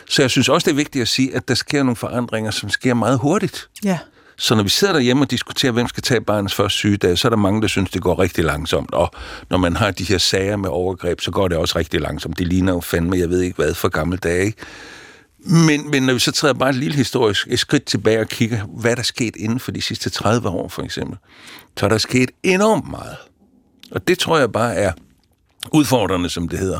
Så 0.09 0.21
jeg 0.21 0.29
synes 0.29 0.49
også, 0.49 0.65
det 0.65 0.71
er 0.71 0.75
vigtigt 0.75 1.01
at 1.01 1.07
sige, 1.07 1.35
at 1.35 1.47
der 1.47 1.53
sker 1.53 1.83
nogle 1.83 1.95
forandringer, 1.95 2.51
som 2.51 2.69
sker 2.69 2.93
meget 2.93 3.19
hurtigt. 3.19 3.69
Ja. 3.83 3.97
Så 4.41 4.55
når 4.55 4.63
vi 4.63 4.69
sidder 4.69 4.93
derhjemme 4.93 5.23
og 5.23 5.31
diskuterer, 5.31 5.71
hvem 5.71 5.87
skal 5.87 6.03
tage 6.03 6.21
barnets 6.21 6.53
første 6.53 6.77
sygedag, 6.77 7.17
så 7.17 7.27
er 7.27 7.29
der 7.29 7.37
mange, 7.37 7.61
der 7.61 7.67
synes, 7.67 7.89
det 7.89 8.01
går 8.01 8.19
rigtig 8.19 8.43
langsomt. 8.43 8.93
Og 8.93 9.11
når 9.49 9.57
man 9.57 9.75
har 9.75 9.91
de 9.91 10.03
her 10.03 10.17
sager 10.17 10.55
med 10.55 10.69
overgreb, 10.69 11.21
så 11.21 11.31
går 11.31 11.47
det 11.47 11.57
også 11.57 11.79
rigtig 11.79 12.01
langsomt. 12.01 12.39
Det 12.39 12.47
ligner 12.47 12.73
jo 12.73 12.79
fandme, 12.79 13.17
jeg 13.17 13.29
ved 13.29 13.41
ikke 13.41 13.55
hvad, 13.55 13.73
for 13.73 13.89
gamle 13.89 14.17
dage. 14.17 14.45
Ikke? 14.45 14.57
Men, 15.39 15.91
men 15.91 16.03
når 16.03 16.13
vi 16.13 16.19
så 16.19 16.31
træder 16.31 16.53
bare 16.53 16.69
et 16.69 16.75
lille 16.75 16.95
historisk 16.95 17.47
et 17.49 17.59
skridt 17.59 17.85
tilbage 17.85 18.19
og 18.19 18.27
kigger, 18.27 18.65
hvad 18.65 18.91
der 18.91 18.99
er 18.99 19.03
sket 19.03 19.35
inden 19.35 19.59
for 19.59 19.71
de 19.71 19.81
sidste 19.81 20.09
30 20.09 20.49
år, 20.49 20.67
for 20.67 20.81
eksempel, 20.81 21.17
så 21.79 21.85
er 21.85 21.89
der 21.89 21.97
sket 21.97 22.31
enormt 22.43 22.89
meget. 22.89 23.15
Og 23.91 24.07
det 24.07 24.19
tror 24.19 24.37
jeg 24.37 24.51
bare 24.51 24.75
er 24.75 24.91
udfordrende, 25.73 26.29
som 26.29 26.47
det 26.47 26.59
hedder. 26.59 26.79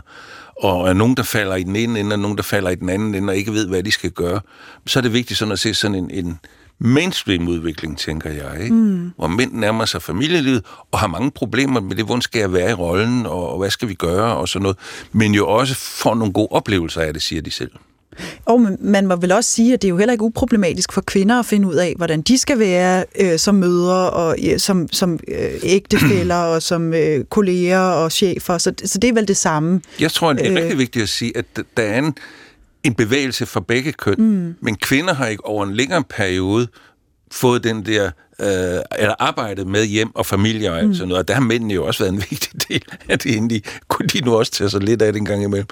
Og 0.64 0.90
er 0.90 0.94
nogen, 0.94 1.18
der 1.18 1.24
falder 1.24 1.56
i 1.56 1.64
den 1.64 1.76
ene 1.76 2.00
ende, 2.00 2.14
og 2.14 2.20
nogen, 2.20 2.38
der 2.38 2.44
falder 2.44 2.70
i 2.70 2.76
den 2.76 2.90
anden 2.90 3.16
ende, 3.16 3.32
og 3.32 3.38
ikke 3.38 3.54
ved, 3.54 3.68
hvad 3.68 3.84
de 3.84 3.92
skal 3.92 4.12
gøre, 4.12 4.42
så 4.88 5.00
er 5.00 5.02
det 5.02 5.14
vigtigt 5.14 5.38
sådan 5.38 5.52
at 5.52 5.60
se 5.60 5.74
sådan 5.74 5.96
en, 5.96 6.12
en, 6.12 6.40
mainstream-udvikling, 6.82 7.98
tænker 7.98 8.30
jeg, 8.30 8.64
ikke? 8.64 8.76
Mm. 8.76 9.12
hvor 9.18 9.28
mænd 9.28 9.54
nærmer 9.54 9.86
sig 9.86 10.02
familielivet 10.02 10.64
og 10.92 11.00
har 11.00 11.08
mange 11.08 11.32
problemer 11.32 11.82
med 11.82 11.96
det, 11.96 12.06
hvordan 12.06 12.22
skal 12.22 12.40
jeg 12.40 12.54
være 12.54 12.72
i 12.72 12.74
rollen, 12.74 13.26
og, 13.26 13.50
og 13.50 13.58
hvad 13.58 13.70
skal 13.70 13.88
vi 13.88 13.94
gøre, 13.94 14.36
og 14.36 14.48
sådan 14.48 14.64
noget. 14.64 14.78
Men 15.12 15.34
jo 15.34 15.48
også 15.48 15.76
får 15.76 16.16
nogle 16.16 16.34
gode 16.34 16.48
oplevelser 16.52 17.02
af 17.02 17.14
det, 17.14 17.22
siger 17.22 17.42
de 17.42 17.52
selv. 17.52 17.72
Og 18.46 18.68
man 18.80 19.08
må 19.08 19.16
vel 19.16 19.32
også 19.32 19.52
sige, 19.52 19.74
at 19.74 19.82
det 19.82 19.88
er 19.88 19.90
jo 19.90 19.98
heller 19.98 20.12
ikke 20.12 20.24
uproblematisk 20.24 20.94
for 20.94 21.02
kvinder 21.02 21.40
at 21.40 21.46
finde 21.46 21.68
ud 21.68 21.76
af, 21.76 21.94
hvordan 21.98 22.22
de 22.22 22.38
skal 22.38 22.60
være 22.60 23.06
øh, 23.20 23.40
som 23.40 23.56
mødre 23.56 24.10
og 24.10 24.36
øh, 24.52 24.60
som, 24.60 24.88
som 24.92 25.20
øh, 25.28 25.50
ægtefæller 25.64 26.36
og 26.36 26.62
som 26.62 26.94
øh, 26.94 27.24
kolleger 27.24 27.80
og 27.80 28.12
chefer. 28.12 28.58
Så, 28.58 28.74
så 28.86 28.98
det 29.00 29.10
er 29.10 29.14
vel 29.14 29.28
det 29.28 29.38
samme. 29.38 29.82
Jeg 30.00 30.12
tror, 30.12 30.34
det 30.34 30.48
er 30.48 30.52
øh, 30.52 30.58
rigtig 30.58 30.78
vigtigt 30.78 31.04
at 31.04 31.10
sige, 31.10 31.38
at 31.38 31.46
der 31.78 31.84
er 31.84 32.00
en 32.00 32.16
en 32.84 32.94
bevægelse 32.94 33.46
for 33.46 33.60
begge 33.60 33.92
køn, 33.92 34.16
mm. 34.18 34.56
men 34.62 34.76
kvinder 34.76 35.14
har 35.14 35.28
ikke 35.28 35.46
over 35.46 35.66
en 35.66 35.74
længere 35.74 36.04
periode 36.04 36.68
fået 37.32 37.64
den 37.64 37.86
der, 37.86 38.06
øh, 38.40 38.82
eller 39.00 39.16
arbejdet 39.20 39.68
med 39.68 39.86
hjem 39.86 40.16
og 40.16 40.26
familie 40.26 40.74
og 40.74 40.86
mm. 40.86 40.94
sådan 40.94 41.08
noget, 41.08 41.22
og 41.22 41.28
der 41.28 41.34
har 41.34 41.42
mændene 41.42 41.74
jo 41.74 41.86
også 41.86 42.04
været 42.04 42.14
en 42.14 42.24
vigtig 42.30 42.70
del 42.70 42.84
af 43.10 43.20
det 43.20 43.32
egentlig. 43.32 43.64
Kunne 43.88 44.08
de 44.08 44.22
nu 44.22 44.36
også 44.36 44.52
tage 44.52 44.70
sig 44.70 44.84
lidt 44.84 45.02
af 45.02 45.14
det 45.14 45.20
en 45.20 45.26
gang 45.26 45.44
imellem. 45.44 45.68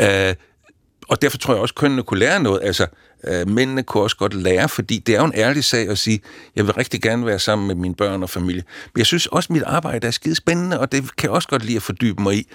Øh, 0.00 0.34
og 1.10 1.22
derfor 1.22 1.38
tror 1.38 1.54
jeg 1.54 1.62
også, 1.62 1.72
at 1.72 1.80
kønnene 1.80 2.02
kunne 2.02 2.20
lære 2.20 2.42
noget. 2.42 2.60
Altså, 2.62 2.86
øh, 3.28 3.48
mændene 3.48 3.82
kunne 3.82 4.02
også 4.02 4.16
godt 4.16 4.34
lære, 4.34 4.68
fordi 4.68 4.98
det 4.98 5.14
er 5.14 5.18
jo 5.18 5.26
en 5.26 5.34
ærlig 5.34 5.64
sag 5.64 5.88
at 5.88 5.98
sige, 5.98 6.20
jeg 6.56 6.66
vil 6.66 6.74
rigtig 6.74 7.02
gerne 7.02 7.26
være 7.26 7.38
sammen 7.38 7.66
med 7.66 7.74
mine 7.74 7.94
børn 7.94 8.22
og 8.22 8.30
familie. 8.30 8.62
Men 8.94 8.98
jeg 8.98 9.06
synes 9.06 9.26
også, 9.26 9.46
at 9.46 9.50
mit 9.50 9.62
arbejde 9.62 10.06
er 10.06 10.10
skide 10.10 10.34
spændende, 10.34 10.80
og 10.80 10.92
det 10.92 11.16
kan 11.16 11.28
jeg 11.28 11.30
også 11.30 11.48
godt 11.48 11.64
lide 11.64 11.76
at 11.76 11.82
fordybe 11.82 12.22
mig 12.22 12.34
i. 12.34 12.46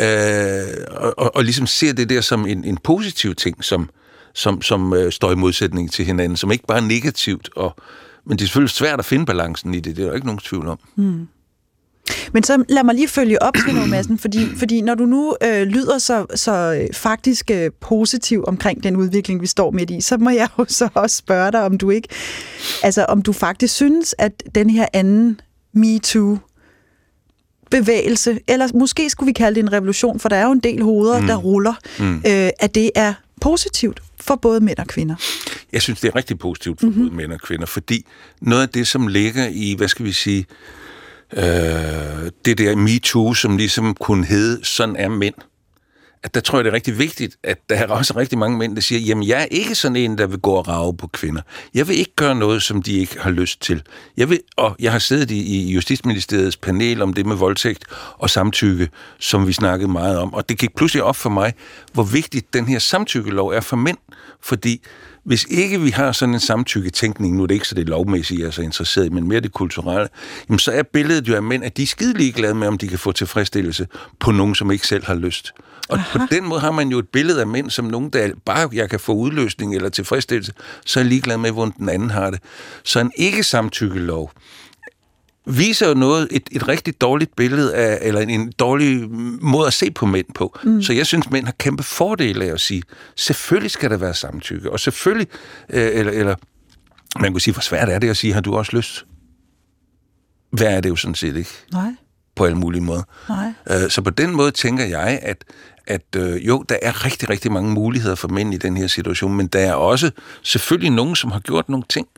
Øh, 0.00 0.86
og, 0.90 1.14
og, 1.18 1.36
og 1.36 1.44
ligesom 1.44 1.66
se 1.66 1.92
det 1.92 2.08
der 2.08 2.20
som 2.20 2.46
en, 2.46 2.64
en 2.64 2.76
positiv 2.76 3.34
ting, 3.34 3.64
som, 3.64 3.90
som, 4.34 4.62
som 4.62 4.92
øh, 4.92 5.12
står 5.12 5.32
i 5.32 5.34
modsætning 5.34 5.92
til 5.92 6.04
hinanden, 6.04 6.36
som 6.36 6.52
ikke 6.52 6.66
bare 6.66 6.78
er 6.78 6.82
negativt. 6.82 7.50
Og, 7.56 7.76
men 8.26 8.38
det 8.38 8.44
er 8.44 8.46
selvfølgelig 8.46 8.70
svært 8.70 8.98
at 8.98 9.04
finde 9.04 9.26
balancen 9.26 9.74
i 9.74 9.80
det, 9.80 9.96
det 9.96 10.02
er 10.02 10.06
der 10.06 10.14
ikke 10.14 10.26
nogen 10.26 10.40
tvivl 10.40 10.68
om. 10.68 10.78
Mm. 10.96 11.28
Men 12.32 12.42
så 12.42 12.64
lad 12.68 12.84
mig 12.84 12.94
lige 12.94 13.08
følge 13.08 13.42
op, 13.42 13.56
Svend 13.56 13.86
Madsen, 13.86 14.18
fordi, 14.18 14.48
fordi 14.56 14.80
når 14.80 14.94
du 14.94 15.06
nu 15.06 15.36
øh, 15.42 15.62
lyder 15.62 15.98
så, 15.98 16.26
så 16.34 16.52
øh, 16.52 16.94
faktisk 16.94 17.50
øh, 17.50 17.70
positiv 17.80 18.44
omkring 18.46 18.82
den 18.82 18.96
udvikling, 18.96 19.40
vi 19.42 19.46
står 19.46 19.70
midt 19.70 19.90
i, 19.90 20.00
så 20.00 20.16
må 20.16 20.30
jeg 20.30 20.48
jo 20.58 20.64
så 20.68 20.88
også 20.94 21.16
spørge 21.16 21.52
dig, 21.52 21.64
om 21.64 21.78
du 21.78 21.90
ikke, 21.90 22.08
altså 22.82 23.04
om 23.04 23.22
du 23.22 23.32
faktisk 23.32 23.74
synes, 23.74 24.14
at 24.18 24.42
den 24.54 24.70
her 24.70 24.86
anden 24.92 25.40
MeToo 25.72 26.38
bevægelse, 27.70 28.38
eller 28.48 28.68
måske 28.74 29.10
skulle 29.10 29.26
vi 29.26 29.32
kalde 29.32 29.54
det 29.54 29.62
en 29.62 29.72
revolution, 29.72 30.20
for 30.20 30.28
der 30.28 30.36
er 30.36 30.46
jo 30.46 30.52
en 30.52 30.60
del 30.60 30.82
hoveder, 30.82 31.20
mm. 31.20 31.26
der 31.26 31.36
ruller, 31.36 31.74
mm. 31.98 32.16
øh, 32.16 32.50
at 32.60 32.74
det 32.74 32.90
er 32.94 33.14
positivt 33.40 34.00
for 34.20 34.36
både 34.36 34.60
mænd 34.60 34.78
og 34.78 34.86
kvinder? 34.86 35.14
Jeg 35.72 35.82
synes, 35.82 36.00
det 36.00 36.08
er 36.08 36.16
rigtig 36.16 36.38
positivt 36.38 36.80
for 36.80 36.86
mm-hmm. 36.86 37.02
både 37.02 37.16
mænd 37.16 37.32
og 37.32 37.40
kvinder, 37.40 37.66
fordi 37.66 38.06
noget 38.40 38.62
af 38.62 38.68
det, 38.68 38.86
som 38.86 39.06
ligger 39.06 39.48
i, 39.50 39.74
hvad 39.76 39.88
skal 39.88 40.04
vi 40.04 40.12
sige, 40.12 40.38
øh, 40.38 40.79
øh, 41.32 42.30
det 42.44 42.58
der 42.58 42.76
MeToo, 42.76 43.34
som 43.34 43.56
ligesom 43.56 43.94
kunne 43.94 44.26
hedde, 44.26 44.64
sådan 44.64 44.96
er 44.96 45.08
mænd. 45.08 45.34
At 46.22 46.34
der 46.34 46.40
tror 46.40 46.58
jeg, 46.58 46.64
det 46.64 46.70
er 46.70 46.74
rigtig 46.74 46.98
vigtigt, 46.98 47.36
at 47.42 47.58
der 47.68 47.74
er 47.74 47.86
også 47.86 48.16
rigtig 48.16 48.38
mange 48.38 48.58
mænd, 48.58 48.76
der 48.76 48.82
siger, 48.82 48.98
jamen 48.98 49.28
jeg 49.28 49.40
er 49.40 49.44
ikke 49.44 49.74
sådan 49.74 49.96
en, 49.96 50.18
der 50.18 50.26
vil 50.26 50.38
gå 50.38 50.50
og 50.50 50.68
rave 50.68 50.96
på 50.96 51.06
kvinder. 51.06 51.42
Jeg 51.74 51.88
vil 51.88 51.98
ikke 51.98 52.14
gøre 52.16 52.34
noget, 52.34 52.62
som 52.62 52.82
de 52.82 52.92
ikke 52.92 53.20
har 53.20 53.30
lyst 53.30 53.60
til. 53.60 53.82
Jeg 54.16 54.30
vil, 54.30 54.40
og 54.56 54.76
jeg 54.78 54.92
har 54.92 54.98
siddet 54.98 55.30
i, 55.30 55.40
i 55.40 55.72
Justitsministeriets 55.72 56.56
panel 56.56 57.02
om 57.02 57.12
det 57.12 57.26
med 57.26 57.36
voldtægt 57.36 57.84
og 58.18 58.30
samtykke, 58.30 58.88
som 59.18 59.46
vi 59.46 59.52
snakkede 59.52 59.90
meget 59.90 60.18
om. 60.18 60.34
Og 60.34 60.48
det 60.48 60.58
gik 60.58 60.76
pludselig 60.76 61.02
op 61.02 61.16
for 61.16 61.30
mig, 61.30 61.54
hvor 61.92 62.02
vigtigt 62.02 62.54
den 62.54 62.66
her 62.66 62.78
samtykkelov 62.78 63.48
er 63.48 63.60
for 63.60 63.76
mænd. 63.76 63.98
Fordi 64.42 64.82
hvis 65.24 65.46
ikke 65.50 65.80
vi 65.80 65.90
har 65.90 66.12
sådan 66.12 66.34
en 66.34 66.40
samtykketænkning, 66.40 67.36
nu 67.36 67.42
er 67.42 67.46
det 67.46 67.54
ikke 67.54 67.68
så 67.68 67.74
det 67.74 67.88
lovmæssige, 67.88 68.40
jeg 68.40 68.46
er 68.46 68.50
så 68.50 68.62
interesseret 68.62 69.06
i, 69.06 69.08
men 69.08 69.28
mere 69.28 69.40
det 69.40 69.52
kulturelle, 69.52 70.08
jamen 70.48 70.58
så 70.58 70.72
er 70.72 70.82
billedet 70.82 71.28
jo 71.28 71.34
af 71.34 71.42
mænd, 71.42 71.64
at 71.64 71.76
de 71.76 71.82
er 71.82 71.86
skide 71.86 72.18
ligeglade 72.18 72.54
med, 72.54 72.68
om 72.68 72.78
de 72.78 72.88
kan 72.88 72.98
få 72.98 73.12
tilfredsstillelse 73.12 73.86
på 74.20 74.32
nogen, 74.32 74.54
som 74.54 74.70
ikke 74.70 74.86
selv 74.86 75.04
har 75.04 75.14
lyst. 75.14 75.52
Og 75.88 75.98
Aha. 75.98 76.18
på 76.18 76.24
den 76.30 76.44
måde 76.44 76.60
har 76.60 76.70
man 76.70 76.88
jo 76.88 76.98
et 76.98 77.08
billede 77.08 77.40
af 77.40 77.46
mænd 77.46 77.70
som 77.70 77.84
nogen, 77.84 78.10
der 78.10 78.30
bare 78.44 78.68
jeg 78.72 78.90
kan 78.90 79.00
få 79.00 79.12
udløsning 79.12 79.74
eller 79.74 79.88
tilfredsstillelse, 79.88 80.52
så 80.86 81.00
er 81.00 81.04
ligeglad 81.04 81.36
med, 81.36 81.50
hvordan 81.50 81.74
den 81.78 81.88
anden 81.88 82.10
har 82.10 82.30
det. 82.30 82.40
Så 82.84 83.00
en 83.00 83.12
ikke-samtykkelov, 83.16 84.32
viser 85.58 85.88
jo 85.88 85.94
noget, 85.94 86.28
et, 86.30 86.42
et 86.52 86.68
rigtig 86.68 87.00
dårligt 87.00 87.36
billede 87.36 87.74
af, 87.74 87.98
eller 88.02 88.20
en, 88.20 88.30
en 88.30 88.52
dårlig 88.58 89.10
måde 89.40 89.66
at 89.66 89.72
se 89.72 89.90
på 89.90 90.06
mænd 90.06 90.26
på. 90.34 90.58
Mm. 90.64 90.82
Så 90.82 90.92
jeg 90.92 91.06
synes, 91.06 91.30
mænd 91.30 91.44
har 91.44 91.54
kæmpe 91.58 91.82
fordele 91.82 92.44
af 92.44 92.52
at 92.52 92.60
sige, 92.60 92.82
selvfølgelig 93.16 93.70
skal 93.70 93.90
der 93.90 93.96
være 93.96 94.14
samtykke, 94.14 94.72
og 94.72 94.80
selvfølgelig, 94.80 95.28
øh, 95.70 95.90
eller, 95.94 96.12
eller 96.12 96.34
man 97.20 97.32
kunne 97.32 97.40
sige, 97.40 97.54
hvor 97.54 97.60
svært 97.60 97.88
er 97.88 97.98
det 97.98 98.08
at 98.08 98.16
sige, 98.16 98.32
har 98.32 98.40
du 98.40 98.54
også 98.54 98.76
lyst? 98.76 99.06
Hvad 100.50 100.66
er 100.66 100.80
det 100.80 100.88
jo 100.88 100.96
sådan 100.96 101.14
set 101.14 101.36
ikke? 101.36 101.50
Nej. 101.72 101.94
På 102.36 102.44
alle 102.44 102.58
mulige 102.58 102.82
måder. 102.82 103.02
Nej. 103.28 103.52
Øh, 103.70 103.90
så 103.90 104.02
på 104.02 104.10
den 104.10 104.30
måde 104.36 104.50
tænker 104.50 104.84
jeg, 104.84 105.18
at, 105.22 105.44
at 105.86 106.16
øh, 106.16 106.46
jo, 106.46 106.64
der 106.68 106.76
er 106.82 107.04
rigtig, 107.04 107.30
rigtig 107.30 107.52
mange 107.52 107.72
muligheder 107.72 108.14
for 108.14 108.28
mænd 108.28 108.54
i 108.54 108.56
den 108.56 108.76
her 108.76 108.86
situation, 108.86 109.36
men 109.36 109.46
der 109.46 109.58
er 109.58 109.74
også 109.74 110.10
selvfølgelig 110.42 110.90
nogen, 110.90 111.16
som 111.16 111.30
har 111.30 111.40
gjort 111.40 111.68
nogle 111.68 111.84
ting, 111.88 112.08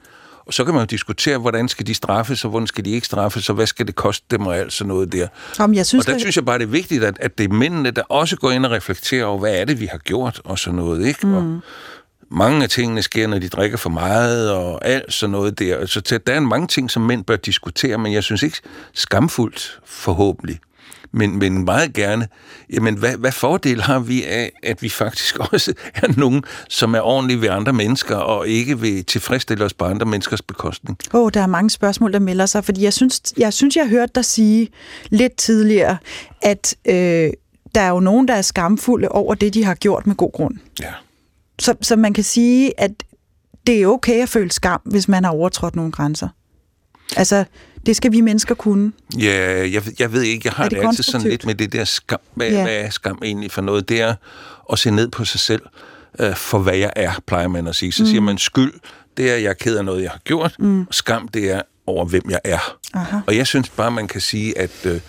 og 0.46 0.54
så 0.54 0.64
kan 0.64 0.74
man 0.74 0.82
jo 0.82 0.86
diskutere, 0.86 1.38
hvordan 1.38 1.68
skal 1.68 1.86
de 1.86 1.94
straffes, 1.94 2.44
og 2.44 2.50
hvordan 2.50 2.66
skal 2.66 2.84
de 2.84 2.90
ikke 2.90 3.06
straffes, 3.06 3.48
og 3.48 3.54
hvad 3.54 3.66
skal 3.66 3.86
det 3.86 3.94
koste 3.94 4.26
dem, 4.30 4.46
og 4.46 4.56
alt 4.58 4.72
sådan 4.72 4.88
noget 4.88 5.12
der. 5.12 5.28
Jamen, 5.58 5.76
jeg 5.76 5.86
synes, 5.86 6.02
og 6.02 6.06
der 6.06 6.12
det... 6.12 6.20
synes 6.20 6.36
jeg 6.36 6.44
bare, 6.44 6.58
det 6.58 6.64
er 6.64 6.68
vigtigt, 6.68 7.04
at, 7.04 7.16
at 7.20 7.38
det 7.38 7.44
er 7.50 7.54
mændene, 7.54 7.90
der 7.90 8.02
også 8.02 8.36
går 8.36 8.50
ind 8.50 8.66
og 8.66 8.72
reflekterer 8.72 9.24
over, 9.24 9.38
hvad 9.38 9.54
er 9.54 9.64
det, 9.64 9.80
vi 9.80 9.86
har 9.86 9.98
gjort, 9.98 10.40
og 10.44 10.58
sådan 10.58 10.76
noget, 10.76 11.06
ikke? 11.06 11.26
Mm. 11.26 11.34
Og 11.34 11.60
mange 12.30 12.62
af 12.62 12.68
tingene 12.70 13.02
sker, 13.02 13.26
når 13.26 13.38
de 13.38 13.48
drikker 13.48 13.76
for 13.76 13.90
meget, 13.90 14.50
og 14.50 14.86
alt 14.86 15.12
sådan 15.12 15.30
noget 15.30 15.58
der. 15.58 15.86
Så 15.86 16.20
der 16.26 16.32
er 16.32 16.40
mange 16.40 16.66
ting, 16.66 16.90
som 16.90 17.02
mænd 17.02 17.24
bør 17.24 17.36
diskutere, 17.36 17.98
men 17.98 18.12
jeg 18.12 18.22
synes 18.22 18.42
ikke 18.42 18.58
skamfuldt, 18.92 19.80
forhåbentlig. 19.84 20.58
Men, 21.12 21.38
men 21.38 21.64
meget 21.64 21.92
gerne, 21.92 22.28
jamen 22.72 22.98
hvad, 22.98 23.16
hvad 23.16 23.32
fordel 23.32 23.82
har 23.82 23.98
vi 23.98 24.24
af, 24.24 24.52
at 24.62 24.82
vi 24.82 24.88
faktisk 24.88 25.38
også 25.52 25.74
er 25.94 26.08
nogen, 26.16 26.44
som 26.68 26.94
er 26.94 27.00
ordentlige 27.00 27.40
ved 27.40 27.48
andre 27.48 27.72
mennesker, 27.72 28.16
og 28.16 28.48
ikke 28.48 28.80
vil 28.80 29.04
tilfredsstille 29.04 29.64
os 29.64 29.74
på 29.74 29.84
andre 29.84 30.06
menneskers 30.06 30.42
bekostning? 30.42 30.98
Åh, 31.14 31.20
oh, 31.20 31.30
der 31.34 31.40
er 31.40 31.46
mange 31.46 31.70
spørgsmål, 31.70 32.12
der 32.12 32.18
melder 32.18 32.46
sig, 32.46 32.64
fordi 32.64 32.82
jeg 32.82 32.92
synes, 32.92 33.22
jeg, 33.36 33.52
synes, 33.52 33.76
jeg 33.76 33.88
hørte 33.88 34.12
dig 34.14 34.24
sige 34.24 34.68
lidt 35.10 35.36
tidligere, 35.36 35.96
at 36.42 36.76
øh, 36.88 37.30
der 37.74 37.80
er 37.80 37.88
jo 37.88 38.00
nogen, 38.00 38.28
der 38.28 38.34
er 38.34 38.42
skamfulde 38.42 39.08
over 39.08 39.34
det, 39.34 39.54
de 39.54 39.64
har 39.64 39.74
gjort 39.74 40.06
med 40.06 40.14
god 40.14 40.32
grund. 40.32 40.54
Ja. 40.80 40.92
Så, 41.58 41.74
så 41.80 41.96
man 41.96 42.12
kan 42.12 42.24
sige, 42.24 42.80
at 42.80 42.90
det 43.66 43.82
er 43.82 43.86
okay 43.86 44.22
at 44.22 44.28
føle 44.28 44.52
skam, 44.52 44.80
hvis 44.84 45.08
man 45.08 45.24
har 45.24 45.30
overtrådt 45.30 45.76
nogle 45.76 45.92
grænser. 45.92 46.28
Altså, 47.16 47.44
det 47.86 47.96
skal 47.96 48.12
vi 48.12 48.20
mennesker 48.20 48.54
kunne. 48.54 48.92
Ja, 49.18 49.68
jeg, 49.72 49.82
jeg 49.98 50.12
ved 50.12 50.22
ikke, 50.22 50.42
jeg 50.44 50.52
har 50.52 50.68
det, 50.68 50.78
det 50.78 50.86
altid 50.86 51.02
sådan 51.02 51.30
lidt 51.30 51.46
med 51.46 51.54
det 51.54 51.72
der 51.72 51.84
skam. 51.84 52.20
Hvad, 52.34 52.50
ja. 52.50 52.62
hvad 52.62 52.76
er 52.76 52.90
skam 52.90 53.18
egentlig 53.24 53.50
for 53.50 53.62
noget? 53.62 53.88
Det 53.88 54.00
er 54.00 54.14
at 54.72 54.78
se 54.78 54.90
ned 54.90 55.08
på 55.08 55.24
sig 55.24 55.40
selv 55.40 55.62
øh, 56.18 56.36
for, 56.36 56.58
hvad 56.58 56.76
jeg 56.76 56.92
er, 56.96 57.12
plejer 57.26 57.48
man 57.48 57.66
at 57.66 57.76
sige. 57.76 57.92
Så 57.92 58.02
mm. 58.02 58.08
siger 58.08 58.20
man 58.20 58.38
skyld, 58.38 58.72
det 59.16 59.30
er, 59.30 59.34
at 59.34 59.42
jeg 59.42 59.48
er 59.48 59.54
ked 59.54 59.76
af 59.76 59.84
noget, 59.84 60.02
jeg 60.02 60.10
har 60.10 60.20
gjort. 60.24 60.54
Mm. 60.58 60.86
Skam, 60.90 61.28
det 61.28 61.50
er 61.50 61.62
over, 61.86 62.04
hvem 62.04 62.22
jeg 62.30 62.40
er. 62.44 62.76
Aha. 62.94 63.18
Og 63.26 63.36
jeg 63.36 63.46
synes 63.46 63.68
bare, 63.68 63.90
man 63.90 64.08
kan 64.08 64.20
sige, 64.20 64.58
at 64.58 64.86
øh, 64.86 65.00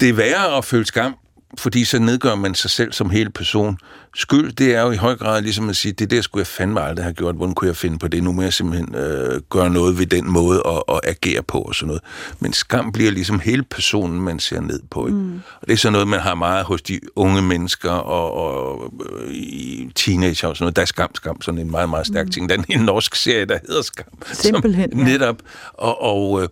det 0.00 0.08
er 0.08 0.12
værre 0.12 0.56
at 0.56 0.64
føle 0.64 0.86
skam, 0.86 1.14
fordi 1.58 1.84
så 1.84 1.98
nedgør 1.98 2.34
man 2.34 2.54
sig 2.54 2.70
selv 2.70 2.92
som 2.92 3.10
hele 3.10 3.30
person. 3.30 3.78
Skyld, 4.14 4.52
det 4.52 4.74
er 4.74 4.82
jo 4.82 4.90
i 4.90 4.96
høj 4.96 5.16
grad 5.16 5.42
ligesom 5.42 5.68
at 5.68 5.76
sige, 5.76 5.92
det 5.92 6.10
der 6.10 6.20
skulle 6.20 6.40
jeg 6.40 6.46
fandme 6.46 6.80
aldrig 6.80 7.04
have 7.04 7.14
gjort, 7.14 7.34
hvordan 7.34 7.54
kunne 7.54 7.68
jeg 7.68 7.76
finde 7.76 7.98
på 7.98 8.08
det? 8.08 8.22
Nu 8.22 8.32
må 8.32 8.42
jeg 8.42 8.52
simpelthen 8.52 8.94
øh, 8.94 9.40
gøre 9.50 9.70
noget 9.70 9.98
ved 9.98 10.06
den 10.06 10.30
måde 10.30 10.62
at, 10.66 10.82
at 10.88 11.00
agere 11.04 11.42
på 11.42 11.58
og 11.58 11.74
sådan 11.74 11.86
noget. 11.86 12.02
Men 12.40 12.52
skam 12.52 12.92
bliver 12.92 13.10
ligesom 13.10 13.40
hele 13.40 13.62
personen, 13.62 14.20
man 14.20 14.38
ser 14.38 14.60
ned 14.60 14.80
på. 14.90 15.06
Ikke? 15.06 15.18
Mm. 15.18 15.40
Og 15.60 15.66
det 15.66 15.72
er 15.72 15.76
sådan 15.76 15.92
noget, 15.92 16.08
man 16.08 16.20
har 16.20 16.34
meget 16.34 16.64
hos 16.64 16.82
de 16.82 17.00
unge 17.16 17.42
mennesker 17.42 17.90
og, 17.90 18.32
og 18.34 18.92
øh, 19.10 19.32
i 19.34 19.90
teenager 19.94 20.48
og 20.48 20.56
sådan 20.56 20.64
noget. 20.64 20.76
Der 20.76 20.82
er 20.82 20.86
skam, 20.86 21.14
skam, 21.14 21.42
sådan 21.42 21.60
en 21.60 21.70
meget, 21.70 21.88
meget 21.88 22.06
stærk 22.06 22.26
mm. 22.26 22.32
ting. 22.32 22.48
Der 22.48 22.56
er 22.56 22.62
en 22.68 22.80
norsk 22.80 23.14
serie, 23.14 23.44
der 23.44 23.58
hedder 23.66 23.82
Skam. 23.82 24.06
Simpelthen, 24.32 24.90
som, 24.90 25.00
ja. 25.00 25.04
Netop. 25.04 25.36
Og, 25.72 26.02
og 26.02 26.42
øh, 26.42 26.48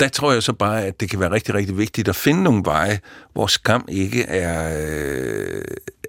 der 0.00 0.08
tror 0.08 0.32
jeg 0.32 0.42
så 0.42 0.52
bare, 0.52 0.84
at 0.84 1.00
det 1.00 1.10
kan 1.10 1.20
være 1.20 1.30
rigtig, 1.30 1.54
rigtig 1.54 1.78
vigtigt 1.78 2.08
at 2.08 2.16
finde 2.16 2.42
nogle 2.42 2.62
veje, 2.64 3.00
hvor 3.32 3.46
skam 3.46 3.84
ikke 3.88 4.22
er, 4.22 4.78
øh, 4.78 5.64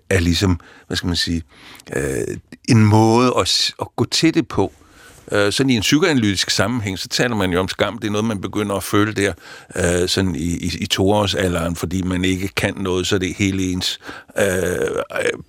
er 0.10 0.19
ligesom, 0.19 0.60
hvad 0.88 0.97
skal 0.97 1.08
man 1.08 1.15
sige, 1.15 1.43
øh, 1.95 2.38
en 2.69 2.86
måde 2.86 3.34
at, 3.39 3.73
at 3.82 3.88
gå 3.95 4.06
til 4.06 4.34
det 4.34 4.47
på, 4.47 4.71
Øh, 4.82 4.87
sådan 5.31 5.69
i 5.69 5.75
en 5.75 5.81
psykoanalytisk 5.81 6.49
sammenhæng, 6.49 6.99
så 6.99 7.07
taler 7.07 7.35
man 7.35 7.51
jo 7.51 7.59
om 7.59 7.67
skam. 7.67 7.97
Det 7.97 8.07
er 8.07 8.11
noget, 8.11 8.25
man 8.25 8.41
begynder 8.41 8.75
at 8.75 8.83
føle 8.83 9.13
der 9.13 9.33
øh, 9.75 10.09
sådan 10.09 10.35
i, 10.35 10.57
i, 10.57 10.71
i 10.79 10.85
toårsalderen, 10.85 11.75
fordi 11.75 12.01
man 12.01 12.25
ikke 12.25 12.47
kan 12.47 12.73
noget, 12.77 13.07
så 13.07 13.17
det 13.17 13.29
er 13.29 13.33
hele 13.37 13.63
ens 13.63 13.99
øh, 14.39 14.45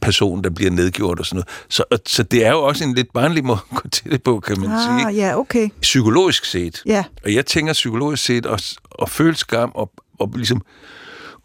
person, 0.00 0.44
der 0.44 0.50
bliver 0.50 0.70
nedgjort 0.70 1.18
og 1.20 1.26
sådan 1.26 1.36
noget. 1.36 1.48
Så, 1.68 1.84
så 2.06 2.22
det 2.22 2.46
er 2.46 2.50
jo 2.50 2.62
også 2.62 2.84
en 2.84 2.94
lidt 2.94 3.12
barnlig 3.12 3.44
måde 3.44 3.58
at 3.72 3.76
gå 3.76 3.88
til 3.88 4.10
det 4.10 4.22
på, 4.22 4.40
kan 4.40 4.60
man 4.60 4.70
ah, 4.70 4.80
sige. 4.80 5.14
Ja, 5.14 5.38
okay. 5.38 5.68
Psykologisk 5.80 6.44
set. 6.44 6.82
Ja. 6.86 7.04
Og 7.24 7.34
jeg 7.34 7.46
tænker 7.46 7.72
psykologisk 7.72 8.24
set 8.24 8.46
at, 8.46 8.72
at 9.02 9.10
føle 9.10 9.36
skam 9.36 9.72
og, 9.74 9.92
og 10.18 10.32
ligesom 10.36 10.62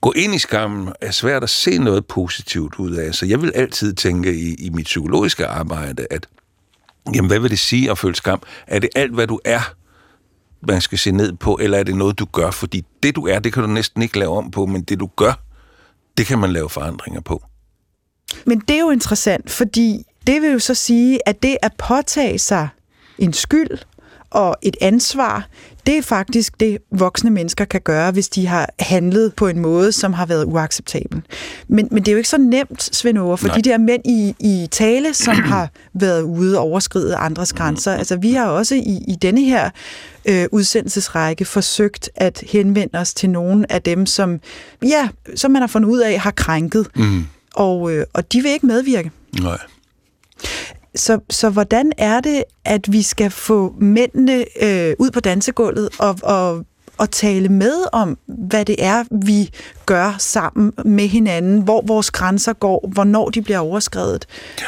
gå 0.02 0.14
ind 0.16 0.36
i 0.36 0.38
skammen 0.38 0.94
er 1.02 1.12
svært 1.12 1.44
at 1.44 1.50
se 1.50 1.78
noget 1.78 2.06
positivt 2.06 2.76
ud 2.76 2.92
af. 2.92 3.16
Så 3.16 3.26
jeg 3.26 3.42
vil 3.42 3.52
altid 3.56 3.94
tænke 3.94 4.36
i, 4.36 4.54
i 4.54 4.70
mit 4.70 4.86
psykologiske 4.86 5.48
arbejde, 5.48 6.08
at 6.12 6.28
Jamen, 7.16 7.28
hvad 7.28 7.40
vil 7.40 7.52
det 7.52 7.60
sige 7.60 7.92
at 7.92 7.98
føle 7.98 8.16
skam? 8.16 8.42
Er 8.68 8.80
det 8.80 8.90
alt, 8.96 9.14
hvad 9.14 9.28
du 9.28 9.40
er, 9.46 9.74
man 10.68 10.82
skal 10.82 10.98
se 10.98 11.12
ned 11.12 11.34
på, 11.34 11.58
eller 11.62 11.78
er 11.78 11.84
det 11.84 11.96
noget, 11.96 12.20
du 12.20 12.26
gør? 12.26 12.52
Fordi 12.52 12.86
det, 13.04 13.16
du 13.16 13.28
er, 13.28 13.40
det 13.40 13.54
kan 13.54 13.64
du 13.64 13.70
næsten 13.70 14.02
ikke 14.02 14.20
lave 14.20 14.38
om 14.38 14.52
på, 14.52 14.66
men 14.66 14.84
det, 14.84 15.00
du 15.00 15.10
gør, 15.16 15.34
det 16.18 16.26
kan 16.26 16.40
man 16.40 16.54
lave 16.54 16.70
forandringer 16.70 17.22
på. 17.22 17.44
Men 18.46 18.60
det 18.60 18.76
er 18.76 18.80
jo 18.80 18.90
interessant, 18.90 19.52
fordi 19.52 20.04
det 20.28 20.42
vil 20.42 20.52
jo 20.52 20.60
så 20.60 20.74
sige, 20.76 21.28
at 21.30 21.44
det 21.44 21.58
at 21.62 21.74
påtage 21.78 22.40
sig 22.40 22.70
en 23.18 23.34
skyld 23.34 23.78
og 24.34 24.56
et 24.62 24.78
ansvar, 24.82 25.48
det 25.86 25.98
er 25.98 26.02
faktisk 26.02 26.60
det, 26.60 26.78
voksne 26.92 27.30
mennesker 27.30 27.66
kan 27.66 27.82
gøre, 27.82 28.12
hvis 28.12 28.30
de 28.30 28.48
har 28.48 28.70
handlet 28.80 29.34
på 29.36 29.48
en 29.48 29.60
måde, 29.60 29.92
som 29.92 30.14
har 30.14 30.26
været 30.26 30.46
uacceptabel. 30.46 31.22
Men, 31.68 31.88
men 31.92 32.04
det 32.04 32.08
er 32.08 32.12
jo 32.12 32.18
ikke 32.18 32.30
så 32.30 32.38
nemt, 32.38 32.96
Svend 32.96 33.18
Aure, 33.18 33.38
for 33.38 33.48
Nej. 33.48 33.56
de 33.56 33.62
der 33.62 33.78
mænd 33.78 34.02
i, 34.06 34.36
i 34.40 34.68
tale, 34.72 35.14
som 35.14 35.36
har 35.54 35.70
været 35.94 36.22
ude 36.22 36.58
og 36.58 36.64
overskride 36.64 37.16
andres 37.16 37.54
grænser. 37.54 37.94
Altså, 37.94 38.16
vi 38.16 38.34
har 38.34 38.46
også 38.46 38.76
i, 38.76 39.04
i 39.08 39.16
denne 39.22 39.42
her 39.42 39.70
øh, 40.26 40.46
udsendelsesrække 40.52 41.46
forsøgt 41.46 42.10
at 42.16 42.44
henvende 42.52 43.00
os 43.00 43.14
til 43.14 43.30
nogle 43.30 43.72
af 43.72 43.82
dem, 43.82 44.06
som, 44.06 44.40
ja, 44.84 45.10
som 45.36 45.52
man 45.52 45.62
har 45.62 45.68
fundet 45.68 45.90
ud 45.90 46.00
af, 46.00 46.20
har 46.20 46.32
krænket. 46.32 46.88
Mm. 46.96 47.26
Og, 47.56 47.92
øh, 47.92 48.06
og 48.14 48.34
de 48.34 48.42
vil 48.42 48.52
ikke 48.52 48.66
medvirke. 48.66 49.12
Nej. 49.42 49.58
Så, 50.96 51.20
så 51.30 51.50
hvordan 51.50 51.92
er 51.98 52.20
det, 52.20 52.44
at 52.66 52.92
vi 52.92 53.02
skal 53.02 53.32
få 53.32 53.76
mændene 53.80 54.46
øh, 54.64 54.96
ud 55.00 55.12
på 55.12 55.20
dansegulvet 55.20 55.90
og, 56.00 56.20
og, 56.24 56.66
og 56.98 57.12
tale 57.12 57.50
med 57.50 57.86
om, 57.94 58.18
hvad 58.26 58.66
det 58.66 58.76
er, 58.80 59.04
vi 59.26 59.50
gør 59.86 60.16
sammen 60.20 60.74
med 60.86 61.08
hinanden, 61.08 61.62
hvor 61.62 61.84
vores 61.88 62.12
grænser 62.12 62.54
går, 62.54 62.90
hvornår 62.94 63.30
de 63.30 63.42
bliver 63.42 63.60
overskrevet? 63.60 64.26
Ja. 64.62 64.66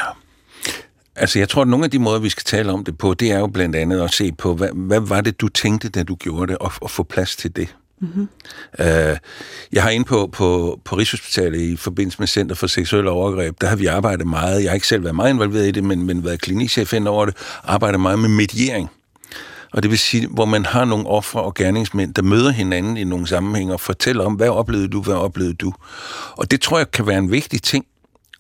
Altså, 1.16 1.40
jeg 1.40 1.50
tror, 1.50 1.62
at 1.62 1.68
nogle 1.68 1.86
af 1.86 1.92
de 1.92 2.00
måder, 2.00 2.20
vi 2.20 2.30
skal 2.30 2.44
tale 2.44 2.72
om 2.72 2.84
det 2.84 2.98
på, 2.98 3.14
det 3.14 3.32
er 3.32 3.40
jo 3.40 3.48
blandt 3.48 3.76
andet 3.76 4.02
at 4.02 4.14
se 4.14 4.32
på, 4.32 4.54
hvad, 4.54 4.70
hvad 4.74 5.00
var 5.00 5.22
det, 5.22 5.42
du 5.42 5.48
tænkte, 5.48 5.90
da 5.90 6.04
du 6.04 6.16
gjorde 6.16 6.48
det, 6.48 6.58
og, 6.58 6.72
og 6.82 6.92
få 6.92 7.04
plads 7.04 7.36
til 7.36 7.56
det. 7.56 7.76
Mm-hmm. 8.06 8.28
Uh, 8.80 9.18
jeg 9.72 9.84
har 9.84 9.90
inde 9.90 10.06
på, 10.06 10.30
på, 10.34 10.80
på 10.86 10.96
Rigshospitalet 10.96 11.62
i 11.62 11.76
forbindelse 11.76 12.20
med 12.20 12.28
Center 12.28 12.56
for 12.56 12.68
Seksuelle 12.68 13.10
Overgreb, 13.10 13.62
der 13.62 13.68
har 13.68 13.76
vi 13.76 13.86
arbejdet 13.86 14.28
meget, 14.28 14.64
jeg 14.64 14.70
har 14.70 14.76
ikke 14.76 14.88
selv 14.88 15.04
været 15.04 15.16
meget 15.16 15.30
involveret 15.30 15.68
i 15.68 15.72
det, 15.72 15.84
men, 15.84 16.04
men 16.04 16.24
været 16.24 16.42
klinikchef 16.42 16.94
ind 16.94 17.08
over 17.08 17.26
det, 17.26 17.36
arbejdet 17.64 18.00
meget 18.00 18.20
med 18.20 18.30
mediering. 18.30 18.90
Og 19.74 19.84
det 19.84 19.92
vil 19.92 20.00
sige, 20.00 20.28
hvor 20.28 20.46
man 20.46 20.66
har 20.66 20.86
nogle 20.86 21.08
ofre 21.08 21.42
og 21.42 21.54
gerningsmænd, 21.54 22.14
der 22.14 22.22
møder 22.22 22.52
hinanden 22.52 22.98
i 22.98 23.04
nogle 23.04 23.28
sammenhænge 23.28 23.74
og 23.74 23.80
fortæller 23.80 24.24
om, 24.24 24.34
hvad 24.34 24.50
oplevede 24.50 24.88
du, 24.88 25.02
hvad 25.02 25.16
oplevede 25.16 25.54
du. 25.54 25.74
Og 26.32 26.52
det 26.52 26.62
tror 26.62 26.78
jeg 26.78 26.92
kan 26.92 27.08
være 27.08 27.18
en 27.18 27.32
vigtig 27.32 27.62
ting 27.62 27.86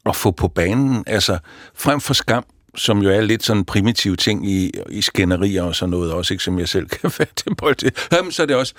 at 0.05 0.15
få 0.15 0.31
på 0.31 0.47
banen. 0.47 1.03
Altså, 1.07 1.37
frem 1.75 2.01
for 2.01 2.13
skam, 2.13 2.45
som 2.75 3.01
jo 3.01 3.09
er 3.09 3.21
lidt 3.21 3.43
sådan 3.43 3.59
en 3.59 3.65
primitiv 3.65 4.17
ting 4.17 4.49
i, 4.49 4.71
i 4.89 5.01
skænderier 5.01 5.63
og 5.63 5.75
sådan 5.75 5.89
noget 5.89 6.11
også, 6.11 6.33
ikke, 6.33 6.43
som 6.43 6.59
jeg 6.59 6.69
selv 6.69 6.87
kan 7.01 7.11
til 7.35 7.55
bold 7.57 7.75
til. 7.75 7.91
Jamen, 8.11 8.31
så 8.31 8.41
er 8.41 8.45
det 8.45 8.55
også, 8.55 8.73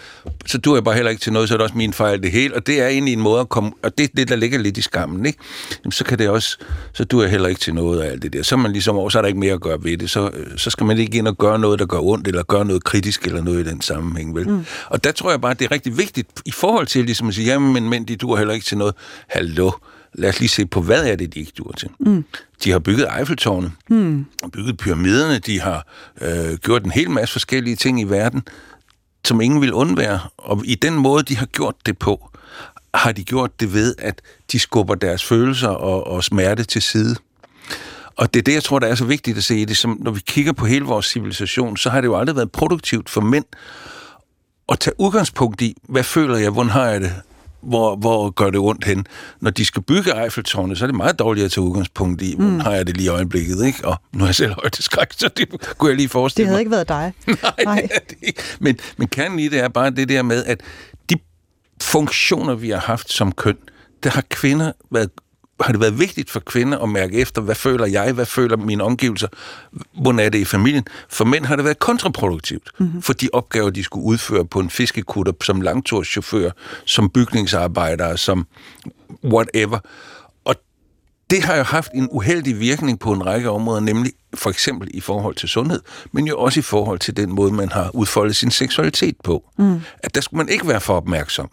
så 0.47 0.59
du 0.59 0.75
er 0.75 0.81
bare 0.81 0.95
heller 0.95 1.11
ikke 1.11 1.21
til 1.21 1.33
noget, 1.33 1.49
så 1.49 1.55
er 1.55 1.59
det 1.59 1.65
også 1.65 1.77
min 1.77 1.93
fejl 1.93 2.23
det 2.23 2.31
hele, 2.31 2.55
og 2.55 2.67
det 2.67 2.81
er 2.81 2.89
egentlig 2.89 3.13
en 3.13 3.21
måde 3.21 3.41
at 3.41 3.49
komme, 3.49 3.73
og 3.83 3.99
det 3.99 4.05
er 4.05 4.09
det, 4.17 4.29
der 4.29 4.37
ligger 4.37 4.59
lidt 4.59 4.79
i 4.79 4.83
skammen, 4.83 5.27
ikke? 5.27 5.39
Jamen, 5.85 5.93
så 5.93 6.05
kan 6.05 6.19
det 6.19 6.29
også, 6.29 6.59
så 6.93 7.05
du 7.05 7.21
er 7.21 7.27
heller 7.27 7.49
ikke 7.49 7.61
til 7.61 7.75
noget 7.75 8.01
af 8.01 8.11
alt 8.11 8.23
det 8.23 8.33
der. 8.33 8.43
Så 8.43 8.55
er 8.55 8.59
man 8.59 8.73
ligesom 8.73 8.97
over, 8.97 9.09
så 9.09 9.19
er 9.19 9.23
der 9.23 9.27
ikke 9.27 9.41
mere 9.41 9.55
at 9.55 9.61
gøre 9.61 9.85
ved 9.85 9.99
det, 9.99 10.11
så, 10.11 10.31
så 10.57 10.71
skal 10.71 10.87
man 10.87 10.99
ikke 10.99 11.19
ind 11.19 11.29
og 11.29 11.39
gøre 11.39 11.59
noget, 11.59 11.79
der 11.79 11.87
gør 11.87 12.01
ondt, 12.01 12.29
eller 12.29 12.43
gøre 12.43 12.65
noget 12.65 12.85
kritisk, 12.85 13.27
eller 13.27 13.43
noget 13.43 13.67
i 13.67 13.71
den 13.71 13.81
sammenhæng, 13.81 14.35
vel? 14.35 14.49
Mm. 14.49 14.67
Og 14.87 15.05
der 15.05 15.13
tror 15.13 15.31
jeg 15.31 15.41
bare, 15.41 15.55
det 15.55 15.65
er 15.65 15.71
rigtig 15.71 15.99
vigtigt, 15.99 16.29
i 16.45 16.51
forhold 16.51 16.87
til 16.87 17.05
ligesom 17.05 17.29
at 17.29 17.35
sige, 17.35 17.47
jamen, 17.47 17.73
men, 17.73 17.89
men 17.89 18.05
de 18.05 18.17
duer 18.17 18.37
heller 18.37 18.55
ikke 18.55 18.67
til 18.67 18.79
noget. 18.79 18.95
Hallo, 19.29 19.71
lad 20.19 20.29
os 20.29 20.39
lige 20.41 20.49
se 20.49 20.67
på, 20.67 20.81
hvad 20.81 21.07
er 21.07 21.17
det, 21.17 21.35
de 21.35 21.41
ikke 21.41 21.53
dur 21.59 21.73
til. 21.73 21.89
Mm. 21.99 22.25
De 22.65 22.71
har 22.71 22.79
bygget 22.79 23.09
Eiffeltårnet, 23.19 23.73
mm. 23.89 24.27
bygget 24.53 24.77
pyramiderne, 24.77 25.39
de 25.39 25.61
har 25.61 25.87
øh, 26.21 26.55
gjort 26.55 26.85
en 26.85 26.91
hel 26.91 27.11
masse 27.11 27.33
forskellige 27.33 27.77
ting 27.77 28.01
i 28.01 28.05
verden, 28.05 28.43
som 29.25 29.41
ingen 29.41 29.61
vil 29.61 29.73
undvære. 29.73 30.21
Og 30.37 30.63
i 30.65 30.75
den 30.75 30.95
måde, 30.95 31.23
de 31.23 31.37
har 31.37 31.47
gjort 31.47 31.75
det 31.87 31.99
på, 31.99 32.31
har 32.95 33.13
de 33.13 33.25
gjort 33.25 33.61
det 33.61 33.73
ved, 33.73 33.95
at 33.99 34.23
de 34.53 34.59
skubber 34.59 34.95
deres 34.95 35.25
følelser 35.25 35.69
og, 35.69 36.07
og 36.07 36.25
smerte 36.25 36.65
til 36.65 36.83
side. 36.83 37.17
Og 38.17 38.35
det 38.35 38.41
er 38.41 38.45
det, 38.45 38.55
jeg 38.55 38.63
tror, 38.63 38.79
der 38.79 38.87
er 38.87 38.95
så 38.95 39.05
vigtigt 39.05 39.39
at 39.39 39.45
se 39.45 39.57
i 39.57 39.65
det. 39.65 39.77
Som, 39.77 39.99
når 40.01 40.11
vi 40.11 40.21
kigger 40.27 40.53
på 40.53 40.67
hele 40.67 40.85
vores 40.85 41.07
civilisation, 41.07 41.77
så 41.77 41.91
har 41.91 42.01
det 42.01 42.09
jo 42.09 42.17
aldrig 42.17 42.37
været 42.37 42.53
produktivt 42.53 43.11
for 43.11 43.21
mænd 43.21 43.45
at 44.69 44.81
tage 44.81 45.01
udgangspunkt 45.01 45.63
i, 45.63 45.77
hvad 45.89 46.03
føler 46.03 46.37
jeg, 46.37 46.51
hvordan 46.51 46.71
har 46.71 46.85
jeg 46.85 47.01
det, 47.01 47.13
hvor, 47.67 47.97
hvor 47.97 48.31
gør 48.31 48.51
det 48.51 48.61
ondt 48.61 48.85
hen. 48.85 49.07
Når 49.41 49.51
de 49.51 49.65
skal 49.65 49.83
bygge 49.83 50.23
Eiffeltårnet, 50.23 50.79
så 50.79 50.85
er 50.85 50.87
det 50.87 50.97
meget 50.97 51.19
dårligt 51.19 51.45
at 51.45 51.51
tage 51.51 51.65
udgangspunkt 51.65 52.23
i, 52.23 52.35
mm. 52.39 52.61
har 52.61 52.73
jeg 52.73 52.87
det 52.87 52.97
lige 52.97 53.07
i 53.07 53.09
øjeblikket, 53.09 53.67
ikke? 53.67 53.89
Og 53.89 53.97
nu 54.13 54.25
er 54.25 54.29
jeg 54.29 54.35
selv 54.35 54.55
skræk, 54.73 55.13
så 55.17 55.29
det 55.37 55.49
kunne 55.79 55.89
jeg 55.89 55.97
lige 55.97 56.09
forestille 56.09 56.45
Det 56.45 56.49
havde 56.49 56.57
mig. 56.57 56.61
ikke 56.61 56.71
været 56.71 56.89
dig. 56.89 57.13
Nej, 57.43 57.65
Nej. 57.75 57.89
Det 57.93 58.11
det 58.11 58.17
ikke. 58.23 58.43
Men, 58.61 58.79
men 58.97 59.09
kernen 59.09 59.39
i 59.39 59.49
det 59.49 59.61
er 59.61 59.69
bare 59.69 59.91
det 59.91 60.09
der 60.09 60.23
med, 60.23 60.45
at 60.45 60.61
de 61.11 61.15
funktioner, 61.83 62.55
vi 62.55 62.71
har 62.71 62.79
haft 62.81 63.13
som 63.13 63.33
køn, 63.33 63.57
der 64.03 64.11
har 64.11 64.25
kvinder 64.31 64.73
været 64.91 65.11
har 65.61 65.73
det 65.73 65.81
været 65.81 65.99
vigtigt 65.99 66.31
for 66.31 66.41
kvinder 66.41 66.79
at 66.79 66.89
mærke 66.89 67.19
efter, 67.19 67.43
hvad 67.43 67.55
føler 67.55 67.87
jeg, 67.87 68.13
hvad 68.13 68.27
føler 68.27 68.57
mine 68.57 68.85
omgivelser, 68.85 69.29
hvordan 70.01 70.19
er 70.19 70.29
det 70.29 70.39
i 70.39 70.45
familien. 70.45 70.85
For 71.09 71.25
mænd 71.25 71.45
har 71.45 71.57
det 71.57 71.65
været 71.65 71.79
kontraproduktivt, 71.79 72.71
mm-hmm. 72.79 73.03
for 73.03 73.13
de 73.13 73.29
opgaver, 73.33 73.71
de 73.71 73.85
skulle 73.85 74.07
udføre 74.07 74.45
på 74.45 74.61
en 74.61 74.71
fiskekutter, 74.71 75.33
som 75.43 75.61
langturschauffør, 75.61 76.51
som 76.85 77.11
bygningsarbejdere, 77.11 78.19
som 78.19 78.47
whatever. 79.25 79.79
Og 80.45 80.55
det 81.31 81.43
har 81.43 81.57
jo 81.57 81.63
haft 81.63 81.93
en 81.95 82.09
uheldig 82.11 82.61
virkning 82.61 82.99
på 82.99 83.13
en 83.13 83.27
række 83.27 83.51
områder, 83.51 83.81
nemlig 83.81 84.13
for 84.35 84.51
eksempel 84.51 84.89
i 84.95 85.01
forhold 85.01 85.35
til 85.35 85.49
sundhed, 85.49 85.81
men 86.13 86.27
jo 86.27 86.39
også 86.39 86.61
i 86.61 86.63
forhold 86.63 86.99
til 86.99 87.17
den 87.17 87.35
måde, 87.35 87.53
man 87.53 87.69
har 87.73 87.91
udfoldet 87.95 88.37
sin 88.37 88.51
seksualitet 88.51 89.17
på. 89.25 89.45
Mm. 89.59 89.81
At 89.99 90.15
der 90.15 90.21
skulle 90.21 90.39
man 90.39 90.49
ikke 90.49 90.69
være 90.69 90.81
for 90.81 90.95
opmærksom. 90.95 91.51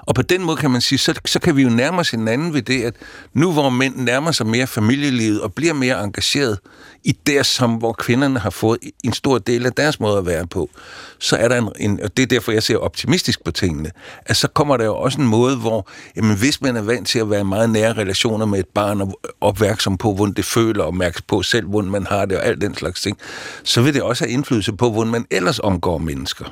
Og 0.00 0.14
på 0.14 0.22
den 0.22 0.42
måde 0.42 0.56
kan 0.56 0.70
man 0.70 0.80
sige, 0.80 0.98
så, 0.98 1.14
så 1.26 1.38
kan 1.38 1.56
vi 1.56 1.62
jo 1.62 1.68
nærme 1.68 1.98
os 1.98 2.10
hinanden 2.10 2.54
ved 2.54 2.62
det, 2.62 2.82
at 2.82 2.94
nu 3.32 3.52
hvor 3.52 3.70
mænd 3.70 3.96
nærmer 3.96 4.32
sig 4.32 4.46
mere 4.46 4.66
familielivet 4.66 5.40
og 5.40 5.54
bliver 5.54 5.72
mere 5.72 6.04
engageret 6.04 6.58
i 7.04 7.12
det, 7.26 7.46
som 7.46 7.74
hvor 7.74 7.92
kvinderne 7.92 8.38
har 8.38 8.50
fået 8.50 8.78
en 9.04 9.12
stor 9.12 9.38
del 9.38 9.66
af 9.66 9.72
deres 9.72 10.00
måde 10.00 10.18
at 10.18 10.26
være 10.26 10.46
på, 10.46 10.70
så 11.18 11.36
er 11.36 11.48
der 11.48 11.56
en, 11.56 11.68
en 11.80 12.00
og 12.02 12.16
det 12.16 12.22
er 12.22 12.26
derfor, 12.26 12.52
jeg 12.52 12.62
ser 12.62 12.76
optimistisk 12.76 13.44
på 13.44 13.50
tingene, 13.50 13.90
at 14.26 14.36
så 14.36 14.48
kommer 14.48 14.76
der 14.76 14.84
jo 14.84 14.96
også 14.96 15.20
en 15.20 15.26
måde, 15.26 15.56
hvor 15.56 15.88
jamen, 16.16 16.36
hvis 16.36 16.60
man 16.60 16.76
er 16.76 16.82
vant 16.82 17.08
til 17.08 17.18
at 17.18 17.30
være 17.30 17.44
meget 17.44 17.70
nære 17.70 17.92
relationer 17.92 18.46
med 18.46 18.58
et 18.58 18.68
barn 18.74 19.00
og 19.00 19.20
opmærksom 19.40 19.98
på, 19.98 20.14
hvordan 20.14 20.34
det 20.34 20.44
føler, 20.44 20.84
og 20.84 20.94
mærke 20.94 21.22
på 21.26 21.42
selv, 21.42 21.66
hvordan 21.66 21.90
man 21.90 22.06
har 22.06 22.24
det 22.24 22.38
og 22.38 22.46
alt 22.46 22.60
den 22.60 22.74
slags 22.74 23.00
ting, 23.00 23.18
så 23.64 23.82
vil 23.82 23.94
det 23.94 24.02
også 24.02 24.24
have 24.24 24.32
indflydelse 24.32 24.72
på, 24.72 24.90
hvordan 24.90 25.12
man 25.12 25.26
ellers 25.30 25.58
omgår 25.58 25.98
mennesker. 25.98 26.44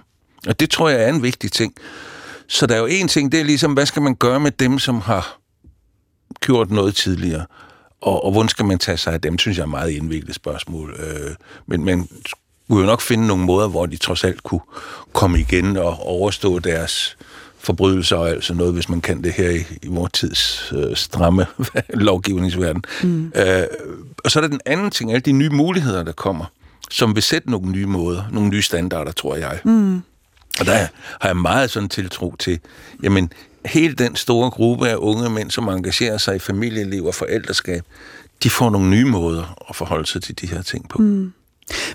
Og 0.47 0.61
det 0.61 0.71
tror 0.71 0.89
jeg 0.89 1.03
er 1.03 1.09
en 1.09 1.23
vigtig 1.23 1.53
ting. 1.53 1.75
Så 2.53 2.67
der 2.67 2.75
er 2.75 2.79
jo 2.79 2.87
en 2.87 3.09
ting, 3.09 3.33
det 3.33 3.41
er 3.41 3.45
ligesom, 3.45 3.73
hvad 3.73 3.87
skal 3.87 4.03
man 4.03 4.15
gøre 4.15 4.41
med 4.41 4.51
dem, 4.51 4.79
som 4.79 5.01
har 5.01 5.39
gjort 6.41 6.71
noget 6.71 6.95
tidligere? 6.95 7.47
Og, 8.01 8.25
og 8.25 8.33
hvordan 8.33 8.49
skal 8.49 8.65
man 8.65 8.79
tage 8.79 8.97
sig 8.97 9.13
af 9.13 9.21
dem, 9.21 9.39
synes 9.39 9.59
jeg 9.59 9.63
er 9.63 9.69
meget 9.69 9.91
indviklet 9.91 10.35
spørgsmål. 10.35 10.97
Øh, 10.99 11.31
men 11.67 11.85
man 11.85 12.09
skulle 12.27 12.81
jo 12.81 12.87
nok 12.87 13.01
finde 13.01 13.27
nogle 13.27 13.45
måder, 13.45 13.69
hvor 13.69 13.87
de 13.87 13.97
trods 13.97 14.25
alt 14.25 14.43
kunne 14.43 14.61
komme 15.13 15.41
igen 15.41 15.77
og 15.77 15.99
overstå 16.01 16.59
deres 16.59 17.17
forbrydelser 17.59 18.17
og 18.17 18.29
altså 18.29 18.55
noget, 18.55 18.75
hvis 18.75 18.89
man 18.89 19.01
kan 19.01 19.25
det 19.25 19.33
her 19.33 19.51
i, 19.51 19.65
i 19.83 19.87
vores 19.87 20.13
tids 20.13 20.73
øh, 20.77 20.97
stramme 20.97 21.47
lovgivningsverden. 22.09 22.85
Mm. 23.03 23.33
Øh, 23.37 23.63
og 24.25 24.31
så 24.31 24.39
er 24.39 24.41
der 24.41 24.49
den 24.49 24.61
anden 24.67 24.91
ting, 24.91 25.13
alle 25.13 25.21
de 25.21 25.33
nye 25.33 25.51
muligheder, 25.51 26.03
der 26.03 26.13
kommer, 26.13 26.45
som 26.91 27.15
vil 27.15 27.23
sætte 27.23 27.51
nogle 27.51 27.71
nye 27.71 27.87
måder, 27.87 28.23
nogle 28.31 28.51
nye 28.51 28.63
standarder, 28.63 29.13
tror 29.13 29.37
jeg. 29.37 29.59
Mm. 29.65 30.03
Og 30.61 30.67
der 30.67 30.87
har 31.21 31.29
jeg 31.29 31.37
meget 31.37 31.71
sådan 31.71 31.89
tiltro 31.89 32.35
til, 32.39 32.61
jamen, 33.03 33.33
hele 33.67 33.95
den 33.95 34.17
store 34.17 34.51
gruppe 34.51 34.89
af 34.89 34.97
unge 34.97 35.31
mænd, 35.31 35.51
som 35.51 35.69
engagerer 35.69 36.19
sig 36.19 36.37
i 36.37 36.39
familieliv 36.39 37.05
og 37.05 37.15
forældreskab, 37.15 37.83
de 38.43 38.51
får 38.51 38.71
nogle 38.71 38.91
nye 38.91 39.05
måder 39.05 39.65
at 39.69 39.77
forholde 39.77 40.07
sig 40.07 40.23
til 40.23 40.41
de 40.41 40.47
her 40.47 40.63
ting 40.63 40.89
på. 40.89 40.99
Mm. 40.99 41.33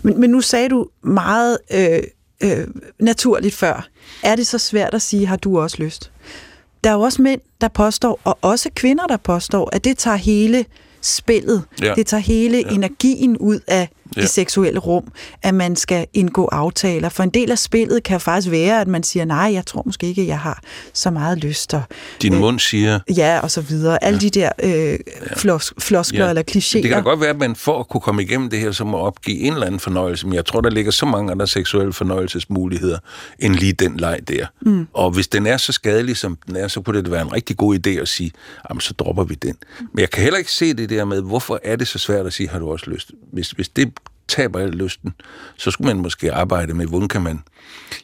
Men, 0.02 0.20
men 0.20 0.30
nu 0.30 0.42
sagde 0.42 0.70
du 0.70 0.88
meget 1.04 1.58
øh, 1.74 2.00
øh, 2.44 2.68
naturligt 3.00 3.56
før, 3.56 3.88
er 4.24 4.36
det 4.36 4.48
så 4.48 4.58
svært 4.58 4.94
at 4.94 5.02
sige, 5.02 5.26
har 5.26 5.36
du 5.36 5.60
også 5.60 5.84
lyst? 5.84 6.12
Der 6.84 6.90
er 6.90 6.94
jo 6.94 7.02
også 7.02 7.22
mænd, 7.22 7.42
der 7.62 7.68
påstår, 7.68 8.20
og 8.24 8.38
også 8.42 8.70
kvinder, 8.76 9.08
der 9.08 9.18
påstår, 9.18 9.70
at 9.74 9.84
det 9.84 9.98
tager 9.98 10.18
hele 10.18 10.66
spillet, 11.02 11.64
ja. 11.82 11.94
det 11.94 12.08
tager 12.08 12.22
hele 12.22 12.58
ja. 12.58 12.74
energien 12.74 13.38
ud 13.38 13.60
af 13.68 13.90
ja. 14.16 14.22
det 14.22 14.30
seksuelle 14.30 14.80
rum, 14.80 15.04
at 15.44 15.54
man 15.54 15.76
skal 15.76 16.08
indgå 16.14 16.46
aftaler. 16.46 17.10
For 17.10 17.24
en 17.24 17.30
del 17.30 17.52
af 17.52 17.60
spillet 17.60 18.04
kan 18.04 18.22
faktisk 18.22 18.52
være, 18.52 18.82
at 18.82 18.88
man 18.88 19.04
siger, 19.04 19.26
nej, 19.26 19.54
jeg 19.54 19.66
tror 19.66 19.84
måske 19.86 20.08
ikke, 20.08 20.28
jeg 20.28 20.40
har 20.40 20.62
så 20.94 21.12
meget 21.12 21.38
lyst. 21.38 21.74
Og, 21.74 21.82
Din 22.22 22.34
øh, 22.34 22.40
mund 22.40 22.60
siger... 22.60 23.00
Ja, 23.18 23.40
og 23.40 23.52
så 23.52 23.62
videre. 23.62 24.04
Alle 24.04 24.20
ja. 24.22 24.28
de 24.28 24.30
der 24.30 24.52
øh, 24.64 25.00
flos, 25.38 25.74
floskler 25.80 26.24
ja. 26.24 26.30
eller 26.30 26.44
klichéer. 26.52 26.82
Det 26.82 26.90
kan 26.90 27.04
godt 27.04 27.20
være, 27.20 27.30
at 27.30 27.38
man 27.38 27.56
for 27.56 27.80
at 27.80 27.88
kunne 27.88 28.02
komme 28.02 28.24
igennem 28.24 28.50
det 28.50 28.60
her, 28.60 28.72
så 28.72 28.84
må 28.84 28.98
opgive 28.98 29.38
en 29.38 29.54
eller 29.54 29.66
anden 29.66 29.80
fornøjelse. 29.80 30.28
Men 30.28 30.34
jeg 30.34 30.46
tror, 30.46 30.62
der 30.62 30.70
ligger 30.70 30.92
så 30.92 31.06
mange 31.06 31.32
andre 31.32 31.48
seksuelle 31.48 31.94
fornøjelsesmuligheder, 31.94 32.98
end 33.40 33.56
lige 33.56 33.74
den 33.74 33.98
leg 33.98 34.20
der. 34.28 34.46
Mm. 34.62 34.88
Og 34.94 35.12
hvis 35.12 35.28
den 35.28 35.48
er 35.48 35.58
så 35.58 35.72
skadelig, 35.72 36.18
som 36.18 36.38
den 36.48 36.56
er, 36.56 36.68
så 36.68 36.82
kunne 36.82 37.04
det 37.04 37.12
være 37.12 37.22
en 37.22 37.34
rigtig 37.34 37.58
god 37.58 37.80
idé 37.88 37.90
at 37.90 38.08
sige, 38.08 38.32
jamen 38.70 38.82
så 38.82 38.94
dropper 38.94 39.24
vi 39.24 39.36
den. 39.36 39.56
Men 39.94 40.00
jeg 40.00 40.10
kan 40.10 40.24
heller 40.24 40.38
ikke 40.38 40.52
se 40.52 40.74
det 40.74 40.90
der 40.90 41.06
med, 41.06 41.22
hvorfor 41.22 41.60
er 41.64 41.76
det 41.76 41.88
så 41.88 42.00
svært 42.00 42.26
at 42.26 42.34
sige, 42.34 42.50
har 42.50 42.60
du 42.60 42.72
også 42.72 42.90
lyst? 42.90 43.12
Hvis, 43.34 43.50
hvis 43.50 43.70
det 43.70 43.97
taber 44.28 44.60
al 44.60 44.70
lysten, 44.70 45.14
så 45.58 45.72
skulle 45.72 45.88
man 45.94 46.04
måske 46.04 46.34
arbejde 46.34 46.74
med, 46.74 46.86
hvordan 46.86 47.08
kan 47.08 47.22
man 47.22 47.40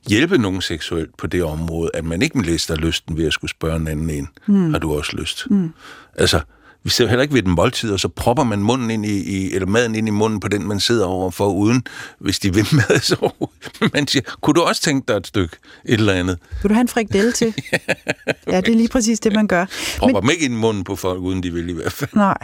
hjælpe 0.07 0.37
nogen 0.37 0.61
seksuelt 0.61 1.17
på 1.17 1.27
det 1.27 1.43
område, 1.43 1.91
at 1.93 2.05
man 2.05 2.21
ikke 2.21 2.37
mister 2.37 2.75
lysten 2.75 3.17
ved 3.17 3.27
at 3.27 3.33
skulle 3.33 3.51
spørge 3.51 3.75
en 3.75 3.87
anden 3.87 4.09
en, 4.09 4.27
mm. 4.47 4.71
har 4.71 4.79
du 4.79 4.97
også 4.97 5.17
lyst? 5.17 5.47
Mm. 5.49 5.73
Altså, 6.15 6.41
vi 6.83 6.89
ser 6.89 7.07
heller 7.07 7.21
ikke 7.21 7.33
ved 7.33 7.43
den 7.43 7.51
måltid, 7.51 7.91
og 7.91 7.99
så 7.99 8.07
propper 8.07 8.43
man 8.43 8.59
munden 8.59 8.89
ind 8.89 9.05
i, 9.05 9.37
i, 9.37 9.53
eller 9.53 9.67
maden 9.67 9.95
ind 9.95 10.07
i 10.07 10.11
munden 10.11 10.39
på 10.39 10.47
den, 10.47 10.67
man 10.67 10.79
sidder 10.79 11.05
overfor, 11.05 11.47
uden, 11.47 11.83
hvis 12.19 12.39
de 12.39 12.53
vil 12.53 12.67
med, 12.71 12.99
så 13.11 13.29
man 13.93 14.07
siger, 14.07 14.35
kunne 14.41 14.53
du 14.53 14.61
også 14.61 14.81
tænke 14.81 15.07
dig 15.07 15.17
et 15.17 15.27
stykke, 15.27 15.57
et 15.85 15.93
eller 15.93 16.13
andet? 16.13 16.39
Vil 16.61 16.69
du 16.69 16.73
have 16.73 16.81
en 16.81 16.87
frikdelle 16.87 17.31
til? 17.31 17.53
ja, 18.51 18.61
det 18.61 18.67
er 18.67 18.75
lige 18.75 18.89
præcis 18.89 19.19
det, 19.19 19.33
man 19.33 19.47
gør. 19.47 19.65
Propper 19.99 20.21
Men... 20.21 20.21
dem 20.21 20.29
ikke 20.29 20.45
ind 20.45 20.53
i 20.53 20.57
munden 20.57 20.83
på 20.83 20.95
folk, 20.95 21.19
uden 21.19 21.43
de 21.43 21.53
vil 21.53 21.69
i 21.69 21.73
hvert 21.73 21.91
fald. 21.91 22.11
Nej. 22.13 22.37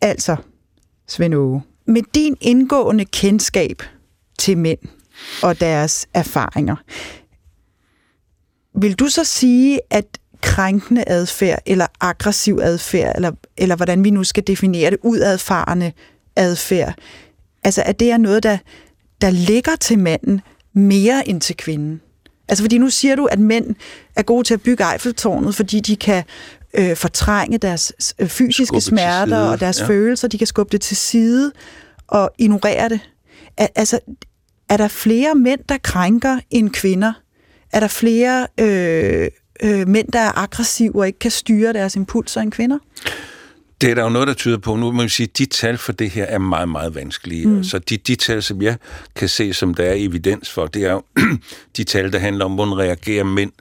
Altså, 0.00 0.36
Svend 1.08 1.34
Åge, 1.34 1.62
med 1.86 2.02
din 2.14 2.36
indgående 2.40 3.04
kendskab 3.04 3.82
til 4.38 4.58
mænd 4.58 4.78
og 5.42 5.60
deres 5.60 6.06
erfaringer, 6.14 6.76
vil 8.74 8.94
du 8.94 9.08
så 9.08 9.24
sige, 9.24 9.80
at 9.90 10.18
krænkende 10.42 11.04
adfærd, 11.06 11.58
eller 11.66 11.86
aggressiv 12.00 12.58
adfærd, 12.62 13.12
eller, 13.16 13.32
eller 13.56 13.76
hvordan 13.76 14.04
vi 14.04 14.10
nu 14.10 14.24
skal 14.24 14.46
definere 14.46 14.90
det, 14.90 14.98
udadfarende 15.02 15.92
adfærd, 16.36 16.94
altså 17.64 17.82
at 17.86 18.00
det 18.00 18.10
er 18.10 18.16
noget, 18.16 18.42
der, 18.42 18.58
der 19.20 19.30
ligger 19.30 19.76
til 19.76 19.98
manden 19.98 20.40
mere 20.72 21.28
end 21.28 21.40
til 21.40 21.56
kvinden? 21.56 22.00
Altså 22.48 22.64
fordi 22.64 22.78
nu 22.78 22.90
siger 22.90 23.16
du, 23.16 23.24
at 23.24 23.38
mænd 23.38 23.74
er 24.16 24.22
gode 24.22 24.44
til 24.44 24.54
at 24.54 24.62
bygge 24.62 24.92
Eiffeltårnet, 24.92 25.54
fordi 25.54 25.80
de 25.80 25.96
kan 25.96 26.24
øh, 26.78 26.96
fortrænge 26.96 27.58
deres 27.58 27.92
øh, 28.18 28.28
fysiske 28.28 28.66
skubbe 28.66 28.80
smerter 28.80 29.38
og 29.38 29.60
deres 29.60 29.80
ja. 29.80 29.86
følelser. 29.86 30.28
De 30.28 30.38
kan 30.38 30.46
skubbe 30.46 30.72
det 30.72 30.80
til 30.80 30.96
side 30.96 31.52
og 32.06 32.30
ignorere 32.38 32.88
det. 32.88 33.00
Al- 33.56 33.68
altså, 33.74 33.98
er 34.68 34.76
der 34.76 34.88
flere 34.88 35.34
mænd, 35.34 35.60
der 35.68 35.78
krænker 35.78 36.38
end 36.50 36.70
kvinder? 36.70 37.12
Er 37.72 37.80
der 37.80 37.88
flere 37.88 38.46
øh, 38.60 39.28
øh, 39.62 39.88
mænd, 39.88 40.12
der 40.12 40.18
er 40.18 40.38
aggressive 40.38 40.94
og 40.94 41.06
ikke 41.06 41.18
kan 41.18 41.30
styre 41.30 41.72
deres 41.72 41.96
impulser 41.96 42.40
end 42.40 42.52
kvinder? 42.52 42.78
Det 43.80 43.90
er 43.90 43.94
der 43.94 44.02
jo 44.02 44.08
noget, 44.08 44.28
der 44.28 44.34
tyder 44.34 44.58
på. 44.58 44.76
Nu 44.76 44.92
må 44.92 45.02
vi 45.02 45.08
sige, 45.08 45.28
at 45.32 45.38
de 45.38 45.46
tal 45.46 45.78
for 45.78 45.92
det 45.92 46.10
her 46.10 46.24
er 46.24 46.38
meget, 46.38 46.68
meget 46.68 46.94
vanskelige. 46.94 47.48
Mm. 47.48 47.64
Så 47.64 47.78
de, 47.78 47.96
de 47.96 48.14
tal, 48.16 48.42
som 48.42 48.62
jeg 48.62 48.76
kan 49.16 49.28
se, 49.28 49.54
som 49.54 49.74
der 49.74 49.84
er 49.84 49.94
evidens 49.96 50.50
for, 50.50 50.66
det 50.66 50.84
er 50.84 50.92
jo 50.92 51.02
de 51.76 51.84
tal, 51.84 52.12
der 52.12 52.18
handler 52.18 52.44
om, 52.44 52.52
hvordan 52.52 52.78
reagerer 52.78 53.24
mænd, 53.24 53.52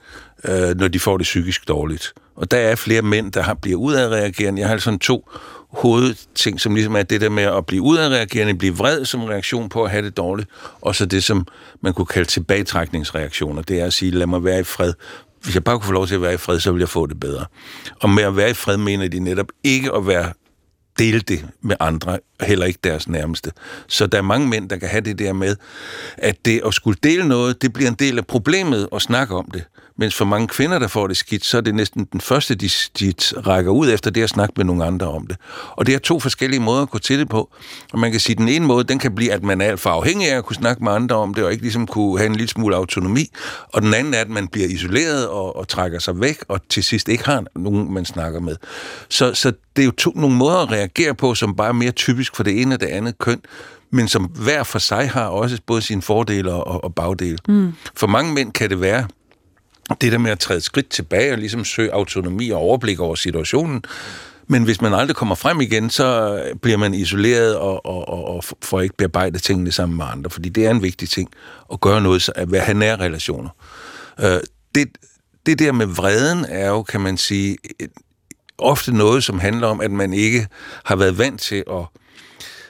øh, 0.44 0.78
når 0.78 0.88
de 0.88 1.00
får 1.00 1.18
det 1.18 1.24
psykisk 1.24 1.68
dårligt. 1.68 2.14
Og 2.36 2.52
der 2.52 2.58
er 2.58 2.76
flere 2.76 3.02
mænd, 3.02 3.32
der 3.32 3.42
har, 3.42 3.54
bliver 3.54 3.78
udadreagerende. 3.78 4.60
Jeg 4.60 4.68
har 4.68 4.74
altså 4.74 4.86
sådan 4.86 5.00
to 5.00 5.30
hovedting, 5.70 6.60
som 6.60 6.76
ligesom 6.76 6.96
er 6.96 7.04
det 7.04 7.22
der 7.22 7.30
med 7.30 7.44
at 7.44 7.66
blive 7.66 7.82
udadreagerende, 7.82 8.54
blive 8.54 8.78
vred 8.78 9.06
som 9.06 9.24
reaktion 9.24 9.70
på 9.70 9.84
at 9.84 9.92
have 9.92 10.06
det 10.06 10.18
dårligt, 10.18 10.50
og 10.82 10.96
så 10.96 11.06
det, 11.06 11.24
som 11.24 11.48
man 11.82 11.94
kunne 11.94 12.06
kalde 12.06 12.30
tilbagetrækningsreaktioner. 12.30 13.62
Det 13.62 13.82
er 13.82 13.86
at 13.86 13.94
sige, 13.94 14.12
lad 14.12 14.28
mig 14.28 14.44
være 14.44 14.60
i 14.60 14.64
fred. 14.64 14.94
Hvis 15.44 15.56
jeg 15.56 15.64
bare 15.64 15.80
kunne 15.80 15.86
få 15.86 15.94
lov 15.94 16.08
til 16.08 16.16
at 16.16 16.22
være 16.22 16.34
i 16.34 16.38
fred, 16.38 16.60
så 16.60 16.72
vil 16.72 16.80
jeg 16.80 16.90
få 16.90 17.06
det 17.06 17.20
bedre. 17.20 17.46
Og 18.02 18.10
med 18.10 18.24
at 18.24 18.38
være 18.38 18.50
i 18.50 18.54
fred 18.54 18.78
mener 18.78 19.08
de 19.08 19.20
netop 19.20 19.48
ikke 19.64 19.92
at 19.96 20.08
være 20.08 20.34
dele 21.00 21.20
det 21.20 21.46
med 21.62 21.76
andre, 21.80 22.20
heller 22.42 22.66
ikke 22.66 22.80
deres 22.84 23.08
nærmeste. 23.08 23.52
Så 23.88 24.08
der 24.08 24.18
er 24.18 24.22
mange 24.22 24.48
mænd, 24.48 24.70
der 24.70 24.78
kan 24.78 24.90
have 24.90 25.02
det 25.02 25.20
der 25.20 25.34
med, 25.34 25.56
at 26.18 26.46
det 26.46 26.62
at 26.66 26.74
skulle 26.74 26.98
dele 27.04 27.28
noget, 27.28 27.62
det 27.62 27.74
bliver 27.74 27.90
en 27.90 27.96
del 27.96 28.18
af 28.18 28.28
problemet 28.28 28.88
at 28.96 29.02
snakke 29.02 29.36
om 29.36 29.52
det. 29.54 29.64
Mens 29.98 30.16
for 30.16 30.26
mange 30.26 30.48
kvinder, 30.48 30.80
der 30.80 30.88
får 30.88 31.08
det 31.08 31.18
skidt, 31.18 31.46
så 31.46 31.58
er 31.58 31.62
det 31.62 31.76
næsten 31.76 32.08
den 32.12 32.22
første, 32.22 32.56
de, 32.56 32.70
de 33.00 33.14
rækker 33.38 33.72
ud 33.72 33.90
efter, 33.90 34.12
det 34.12 34.24
at 34.24 34.30
snakke 34.30 34.54
med 34.58 34.66
nogle 34.66 34.86
andre 34.86 35.08
om 35.08 35.28
det. 35.28 35.38
Og 35.72 35.86
det 35.86 35.96
er 35.96 36.00
to 36.00 36.20
forskellige 36.20 36.60
måder 36.60 36.82
at 36.82 36.90
gå 36.90 36.98
til 36.98 37.20
det 37.20 37.30
på. 37.30 37.50
Og 37.94 38.00
man 38.00 38.12
kan 38.12 38.20
sige, 38.20 38.34
at 38.34 38.38
den 38.38 38.50
ene 38.50 38.66
måde, 38.66 38.84
den 38.84 39.00
kan 39.00 39.16
blive, 39.16 39.32
at 39.32 39.44
man 39.44 39.62
er 39.62 39.66
alt 39.66 39.80
for 39.80 39.90
afhængig 39.90 40.32
af 40.32 40.38
at 40.38 40.46
kunne 40.46 40.56
snakke 40.56 40.84
med 40.84 40.92
andre 40.92 41.16
om 41.16 41.34
det, 41.34 41.44
og 41.44 41.52
ikke 41.52 41.64
ligesom 41.64 41.88
kunne 41.88 42.18
have 42.18 42.26
en 42.26 42.36
lille 42.36 42.50
smule 42.50 42.76
autonomi. 42.76 43.30
Og 43.74 43.82
den 43.82 43.94
anden 43.94 44.14
er, 44.14 44.22
at 44.22 44.30
man 44.30 44.48
bliver 44.48 44.68
isoleret 44.68 45.28
og, 45.28 45.56
og 45.56 45.68
trækker 45.68 46.00
sig 46.00 46.22
væk, 46.22 46.38
og 46.48 46.60
til 46.70 46.84
sidst 46.84 47.10
ikke 47.10 47.26
har 47.26 47.44
nogen, 47.56 47.94
man 47.94 48.06
snakker 48.06 48.40
med. 48.40 48.56
Så, 49.10 49.34
så 49.34 49.54
det 49.76 49.82
er 49.82 49.86
jo 49.86 49.92
to, 49.92 50.12
nogle 50.16 50.36
måder 50.36 50.58
at 50.58 50.72
reagere 50.72 51.16
på, 51.16 51.36
som 51.36 51.56
bare 51.56 51.68
er 51.68 51.74
mere 51.74 51.92
typisk 51.92 52.36
for 52.36 52.44
det 52.44 52.62
ene 52.62 52.76
og 52.76 52.82
det 52.82 52.88
andet 52.88 53.18
køn, 53.18 53.42
men 53.92 54.08
som 54.08 54.24
hver 54.24 54.64
for 54.64 54.80
sig 54.80 55.10
har 55.10 55.26
også 55.26 55.58
både 55.66 55.82
sine 55.82 56.02
fordele 56.02 56.54
og, 56.54 56.84
og 56.84 56.96
bagdele. 56.96 57.38
Mm. 57.48 57.74
For 57.96 58.08
mange 58.08 58.34
mænd 58.34 58.54
kan 58.54 58.70
det 58.70 58.82
være, 58.82 59.08
det 60.02 60.12
der 60.12 60.18
med 60.18 60.32
at 60.32 60.40
træde 60.40 60.62
skridt 60.62 60.90
tilbage 60.90 61.32
og 61.32 61.38
ligesom 61.38 61.66
søge 61.66 61.94
autonomi 61.94 62.50
og 62.50 62.60
overblik 62.60 63.00
over 63.00 63.16
situationen. 63.16 63.84
Men 64.48 64.64
hvis 64.64 64.82
man 64.82 64.94
aldrig 64.94 65.16
kommer 65.16 65.36
frem 65.36 65.62
igen, 65.62 65.90
så 65.90 66.40
bliver 66.62 66.78
man 66.78 66.94
isoleret 66.94 67.58
og, 67.58 67.86
og, 67.86 68.08
og, 68.10 68.28
og 68.28 68.44
får 68.62 68.82
ikke 68.82 68.98
bearbejdet 68.98 69.44
tingene 69.44 69.72
sammen 69.72 69.98
med 69.98 70.06
andre, 70.12 70.30
fordi 70.30 70.50
det 70.50 70.66
er 70.66 70.72
en 70.72 70.84
vigtig 70.84 71.10
ting 71.10 71.30
at 71.74 71.82
gøre 71.82 72.02
noget, 72.02 72.30
at 72.36 72.66
have 72.66 72.78
nære 72.78 72.96
relationer. 72.96 73.50
Øh, 74.20 74.40
det, 74.76 74.88
det 75.46 75.60
der 75.60 75.72
med 75.72 75.86
vreden 75.86 76.46
er 76.50 76.70
jo, 76.70 76.84
kan 76.84 77.02
man 77.02 77.18
sige, 77.18 77.58
ofte 78.62 78.98
noget, 78.98 79.24
som 79.24 79.40
handler 79.40 79.68
om, 79.68 79.82
at 79.82 79.92
man 79.92 80.14
ikke 80.14 80.48
har 80.86 80.96
været 80.96 81.18
vant 81.18 81.42
til 81.42 81.64
at 81.72 81.86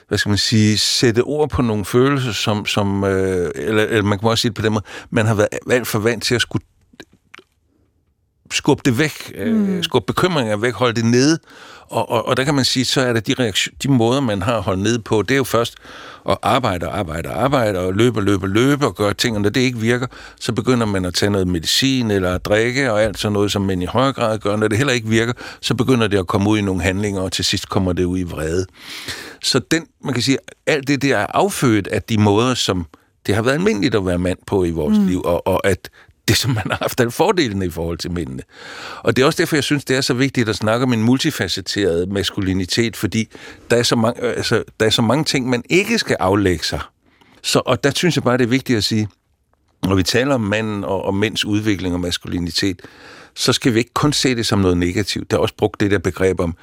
hvad 0.08 0.18
skal 0.18 0.28
man 0.28 0.38
sige, 0.38 0.78
sætte 0.78 1.22
ord 1.22 1.50
på 1.50 1.62
nogle 1.62 1.84
følelser, 1.84 2.32
som, 2.32 2.66
som 2.66 3.04
øh, 3.04 3.50
eller, 3.54 3.82
eller 3.82 4.02
man 4.02 4.18
kan 4.18 4.28
også 4.28 4.42
sige 4.42 4.48
det 4.48 4.56
på 4.56 4.62
den 4.62 4.72
måde, 4.72 4.84
man 5.10 5.26
har 5.26 5.34
været 5.34 5.48
alt 5.70 5.86
for 5.86 5.98
vant 5.98 6.22
til 6.22 6.34
at 6.34 6.40
skulle 6.40 6.64
skubbe 8.50 8.82
det 8.84 8.98
væk, 8.98 9.32
øh, 9.34 9.54
mm. 9.54 9.82
skubbe 9.82 10.06
bekymringer 10.06 10.56
væk, 10.56 10.74
holde 10.74 10.94
det 10.94 11.04
nede. 11.04 11.38
Og, 11.92 12.10
og, 12.10 12.28
og 12.28 12.36
der 12.36 12.44
kan 12.44 12.54
man 12.54 12.64
sige, 12.64 12.84
så 12.84 13.00
er 13.00 13.12
det 13.12 13.26
de, 13.26 13.34
reaktion, 13.38 13.74
de 13.82 13.88
måder, 13.90 14.20
man 14.20 14.42
har 14.42 14.60
holdt 14.60 14.82
nede 14.82 14.98
på, 14.98 15.22
det 15.22 15.30
er 15.30 15.36
jo 15.36 15.44
først 15.44 15.74
at 16.28 16.38
arbejde, 16.42 16.86
arbejde, 16.86 17.28
arbejde, 17.28 17.78
og 17.78 17.94
løbe, 17.94 18.20
løbe, 18.20 18.48
løbe, 18.48 18.86
og 18.86 18.94
gøre 18.94 19.14
ting, 19.14 19.36
og 19.36 19.42
når 19.42 19.48
det 19.48 19.60
ikke 19.60 19.78
virker, 19.78 20.06
så 20.40 20.52
begynder 20.52 20.86
man 20.86 21.04
at 21.04 21.14
tage 21.14 21.30
noget 21.30 21.48
medicin, 21.48 22.10
eller 22.10 22.34
at 22.34 22.44
drikke, 22.44 22.92
og 22.92 23.02
alt 23.02 23.18
sådan 23.18 23.32
noget, 23.32 23.52
som 23.52 23.62
man 23.62 23.82
i 23.82 23.84
højere 23.84 24.12
grad 24.12 24.38
gør. 24.38 24.56
Når 24.56 24.68
det 24.68 24.78
heller 24.78 24.92
ikke 24.92 25.08
virker, 25.08 25.32
så 25.60 25.74
begynder 25.74 26.06
det 26.06 26.18
at 26.18 26.26
komme 26.26 26.50
ud 26.50 26.58
i 26.58 26.62
nogle 26.62 26.82
handlinger, 26.82 27.20
og 27.20 27.32
til 27.32 27.44
sidst 27.44 27.68
kommer 27.68 27.92
det 27.92 28.04
ud 28.04 28.18
i 28.18 28.22
vrede. 28.22 28.66
Så 29.42 29.60
den, 29.70 29.86
man 30.04 30.14
kan 30.14 30.22
sige, 30.22 30.38
alt 30.66 30.88
det 30.88 31.02
der 31.02 31.16
er 31.16 31.26
affødt 31.34 31.86
af 31.86 32.02
de 32.02 32.18
måder, 32.18 32.54
som 32.54 32.86
det 33.26 33.34
har 33.34 33.42
været 33.42 33.54
almindeligt 33.54 33.94
at 33.94 34.06
være 34.06 34.18
mand 34.18 34.38
på 34.46 34.64
i 34.64 34.70
vores 34.70 34.98
mm. 34.98 35.06
liv, 35.06 35.22
og, 35.24 35.46
og 35.46 35.66
at 35.66 35.90
det, 36.28 36.36
som 36.36 36.50
man 36.50 36.64
har 36.70 36.78
haft 36.80 37.00
alle 37.00 37.10
fordelene 37.10 37.66
i 37.66 37.70
forhold 37.70 37.98
til 37.98 38.10
mændene. 38.10 38.42
Og 39.02 39.16
det 39.16 39.22
er 39.22 39.26
også 39.26 39.36
derfor, 39.36 39.56
jeg 39.56 39.64
synes, 39.64 39.84
det 39.84 39.96
er 39.96 40.00
så 40.00 40.14
vigtigt 40.14 40.48
at 40.48 40.56
snakke 40.56 40.82
om 40.82 40.92
en 40.92 41.02
multifacetteret 41.02 42.08
maskulinitet, 42.08 42.96
fordi 42.96 43.28
der 43.70 43.76
er 43.76 43.82
så 43.82 43.96
mange, 43.96 44.20
altså, 44.20 44.64
der 44.80 44.86
er 44.86 44.90
så 44.90 45.02
mange 45.02 45.24
ting, 45.24 45.48
man 45.48 45.62
ikke 45.70 45.98
skal 45.98 46.16
aflægge 46.20 46.64
sig. 46.64 46.80
Så, 47.42 47.62
og 47.66 47.84
der 47.84 47.90
synes 47.94 48.16
jeg 48.16 48.24
bare, 48.24 48.38
det 48.38 48.44
er 48.44 48.48
vigtigt 48.48 48.76
at 48.76 48.84
sige, 48.84 49.08
når 49.86 49.94
vi 49.94 50.02
taler 50.02 50.34
om 50.34 50.40
manden 50.40 50.84
og, 50.84 51.04
og 51.04 51.14
mænds 51.14 51.44
udvikling 51.44 51.94
og 51.94 52.00
maskulinitet, 52.00 52.82
så 53.34 53.52
skal 53.52 53.74
vi 53.74 53.78
ikke 53.78 53.94
kun 53.94 54.12
se 54.12 54.34
det 54.34 54.46
som 54.46 54.58
noget 54.58 54.76
negativt. 54.76 55.30
Der 55.30 55.36
er 55.36 55.40
også 55.40 55.54
brugt 55.58 55.80
det 55.80 55.90
der 55.90 55.98
begreb 55.98 56.40
om 56.40 56.54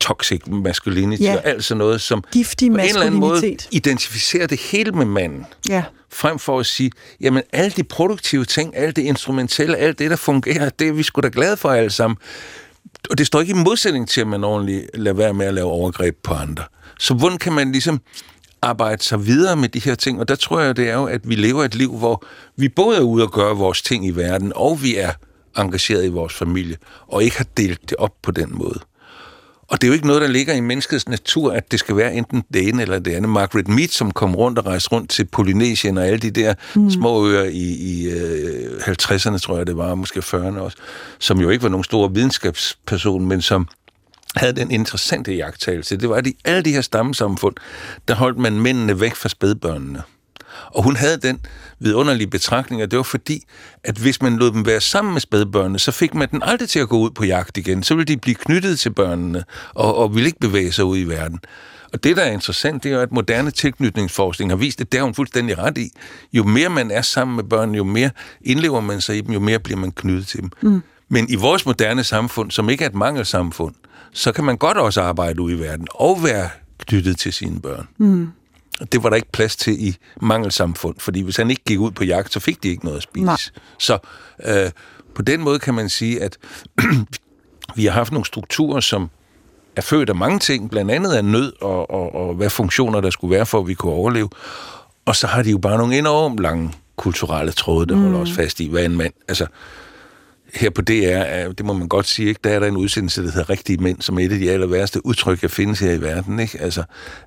toxic 0.00 0.46
masculinity 0.46 1.22
ja. 1.22 1.36
og 1.36 1.46
alt 1.46 1.64
sådan 1.64 1.78
noget, 1.78 2.00
som 2.00 2.24
Giftig 2.32 2.70
på 2.70 2.76
en 2.76 2.84
eller 2.84 3.00
anden 3.00 3.20
måde 3.20 3.56
identificerer 3.70 4.46
det 4.46 4.60
hele 4.60 4.92
med 4.92 5.06
manden. 5.06 5.46
Ja. 5.68 5.82
Frem 6.12 6.38
for 6.38 6.60
at 6.60 6.66
sige, 6.66 6.90
jamen 7.20 7.42
alle 7.52 7.70
de 7.70 7.84
produktive 7.84 8.44
ting, 8.44 8.76
alt 8.76 8.96
det 8.96 9.02
instrumentelle, 9.02 9.76
alt 9.76 9.98
det, 9.98 10.10
der 10.10 10.16
fungerer, 10.16 10.68
det 10.68 10.88
er 10.88 10.92
vi 10.92 11.02
sgu 11.02 11.20
da 11.20 11.30
glade 11.32 11.56
for 11.56 11.68
alle 11.68 11.90
sammen. 11.90 12.16
Og 13.10 13.18
det 13.18 13.26
står 13.26 13.40
ikke 13.40 13.50
i 13.50 13.56
modsætning 13.56 14.08
til, 14.08 14.20
at 14.20 14.26
man 14.26 14.44
ordentligt 14.44 14.90
lader 14.94 15.16
være 15.16 15.34
med 15.34 15.46
at 15.46 15.54
lave 15.54 15.66
overgreb 15.66 16.16
på 16.22 16.34
andre. 16.34 16.64
Så 16.98 17.14
hvordan 17.14 17.38
kan 17.38 17.52
man 17.52 17.72
ligesom 17.72 18.00
arbejde 18.64 19.02
sig 19.02 19.26
videre 19.26 19.56
med 19.56 19.68
de 19.68 19.78
her 19.78 19.94
ting? 19.94 20.20
Og 20.20 20.28
der 20.28 20.34
tror 20.34 20.60
jeg, 20.60 20.76
det 20.76 20.88
er 20.88 20.94
jo, 20.94 21.04
at 21.04 21.28
vi 21.28 21.34
lever 21.34 21.64
et 21.64 21.74
liv, 21.74 21.98
hvor 21.98 22.24
vi 22.56 22.68
både 22.68 22.96
er 22.96 23.02
ude 23.02 23.24
og 23.24 23.32
gøre 23.32 23.56
vores 23.56 23.82
ting 23.82 24.06
i 24.06 24.10
verden, 24.10 24.52
og 24.54 24.82
vi 24.82 24.96
er 24.96 25.12
engageret 25.56 26.04
i 26.04 26.08
vores 26.08 26.34
familie, 26.34 26.76
og 27.08 27.22
ikke 27.24 27.36
har 27.36 27.46
delt 27.56 27.90
det 27.90 27.96
op 27.98 28.14
på 28.22 28.30
den 28.30 28.48
måde. 28.50 28.80
Og 29.68 29.80
det 29.80 29.86
er 29.86 29.88
jo 29.88 29.94
ikke 29.94 30.06
noget, 30.06 30.22
der 30.22 30.28
ligger 30.28 30.54
i 30.54 30.60
menneskets 30.60 31.08
natur, 31.08 31.52
at 31.52 31.72
det 31.72 31.80
skal 31.80 31.96
være 31.96 32.14
enten 32.14 32.44
det 32.54 32.68
ene 32.68 32.82
eller 32.82 32.98
det 32.98 33.14
andet. 33.14 33.30
Margaret 33.30 33.68
Mead, 33.68 33.88
som 33.88 34.10
kom 34.10 34.36
rundt 34.36 34.58
og 34.58 34.66
rejste 34.66 34.92
rundt 34.92 35.10
til 35.10 35.24
Polynesien 35.24 35.98
og 35.98 36.06
alle 36.06 36.18
de 36.18 36.30
der 36.30 36.54
mm. 36.74 36.90
små 36.90 37.28
øer 37.28 37.44
i, 37.44 37.72
i 37.72 38.08
øh, 38.10 38.72
50'erne, 38.80 39.38
tror 39.38 39.56
jeg 39.56 39.66
det 39.66 39.76
var, 39.76 39.94
måske 39.94 40.20
40'erne 40.20 40.58
også, 40.58 40.76
som 41.18 41.40
jo 41.40 41.50
ikke 41.50 41.62
var 41.62 41.68
nogen 41.68 41.84
stor 41.84 42.08
videnskabsperson, 42.08 43.26
men 43.26 43.42
som 43.42 43.68
havde 44.36 44.52
den 44.52 44.70
interessante 44.70 45.34
jagttagelse. 45.34 45.96
Det 45.96 46.08
var, 46.08 46.16
at 46.16 46.26
i 46.26 46.36
alle 46.44 46.62
de 46.62 46.72
her 46.72 46.80
stammesamfund, 46.80 47.54
der 48.08 48.14
holdt 48.14 48.38
man 48.38 48.60
mændene 48.60 49.00
væk 49.00 49.14
fra 49.14 49.28
spædbørnene. 49.28 50.02
Og 50.66 50.82
hun 50.82 50.96
havde 50.96 51.16
den 51.16 51.40
vidunderlige 51.78 52.26
betragtning, 52.26 52.82
at 52.82 52.90
det 52.90 52.96
var 52.96 53.02
fordi, 53.02 53.44
at 53.84 53.96
hvis 53.96 54.22
man 54.22 54.36
lod 54.36 54.50
dem 54.50 54.66
være 54.66 54.80
sammen 54.80 55.12
med 55.12 55.20
spædbørnene, 55.20 55.78
så 55.78 55.92
fik 55.92 56.14
man 56.14 56.30
den 56.30 56.42
aldrig 56.42 56.68
til 56.68 56.78
at 56.78 56.88
gå 56.88 56.98
ud 56.98 57.10
på 57.10 57.24
jagt 57.24 57.56
igen. 57.56 57.82
Så 57.82 57.94
ville 57.94 58.14
de 58.14 58.16
blive 58.20 58.34
knyttet 58.34 58.78
til 58.78 58.90
børnene, 58.90 59.44
og, 59.74 59.96
og 59.96 60.14
ville 60.14 60.26
ikke 60.26 60.40
bevæge 60.40 60.72
sig 60.72 60.84
ud 60.84 60.98
i 60.98 61.04
verden. 61.04 61.40
Og 61.92 62.04
det, 62.04 62.16
der 62.16 62.22
er 62.22 62.30
interessant, 62.30 62.84
det 62.84 62.92
er 62.92 63.00
at 63.00 63.12
moderne 63.12 63.50
tilknytningsforskning 63.50 64.50
har 64.50 64.56
vist, 64.56 64.80
at 64.80 64.92
det 64.92 64.98
er 64.98 65.02
hun 65.02 65.14
fuldstændig 65.14 65.58
ret 65.58 65.78
i. 65.78 65.90
Jo 66.32 66.44
mere 66.44 66.68
man 66.68 66.90
er 66.90 67.02
sammen 67.02 67.36
med 67.36 67.44
børn, 67.44 67.74
jo 67.74 67.84
mere 67.84 68.10
indlever 68.40 68.80
man 68.80 69.00
sig 69.00 69.16
i 69.16 69.20
dem, 69.20 69.32
jo 69.32 69.40
mere 69.40 69.58
bliver 69.58 69.78
man 69.78 69.92
knyttet 69.92 70.26
til 70.26 70.40
dem. 70.40 70.50
Mm. 70.62 70.82
Men 71.08 71.26
i 71.28 71.34
vores 71.34 71.66
moderne 71.66 72.04
samfund, 72.04 72.50
som 72.50 72.70
ikke 72.70 72.84
er 72.84 72.88
et 72.88 72.94
mangelsamfund, 72.94 73.74
så 74.14 74.32
kan 74.32 74.44
man 74.44 74.56
godt 74.56 74.76
også 74.76 75.02
arbejde 75.02 75.40
ude 75.40 75.54
i 75.56 75.58
verden 75.58 75.86
og 75.90 76.24
være 76.24 76.48
knyttet 76.78 77.18
til 77.18 77.32
sine 77.32 77.60
børn. 77.60 77.88
Mm. 77.98 78.28
Det 78.92 79.02
var 79.02 79.08
der 79.08 79.16
ikke 79.16 79.32
plads 79.32 79.56
til 79.56 79.86
i 79.86 79.96
mangelsamfund, 80.20 80.94
fordi 80.98 81.20
hvis 81.20 81.36
han 81.36 81.50
ikke 81.50 81.64
gik 81.64 81.78
ud 81.78 81.90
på 81.90 82.04
jagt, 82.04 82.32
så 82.32 82.40
fik 82.40 82.62
de 82.62 82.68
ikke 82.68 82.84
noget 82.84 82.96
at 82.96 83.02
spise. 83.02 83.24
Nej. 83.24 83.36
Så 83.78 83.98
øh, 84.44 84.70
på 85.14 85.22
den 85.22 85.40
måde 85.40 85.58
kan 85.58 85.74
man 85.74 85.88
sige, 85.88 86.22
at 86.22 86.38
vi 87.76 87.84
har 87.84 87.92
haft 87.92 88.12
nogle 88.12 88.26
strukturer, 88.26 88.80
som 88.80 89.10
er 89.76 89.82
født 89.82 90.08
af 90.08 90.14
mange 90.14 90.38
ting, 90.38 90.70
blandt 90.70 90.90
andet 90.90 91.12
af 91.12 91.24
nød 91.24 91.52
og, 91.60 91.90
og, 91.90 92.14
og 92.14 92.34
hvad 92.34 92.50
funktioner 92.50 93.00
der 93.00 93.10
skulle 93.10 93.34
være 93.36 93.46
for, 93.46 93.60
at 93.60 93.66
vi 93.66 93.74
kunne 93.74 93.92
overleve. 93.92 94.28
Og 95.04 95.16
så 95.16 95.26
har 95.26 95.42
de 95.42 95.50
jo 95.50 95.58
bare 95.58 95.78
nogle 95.78 95.98
enormt 95.98 96.40
lange 96.40 96.72
kulturelle 96.96 97.52
tråde, 97.52 97.86
der 97.86 97.94
mm. 97.94 98.02
holder 98.02 98.18
os 98.18 98.32
fast 98.32 98.60
i, 98.60 98.68
hvad 98.68 98.84
en 98.84 98.96
mand... 98.96 99.12
Altså, 99.28 99.46
her 100.56 100.70
på 100.70 100.82
DR, 100.82 101.52
det 101.52 101.64
må 101.64 101.72
man 101.72 101.88
godt 101.88 102.06
sige, 102.06 102.28
ikke? 102.28 102.40
der 102.44 102.50
er 102.50 102.60
der 102.60 102.66
en 102.66 102.76
udsendelse, 102.76 103.22
der 103.22 103.30
hedder 103.30 103.50
Rigtige 103.50 103.82
Mænd, 103.82 104.02
som 104.02 104.18
er 104.18 104.24
et 104.24 104.32
af 104.32 104.38
de 104.38 104.50
aller 104.50 104.66
værste 104.66 105.06
udtryk, 105.06 105.40
der 105.40 105.48
findes 105.48 105.80
her 105.80 105.92
i 105.92 106.00
verden. 106.00 106.40
Ikke? 106.40 106.60
Altså, 106.60 106.82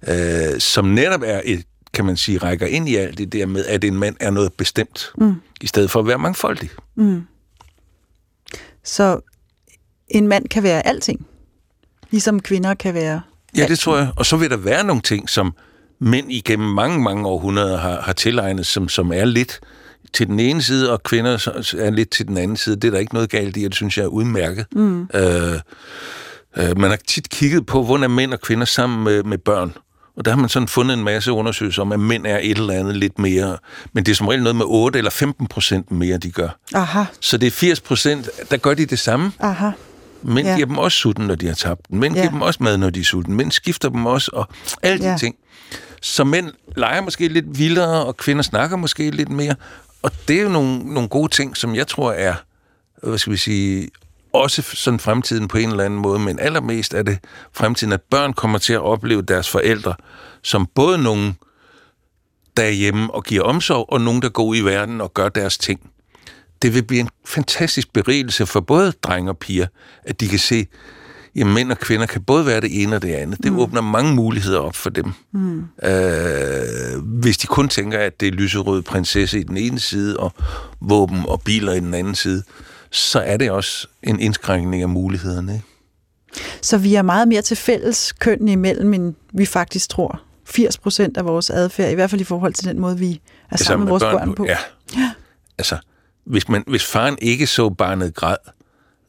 øh, 0.08 0.60
som 0.60 0.86
netop 0.86 1.22
er 1.26 1.42
et, 1.46 1.64
kan 1.94 2.06
man 2.06 2.18
sige, 2.18 2.38
rækker 2.38 2.68
ind 2.68 2.90
i 2.90 2.96
alt 2.96 3.18
det 3.18 3.34
der 3.34 3.46
med, 3.46 3.66
at 3.66 3.84
en 3.84 3.96
mand 3.96 4.16
er 4.20 4.32
noget 4.32 4.54
bestemt, 4.54 5.12
mm. 5.18 5.36
i 5.62 5.68
stedet 5.68 5.92
for 5.92 6.00
at 6.00 6.08
være 6.08 6.18
mangfoldig. 6.18 6.70
Mm. 6.96 7.24
Så 8.84 9.20
en 10.08 10.28
mand 10.28 10.48
kan 10.50 10.64
være 10.64 10.88
alting, 10.88 11.28
ligesom 12.12 12.40
kvinder 12.40 12.74
kan 12.74 12.94
være 12.94 13.22
Ja, 13.58 13.68
det 13.68 13.80
tror 13.80 13.98
jeg. 13.98 14.10
Og 14.16 14.26
så 14.26 14.38
vil 14.38 14.50
der 14.50 14.58
være 14.58 14.84
nogle 14.84 15.02
ting, 15.02 15.30
som 15.30 15.54
mænd 16.00 16.32
igennem 16.32 16.70
mange, 16.70 17.00
mange 17.00 17.28
århundreder 17.28 17.78
har, 17.78 18.02
har 18.02 18.14
tilegnet, 18.14 18.66
som, 18.66 18.90
som 18.90 19.12
er 19.12 19.26
lidt 19.26 19.60
til 20.14 20.28
den 20.28 20.40
ene 20.40 20.62
side, 20.62 20.92
og 20.92 21.04
kvinder 21.04 21.32
er 21.78 21.90
lidt 21.90 22.10
til 22.10 22.28
den 22.28 22.38
anden 22.38 22.58
side. 22.58 22.76
Det 22.76 22.84
er 22.84 22.92
der 22.92 23.00
ikke 23.00 23.14
noget 23.14 23.30
galt 23.30 23.58
i, 23.58 23.64
og 23.64 23.70
det 23.70 23.76
synes 23.76 23.98
jeg 23.98 24.04
er 24.04 24.08
udmærket. 24.08 24.66
Mm. 24.76 25.02
Øh, 25.14 25.60
øh, 26.58 26.78
man 26.78 26.90
har 26.90 26.98
tit 27.08 27.30
kigget 27.30 27.66
på, 27.66 27.84
hvordan 27.84 28.04
er 28.04 28.08
mænd 28.08 28.34
og 28.34 28.42
kvinder 28.42 28.66
sammen 28.66 29.04
med, 29.04 29.24
med 29.24 29.38
børn. 29.38 29.74
Og 30.18 30.26
der 30.26 30.32
har 30.32 30.38
man 30.38 30.50
sådan 30.50 30.68
fundet 30.68 30.98
en 30.98 31.04
masse 31.04 31.32
undersøgelser 31.32 31.82
om, 31.82 31.92
at 31.92 32.00
mænd 32.00 32.26
er 32.28 32.40
et 32.42 32.58
eller 32.58 32.74
andet 32.74 32.96
lidt 32.96 33.20
mere. 33.20 33.58
Men 33.94 34.06
det 34.06 34.12
er 34.12 34.16
som 34.16 34.28
regel 34.28 34.44
noget 34.44 34.56
med 34.56 34.66
8 34.68 34.98
eller 34.98 35.12
15 35.12 35.48
procent 35.48 35.92
mere, 35.92 36.18
de 36.18 36.32
gør. 36.32 36.50
Aha. 36.74 37.04
Så 37.20 37.38
det 37.38 37.48
er 37.48 37.52
80 37.52 37.82
procent, 37.82 38.30
der 38.52 38.58
gør 38.58 38.74
de 38.74 38.86
det 38.86 39.00
samme. 39.00 39.32
Aha. 39.40 39.70
Mænd 40.24 40.48
ja. 40.48 40.56
giver 40.56 40.68
dem 40.68 40.78
også 40.78 40.98
sutten, 40.98 41.28
når 41.28 41.36
de 41.36 41.48
har 41.48 41.54
tabt 41.54 41.88
den. 41.90 42.00
Mænd 42.00 42.16
ja. 42.16 42.22
giver 42.22 42.32
dem 42.32 42.42
også 42.42 42.64
mad, 42.64 42.78
når 42.78 42.90
de 42.90 43.00
er 43.00 43.04
sulten. 43.04 43.36
Mænd 43.36 43.52
skifter 43.52 43.90
dem 43.90 44.06
også, 44.06 44.32
og 44.34 44.48
alle 44.84 45.04
de 45.04 45.10
ja. 45.10 45.18
ting. 45.18 45.36
Så 46.02 46.24
mænd 46.24 46.52
leger 46.78 47.02
måske 47.02 47.28
lidt 47.28 47.60
vildere, 47.60 48.06
og 48.06 48.18
kvinder 48.18 48.44
snakker 48.44 48.78
måske 48.78 49.12
lidt 49.12 49.30
mere. 49.30 49.56
Og 50.02 50.12
det 50.28 50.38
er 50.38 50.44
jo 50.44 50.50
nogle, 50.50 50.94
nogle 50.94 51.10
gode 51.10 51.32
ting, 51.32 51.58
som 51.58 51.76
jeg 51.76 51.88
tror 51.88 52.12
er, 52.12 52.36
hvad 53.04 53.18
skal 53.18 53.32
vi 53.32 53.38
sige, 53.38 53.90
også 54.34 54.62
sådan 54.62 55.00
fremtiden 55.00 55.48
på 55.48 55.58
en 55.58 55.70
eller 55.70 55.84
anden 55.84 56.00
måde, 56.00 56.20
men 56.20 56.40
allermest 56.40 56.94
er 56.94 57.04
det 57.04 57.20
fremtiden, 57.54 57.94
at 57.94 58.02
børn 58.02 58.34
kommer 58.34 58.58
til 58.58 58.74
at 58.74 58.82
opleve 58.82 59.22
deres 59.22 59.50
forældre 59.50 59.96
som 60.48 60.68
både 60.76 60.98
nogen, 60.98 61.38
der 62.58 62.64
er 62.64 62.70
hjemme 62.70 63.14
og 63.14 63.24
giver 63.24 63.44
omsorg, 63.44 63.86
og 63.90 64.02
nogen, 64.02 64.22
der 64.22 64.30
går 64.30 64.44
ud 64.44 64.58
i 64.58 64.62
verden 64.62 65.02
og 65.02 65.14
gør 65.14 65.30
deres 65.30 65.58
ting. 65.58 65.92
Det 66.62 66.74
vil 66.74 66.84
blive 66.84 67.00
en 67.00 67.10
fantastisk 67.26 67.94
berigelse 67.94 68.46
for 68.46 68.60
både 68.60 68.92
drenge 68.92 69.32
og 69.32 69.38
piger, 69.38 69.68
at 70.04 70.20
de 70.20 70.28
kan 70.28 70.40
se, 70.40 70.68
jamen 71.38 71.54
mænd 71.54 71.72
og 71.72 71.78
kvinder 71.78 72.06
kan 72.06 72.24
både 72.24 72.46
være 72.46 72.62
det 72.62 72.84
ene 72.84 72.96
og 72.96 73.02
det 73.02 73.14
andet. 73.14 73.44
Det 73.44 73.52
mm. 73.52 73.60
åbner 73.60 73.82
mange 73.82 74.16
muligheder 74.16 74.60
op 74.60 74.76
for 74.76 74.90
dem. 74.90 75.12
Mm. 75.32 75.64
Øh, 75.84 77.02
hvis 77.04 77.38
de 77.38 77.48
kun 77.48 77.70
tænker, 77.70 78.00
at 78.00 78.20
det 78.20 78.28
er 78.28 78.32
lyserød 78.32 78.82
prinsesse 78.82 79.40
i 79.40 79.44
den 79.44 79.58
ene 79.58 79.80
side, 79.80 80.18
og 80.18 80.34
våben 80.82 81.24
og 81.28 81.42
biler 81.42 81.74
i 81.74 81.80
den 81.80 81.94
anden 81.94 82.16
side, 82.16 82.44
så 82.92 83.20
er 83.20 83.38
det 83.38 83.52
også 83.52 83.88
en 84.04 84.20
indskrænkning 84.20 84.82
af 84.82 84.90
mulighederne. 84.90 85.54
Ikke? 85.54 85.66
Så 86.62 86.78
vi 86.78 86.96
er 86.96 87.02
meget 87.02 87.28
mere 87.28 87.42
til 87.42 87.58
fælles 87.58 88.12
køn 88.12 88.48
imellem, 88.48 88.94
end 88.94 89.14
vi 89.34 89.46
faktisk 89.46 89.90
tror. 89.90 90.22
80 90.46 90.78
procent 90.78 91.18
af 91.18 91.26
vores 91.26 91.50
adfærd, 91.50 91.92
i 91.92 91.96
hvert 91.96 92.10
fald 92.10 92.22
i 92.22 92.24
forhold 92.24 92.54
til 92.54 92.66
den 92.66 92.80
måde, 92.80 93.00
vi 93.00 93.22
er 93.52 93.58
sammen 93.58 93.86
med 93.86 93.90
vores 93.92 94.04
børn, 94.04 94.18
børn 94.18 94.36
på. 94.36 94.46
Ja. 94.46 94.58
ja. 94.96 95.12
Altså, 95.58 95.78
hvis, 96.26 96.50
man, 96.50 96.64
hvis 96.68 96.86
faren 96.86 97.18
ikke 97.22 97.48
så 97.48 97.70
barnet 97.70 98.14
græd, 98.14 98.36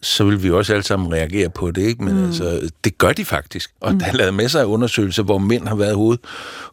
så 0.00 0.24
vil 0.24 0.42
vi 0.42 0.50
også 0.50 0.72
alle 0.72 0.82
sammen 0.82 1.12
reagere 1.12 1.50
på 1.50 1.70
det, 1.70 1.82
ikke? 1.82 2.04
Men 2.04 2.16
mm. 2.16 2.24
altså, 2.24 2.70
det 2.84 2.98
gør 2.98 3.12
de 3.12 3.24
faktisk. 3.24 3.70
Og 3.80 3.92
mm. 3.92 3.98
der 3.98 4.06
er 4.06 4.12
lavet 4.12 4.34
masser 4.34 4.60
af 4.60 4.64
undersøgelser, 4.64 5.22
hvor 5.22 5.38
mænd 5.38 5.68
har 5.68 5.74
været 5.74 5.94
hoved, 5.94 6.18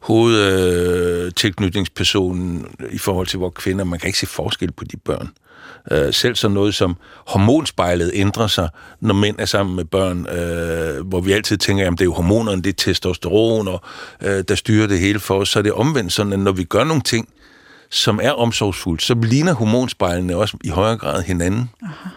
hovedtilknytningspersonen 0.01 2.67
øh, 2.79 2.93
i 2.93 2.97
forhold 2.97 3.27
til, 3.27 3.37
hvor 3.37 3.49
kvinder, 3.49 3.85
man 3.85 3.99
kan 3.99 4.07
ikke 4.07 4.19
se 4.19 4.27
forskel 4.27 4.71
på 4.71 4.83
de 4.83 4.97
børn. 4.97 5.29
Uh, 5.91 5.97
selv 6.11 6.35
så 6.35 6.47
noget 6.47 6.75
som 6.75 6.97
hormonspejlet 7.27 8.11
ændrer 8.13 8.47
sig, 8.47 8.69
når 9.01 9.13
mænd 9.13 9.35
er 9.39 9.45
sammen 9.45 9.75
med 9.75 9.85
børn, 9.85 10.19
uh, 10.19 10.27
hvor 11.07 11.19
vi 11.19 11.31
altid 11.31 11.57
tænker, 11.57 11.87
at 11.87 11.91
det 11.91 12.01
er 12.01 12.05
jo 12.05 12.13
hormonerne, 12.13 12.61
det 12.61 12.69
er 12.69 12.73
testosteron, 12.73 13.67
og 13.67 13.81
uh, 14.25 14.39
der 14.47 14.55
styrer 14.55 14.87
det 14.87 14.99
hele 14.99 15.19
for 15.19 15.39
os. 15.39 15.49
Så 15.49 15.59
er 15.59 15.63
det 15.63 15.71
omvendt 15.71 16.13
sådan, 16.13 16.33
at 16.33 16.39
når 16.39 16.51
vi 16.51 16.63
gør 16.63 16.83
nogle 16.83 17.01
ting, 17.01 17.29
som 17.89 18.19
er 18.23 18.31
omsorgsfuldt, 18.31 19.01
så 19.01 19.15
ligner 19.23 19.53
hormonspejlene 19.53 20.35
også 20.35 20.57
i 20.63 20.69
højere 20.69 20.97
grad 20.97 21.23
hinanden. 21.23 21.69
Aha. 21.83 22.09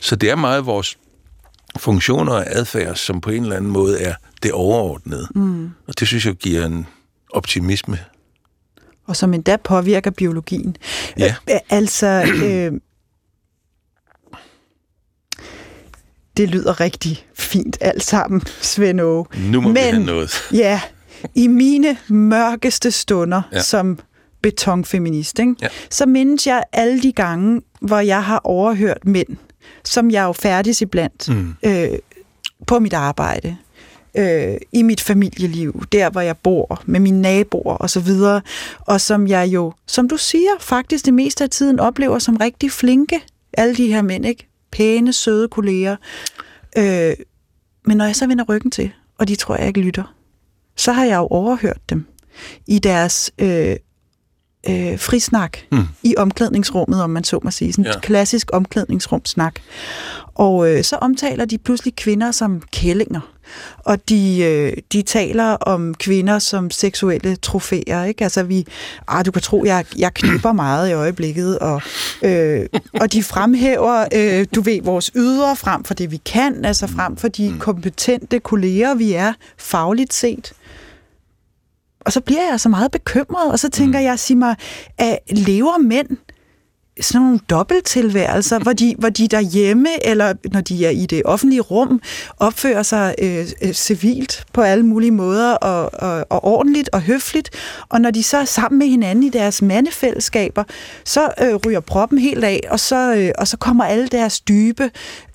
Så 0.00 0.16
det 0.16 0.30
er 0.30 0.36
meget 0.36 0.66
vores 0.66 0.98
funktioner 1.78 2.32
og 2.32 2.44
adfærd, 2.46 2.96
som 2.96 3.20
på 3.20 3.30
en 3.30 3.42
eller 3.42 3.56
anden 3.56 3.70
måde 3.70 4.00
er 4.00 4.14
det 4.42 4.52
overordnede. 4.52 5.28
Mm. 5.34 5.70
Og 5.86 6.00
det 6.00 6.08
synes 6.08 6.26
jeg 6.26 6.34
giver 6.34 6.66
en 6.66 6.86
optimisme. 7.30 7.98
Og 9.06 9.16
som 9.16 9.34
endda 9.34 9.56
påvirker 9.56 10.10
biologien. 10.10 10.76
Ja. 11.18 11.34
altså, 11.70 12.06
øh, 12.44 12.72
Det 16.36 16.48
lyder 16.48 16.80
rigtig 16.80 17.26
fint 17.34 17.78
alt 17.80 18.02
sammen, 18.04 18.42
Svend 18.60 19.00
Åge. 19.00 19.26
Nu 19.38 19.60
må 19.60 19.68
Men, 19.68 19.74
vi 19.74 19.80
have 19.80 20.04
noget. 20.04 20.32
Ja, 20.52 20.80
i 21.34 21.46
mine 21.46 21.96
mørkeste 22.08 22.90
stunder 22.90 23.42
ja. 23.52 23.62
som 23.62 23.98
betonfeminist, 24.42 25.38
ikke? 25.38 25.54
Ja. 25.62 25.68
så 25.90 26.06
mindes 26.06 26.46
jeg 26.46 26.62
alle 26.72 27.02
de 27.02 27.12
gange, 27.12 27.62
hvor 27.80 27.98
jeg 27.98 28.24
har 28.24 28.40
overhørt 28.44 29.04
mænd, 29.04 29.36
som 29.84 30.10
jeg 30.10 30.22
jo 30.24 30.32
færdig 30.32 30.82
iblandt 30.82 31.28
mm. 31.28 31.54
øh, 31.62 31.98
på 32.66 32.78
mit 32.78 32.92
arbejde, 32.92 33.56
øh, 34.14 34.56
i 34.72 34.82
mit 34.82 35.00
familieliv, 35.00 35.82
der 35.92 36.10
hvor 36.10 36.20
jeg 36.20 36.36
bor, 36.36 36.82
med 36.86 37.00
mine 37.00 37.20
naboer 37.20 37.74
og 37.74 37.90
så 37.90 38.00
videre, 38.00 38.40
og 38.80 39.00
som 39.00 39.26
jeg 39.26 39.48
jo, 39.48 39.72
som 39.86 40.08
du 40.08 40.16
siger, 40.16 40.50
faktisk 40.60 41.04
det 41.04 41.14
meste 41.14 41.44
af 41.44 41.50
tiden 41.50 41.80
oplever 41.80 42.18
som 42.18 42.36
rigtig 42.36 42.72
flinke, 42.72 43.20
alle 43.52 43.74
de 43.74 43.86
her 43.86 44.02
mænd, 44.02 44.26
ikke? 44.26 44.48
Pæne, 44.72 45.12
søde 45.12 45.48
kolleger. 45.48 45.96
Øh, 46.78 47.14
men 47.86 47.96
når 47.96 48.04
jeg 48.04 48.16
så 48.16 48.26
vender 48.26 48.44
ryggen 48.48 48.70
til, 48.70 48.92
og 49.18 49.28
de 49.28 49.34
tror 49.34 49.56
jeg 49.56 49.66
ikke 49.66 49.80
lytter, 49.80 50.14
så 50.76 50.92
har 50.92 51.04
jeg 51.04 51.16
jo 51.16 51.26
overhørt 51.26 51.90
dem 51.90 52.06
i 52.66 52.78
deres 52.78 53.32
øh, 53.38 53.76
øh, 54.68 54.98
frisnak 54.98 55.58
mm. 55.72 55.78
i 56.02 56.14
omklædningsrummet, 56.16 57.02
om 57.02 57.10
man 57.10 57.24
så 57.24 57.40
må 57.42 57.50
sige. 57.50 57.72
Sådan 57.72 57.84
ja. 57.84 58.00
klassisk 58.00 58.50
omklædningsrumsnak. 58.52 59.54
Og 60.34 60.70
øh, 60.70 60.84
så 60.84 60.96
omtaler 60.96 61.44
de 61.44 61.58
pludselig 61.58 61.96
kvinder 61.96 62.30
som 62.30 62.62
kællinger. 62.72 63.20
Og 63.78 64.08
de, 64.08 64.42
øh, 64.42 64.72
de 64.92 65.02
taler 65.02 65.44
om 65.44 65.94
kvinder 65.94 66.38
som 66.38 66.70
seksuelle 66.70 67.36
trofæer. 67.36 68.04
Ikke? 68.04 68.24
Altså 68.24 68.42
vi, 68.42 68.66
ah, 69.08 69.24
du 69.26 69.30
kan 69.30 69.42
tro, 69.42 69.64
jeg, 69.64 69.84
jeg 69.98 70.14
knipper 70.14 70.52
meget 70.64 70.90
i 70.90 70.92
øjeblikket. 70.92 71.58
Og, 71.58 71.82
øh, 72.22 72.66
og 73.00 73.12
de 73.12 73.22
fremhæver, 73.22 74.04
øh, 74.14 74.46
du 74.54 74.60
ved, 74.60 74.82
vores 74.82 75.10
ydre 75.14 75.56
frem 75.56 75.84
for 75.84 75.94
det, 75.94 76.10
vi 76.10 76.20
kan. 76.24 76.64
Altså 76.64 76.86
frem 76.86 77.16
for 77.16 77.28
de 77.28 77.50
mm. 77.50 77.58
kompetente 77.58 78.38
kolleger, 78.40 78.94
vi 78.94 79.12
er 79.12 79.32
fagligt 79.58 80.14
set. 80.14 80.52
Og 82.06 82.12
så 82.12 82.20
bliver 82.20 82.50
jeg 82.50 82.60
så 82.60 82.68
meget 82.68 82.90
bekymret, 82.90 83.52
og 83.52 83.58
så 83.58 83.70
tænker 83.70 83.98
mm. 83.98 84.04
jeg, 84.04 84.18
sig 84.18 84.36
mig, 84.36 84.56
at 84.98 85.18
lever 85.30 85.78
mænd 85.78 86.08
sådan 87.00 87.24
nogle 87.24 87.40
dobbelttilværelser, 87.50 88.58
hvor 88.58 88.72
de, 88.72 88.94
hvor 88.98 89.08
de 89.08 89.28
derhjemme, 89.28 90.06
eller 90.06 90.34
når 90.52 90.60
de 90.60 90.86
er 90.86 90.90
i 90.90 91.06
det 91.06 91.22
offentlige 91.24 91.60
rum, 91.60 92.00
opfører 92.36 92.82
sig 92.82 93.14
øh, 93.22 93.46
øh, 93.62 93.72
civilt 93.72 94.44
på 94.52 94.62
alle 94.62 94.86
mulige 94.86 95.10
måder, 95.10 95.52
og, 95.52 95.90
og, 95.92 96.26
og 96.30 96.44
ordentligt 96.44 96.88
og 96.92 97.02
høfligt, 97.02 97.50
og 97.88 98.00
når 98.00 98.10
de 98.10 98.22
så 98.22 98.36
er 98.36 98.44
sammen 98.44 98.78
med 98.78 98.86
hinanden 98.86 99.24
i 99.24 99.28
deres 99.28 99.62
mandefællesskaber, 99.62 100.64
så 101.04 101.30
øh, 101.42 101.54
ryger 101.66 101.80
proppen 101.80 102.18
helt 102.18 102.44
af, 102.44 102.60
og 102.70 102.80
så, 102.80 103.14
øh, 103.14 103.30
og 103.38 103.48
så 103.48 103.56
kommer 103.56 103.84
alle 103.84 104.06
deres 104.06 104.40
dybe, 104.40 104.90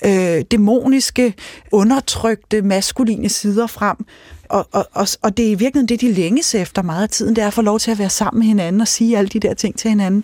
øh, 0.05 0.41
dæmoniske, 0.51 1.34
undertrykte, 1.72 2.61
maskuline 2.61 3.30
sider 3.30 3.67
frem, 3.67 3.97
og, 4.50 4.68
og, 4.72 4.88
og, 4.93 5.08
og 5.22 5.38
det 5.38 5.47
er 5.47 5.52
i 5.52 5.56
virkeligheden 5.56 5.88
det, 5.88 6.02
de 6.02 6.14
længes 6.14 6.56
efter 6.56 6.82
meget 6.82 7.04
af 7.04 7.10
tiden, 7.10 7.36
det 7.36 7.41
er 7.43 7.47
at 7.47 7.54
få 7.54 7.62
lov 7.62 7.80
til 7.80 7.91
at 7.91 8.00
være 8.00 8.10
sammen 8.10 8.39
med 8.39 8.47
hinanden 8.47 8.82
og 8.82 8.88
sige 8.88 9.18
alle 9.18 9.30
de 9.30 9.39
der 9.39 9.54
ting 9.54 9.78
til 9.78 9.89
hinanden. 9.89 10.24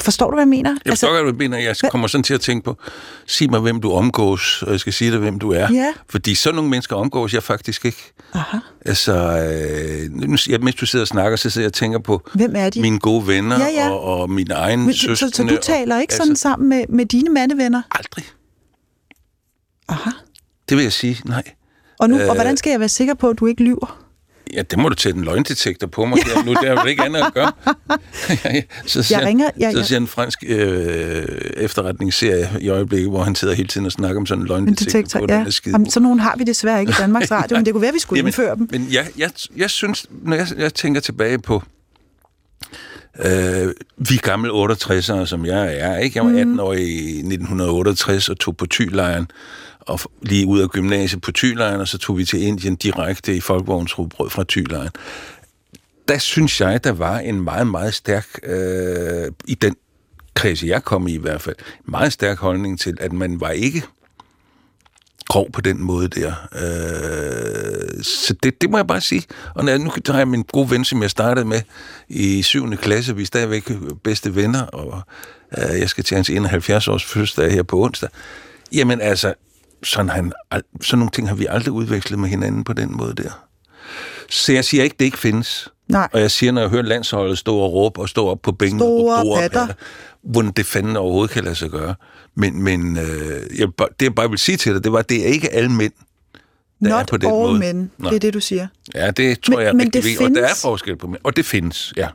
Forstår 0.00 0.30
du, 0.30 0.36
hvad 0.36 0.42
jeg 0.42 0.48
mener? 0.48 0.70
Jeg 0.84 0.92
forstår, 0.92 1.08
altså, 1.08 1.22
hvad 1.22 1.32
du 1.32 1.38
mener. 1.38 1.58
Jeg 1.58 1.76
kommer 1.90 2.08
sådan 2.08 2.22
til 2.22 2.34
at 2.34 2.40
tænke 2.40 2.64
på, 2.64 2.76
sig 3.26 3.50
mig, 3.50 3.60
hvem 3.60 3.80
du 3.80 3.92
omgås, 3.92 4.62
og 4.62 4.72
jeg 4.72 4.80
skal 4.80 4.92
sige 4.92 5.10
dig, 5.10 5.18
hvem 5.18 5.38
du 5.38 5.52
er. 5.52 5.72
Ja. 5.72 5.92
Fordi 6.08 6.34
sådan 6.34 6.54
nogle 6.54 6.70
mennesker 6.70 6.96
omgås 6.96 7.34
jeg 7.34 7.42
faktisk 7.42 7.84
ikke. 7.84 8.12
Aha. 8.32 8.56
Altså, 8.86 9.14
øh, 10.52 10.60
mens 10.60 10.74
du 10.74 10.86
sidder 10.86 11.02
og 11.04 11.08
snakker, 11.08 11.36
så 11.36 11.50
sidder 11.50 11.64
jeg 11.64 11.68
og 11.68 11.72
tænker 11.72 11.98
på 11.98 12.28
hvem 12.34 12.52
er 12.56 12.70
de? 12.70 12.80
mine 12.80 12.98
gode 12.98 13.26
venner 13.26 13.58
ja, 13.58 13.68
ja. 13.68 13.90
Og, 13.90 14.00
og 14.00 14.30
mine 14.30 14.54
egne 14.54 14.84
Men, 14.84 14.94
søstre. 14.94 15.28
Så, 15.28 15.36
så 15.36 15.42
du 15.42 15.58
taler 15.62 16.00
ikke 16.00 16.12
og, 16.12 16.16
sådan 16.16 16.30
altså, 16.30 16.42
sammen 16.42 16.68
med, 16.68 16.84
med 16.88 17.06
dine 17.06 17.30
mandevenner? 17.30 17.82
Aldrig. 17.90 18.24
Aha. 19.88 20.10
Det 20.68 20.76
vil 20.76 20.82
jeg 20.82 20.92
sige, 20.92 21.20
nej. 21.24 21.42
Og, 21.98 22.10
nu, 22.10 22.18
øh, 22.18 22.28
og 22.28 22.34
hvordan 22.34 22.56
skal 22.56 22.70
jeg 22.70 22.80
være 22.80 22.88
sikker 22.88 23.14
på, 23.14 23.28
at 23.28 23.38
du 23.38 23.46
ikke 23.46 23.62
lyver? 23.62 24.04
Ja, 24.52 24.62
det 24.62 24.78
må 24.78 24.88
du 24.88 24.94
tage 24.94 25.14
en 25.14 25.24
løgndetektor 25.24 25.86
på 25.86 26.04
mig 26.04 26.18
her. 26.26 26.44
Nu 26.44 26.54
der 26.54 26.62
er 26.62 26.80
jo 26.80 26.86
ikke 26.86 27.02
andet 27.02 27.20
at 27.20 27.34
gøre. 27.34 27.52
så 28.86 29.02
siger, 29.02 29.18
jeg 29.18 29.28
ringer, 29.28 29.50
jeg, 29.58 29.72
så 29.72 29.84
siger 29.84 30.00
en 30.00 30.06
fransk 30.06 30.38
øh, 30.46 31.26
efterretningsserie 31.56 32.50
i 32.60 32.68
øjeblikket, 32.68 33.10
hvor 33.10 33.22
han 33.22 33.34
sidder 33.34 33.54
hele 33.54 33.68
tiden 33.68 33.86
og 33.86 33.92
snakker 33.92 34.20
om 34.20 34.26
sådan 34.26 34.42
en 34.42 34.48
løgndetektor. 34.48 35.20
På, 35.20 35.26
ja. 35.28 35.44
den 35.44 35.52
Jamen, 35.66 35.90
sådan 35.90 36.02
nogle 36.02 36.20
har 36.20 36.34
vi 36.38 36.44
desværre 36.44 36.80
ikke 36.80 36.90
i 36.90 36.94
Danmarks 36.98 37.30
Radio, 37.40 37.56
men 37.56 37.66
det 37.66 37.74
kunne 37.74 37.82
være, 37.82 37.92
vi 37.92 37.98
skulle 37.98 38.18
Jamen, 38.18 38.28
indføre 38.28 38.56
dem. 38.56 38.68
Men 38.70 38.88
jeg, 38.90 39.06
jeg, 39.18 39.30
jeg 39.56 39.70
synes, 39.70 40.06
når 40.22 40.36
jeg, 40.36 40.46
jeg 40.58 40.74
tænker 40.74 41.00
tilbage 41.00 41.38
på 41.38 41.62
Øh, 43.24 43.72
vi 43.96 44.16
gamle 44.16 44.50
68'ere, 44.50 45.26
som 45.26 45.46
jeg 45.46 45.76
er. 45.78 45.98
Ikke? 45.98 46.18
Jeg 46.18 46.24
var 46.24 46.38
18 46.38 46.52
mm. 46.52 46.60
år 46.60 46.72
i 46.72 47.08
1968 47.08 48.28
og 48.28 48.38
tog 48.38 48.56
på 48.56 48.66
Thylejren 48.66 49.30
og 49.88 50.00
lige 50.22 50.46
ud 50.46 50.60
af 50.60 50.68
gymnasiet 50.68 51.22
på 51.22 51.32
Thylejren, 51.32 51.80
og 51.80 51.88
så 51.88 51.98
tog 51.98 52.18
vi 52.18 52.24
til 52.24 52.42
Indien 52.42 52.76
direkte 52.76 53.36
i 53.36 53.40
folkevognsrugbrød 53.40 54.30
fra 54.30 54.44
Thylejren. 54.48 54.90
Der 56.08 56.18
synes 56.18 56.60
jeg, 56.60 56.84
der 56.84 56.92
var 56.92 57.18
en 57.18 57.40
meget, 57.40 57.66
meget 57.66 57.94
stærk, 57.94 58.26
øh, 58.42 59.32
i 59.44 59.54
den 59.54 59.76
kreds, 60.34 60.62
jeg 60.62 60.84
kom 60.84 61.08
i 61.08 61.14
i 61.14 61.18
hvert 61.18 61.42
fald, 61.42 61.56
meget 61.84 62.12
stærk 62.12 62.38
holdning 62.38 62.80
til, 62.80 62.96
at 63.00 63.12
man 63.12 63.40
var 63.40 63.50
ikke 63.50 63.82
grov 65.28 65.52
på 65.52 65.60
den 65.60 65.82
måde 65.82 66.08
der. 66.08 66.32
Øh, 66.54 68.02
så 68.02 68.34
det, 68.42 68.60
det 68.60 68.70
må 68.70 68.76
jeg 68.78 68.86
bare 68.86 69.00
sige. 69.00 69.22
Og 69.54 69.64
når 69.64 69.72
jeg, 69.72 69.78
nu 69.78 69.92
har 70.06 70.18
jeg 70.18 70.28
min 70.28 70.42
gode 70.42 70.70
ven, 70.70 70.84
som 70.84 71.02
jeg 71.02 71.10
startede 71.10 71.46
med 71.46 71.60
i 72.08 72.42
7. 72.42 72.76
klasse, 72.76 73.16
vi 73.16 73.22
er 73.22 73.26
stadigvæk 73.26 73.72
bedste 74.04 74.34
venner, 74.34 74.62
og 74.62 75.02
øh, 75.58 75.80
jeg 75.80 75.88
skal 75.88 76.04
til 76.04 76.14
hans 76.14 76.30
71 76.30 76.88
års 76.88 77.04
fødselsdag 77.04 77.52
her 77.52 77.62
på 77.62 77.84
onsdag. 77.84 78.08
Jamen 78.72 79.00
altså, 79.00 79.34
sådan, 79.82 80.08
han, 80.08 80.32
sådan 80.80 80.98
nogle 80.98 81.10
ting 81.10 81.28
har 81.28 81.34
vi 81.34 81.46
aldrig 81.50 81.72
udvekslet 81.72 82.18
med 82.18 82.28
hinanden 82.28 82.64
på 82.64 82.72
den 82.72 82.96
måde 82.96 83.14
der. 83.14 83.44
Så 84.30 84.52
jeg 84.52 84.64
siger 84.64 84.84
ikke, 84.84 84.96
det 84.98 85.04
ikke 85.04 85.18
findes. 85.18 85.68
Nej. 85.88 86.08
Og 86.12 86.20
jeg 86.20 86.30
siger, 86.30 86.52
når 86.52 86.60
jeg 86.60 86.70
hører 86.70 86.82
landsholdet 86.82 87.38
stå 87.38 87.56
og 87.56 87.72
råbe 87.72 88.00
og 88.00 88.08
stå 88.08 88.26
op 88.28 88.42
på 88.42 88.52
bænken 88.52 88.78
Store 88.80 89.16
og 89.18 89.24
store 89.24 89.40
patter. 89.40 89.66
hvordan 90.22 90.50
det 90.50 90.66
fanden 90.66 90.96
overhovedet 90.96 91.30
kan 91.30 91.44
lade 91.44 91.54
sig 91.54 91.70
gøre. 91.70 91.94
Men, 92.34 92.62
men 92.62 92.96
øh, 92.98 93.58
jeg, 93.58 93.68
det 93.78 94.02
jeg 94.02 94.14
bare 94.14 94.28
vil 94.30 94.38
sige 94.38 94.56
til 94.56 94.74
dig, 94.74 94.84
det 94.84 94.92
var, 94.92 95.02
det 95.02 95.22
er 95.22 95.26
ikke 95.32 95.52
alle 95.54 95.72
mænd, 95.72 95.92
der 96.82 96.88
Not 96.88 97.00
er 97.00 97.04
på 97.04 97.16
den 97.16 97.26
all 97.28 97.36
måde. 97.36 97.58
men, 97.58 97.90
det 98.00 98.12
er 98.14 98.18
det, 98.18 98.34
du 98.34 98.40
siger. 98.40 98.66
Ja, 98.94 99.10
det 99.10 99.40
tror 99.40 99.56
Men- 99.56 99.66
jeg 99.66 99.74
men 99.74 99.80
rigtig 99.80 99.92
det 99.94 100.04
vigtigt. 100.04 100.20
Og 100.20 100.26
findes. 100.26 100.40
der 100.42 100.48
er 100.48 100.70
forskel 100.70 100.96
på 100.96 101.06
mænd. 101.06 101.20
Og 101.24 101.36
det 101.36 101.44
findes, 101.46 101.92
ja. 101.96 102.08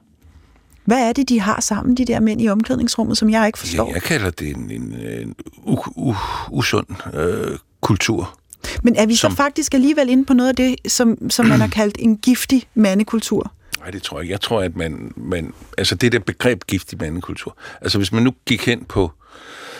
Hvad 0.86 1.10
er 1.10 1.14
det, 1.14 1.30
de 1.30 1.40
har 1.40 1.62
sammen, 1.62 1.98
de 1.98 2.06
der 2.06 2.20
mænd 2.20 2.42
i 2.42 2.50
omklædningsrummet, 2.50 3.18
som 3.18 3.30
jeg 3.30 3.48
ikke 3.48 3.60
forstår? 3.60 3.88
ja 3.88 3.94
jeg 3.94 4.02
kalder 4.04 4.30
det 4.30 4.50
en, 4.50 4.72
en, 4.72 4.94
en 5.22 5.36
u, 5.64 5.78
u, 5.96 6.16
usund 6.52 6.86
øh, 7.14 7.58
kultur. 7.82 8.40
Men 8.84 8.96
er 8.96 9.06
vi 9.06 9.16
Som- 9.16 9.32
så 9.32 9.38
faktisk 9.38 9.74
alligevel 9.74 10.10
inde 10.10 10.26
på 10.26 10.34
noget 10.34 10.50
af 10.50 10.56
det, 10.56 10.76
som, 10.92 11.30
som 11.30 11.46
man 11.46 11.60
har 11.60 11.68
kaldt 11.80 11.96
en 12.00 12.18
giftig 12.18 12.64
mandekultur? 12.76 13.52
Nej, 13.80 13.90
det 13.92 14.04
tror 14.04 14.18
jeg 14.18 14.24
ikke. 14.24 14.32
Jeg 14.32 14.42
tror, 14.42 14.62
at 14.62 14.76
man, 14.76 15.12
man... 15.16 15.54
Altså, 15.78 15.96
det 15.96 16.12
der 16.12 16.20
begreb 16.20 16.64
giftig 16.68 16.98
mandekultur. 17.02 17.58
Altså, 17.82 17.98
hvis 17.98 18.12
man 18.12 18.24
nu 18.24 18.34
gik 18.46 18.66
hen 18.66 18.84
på 18.86 19.12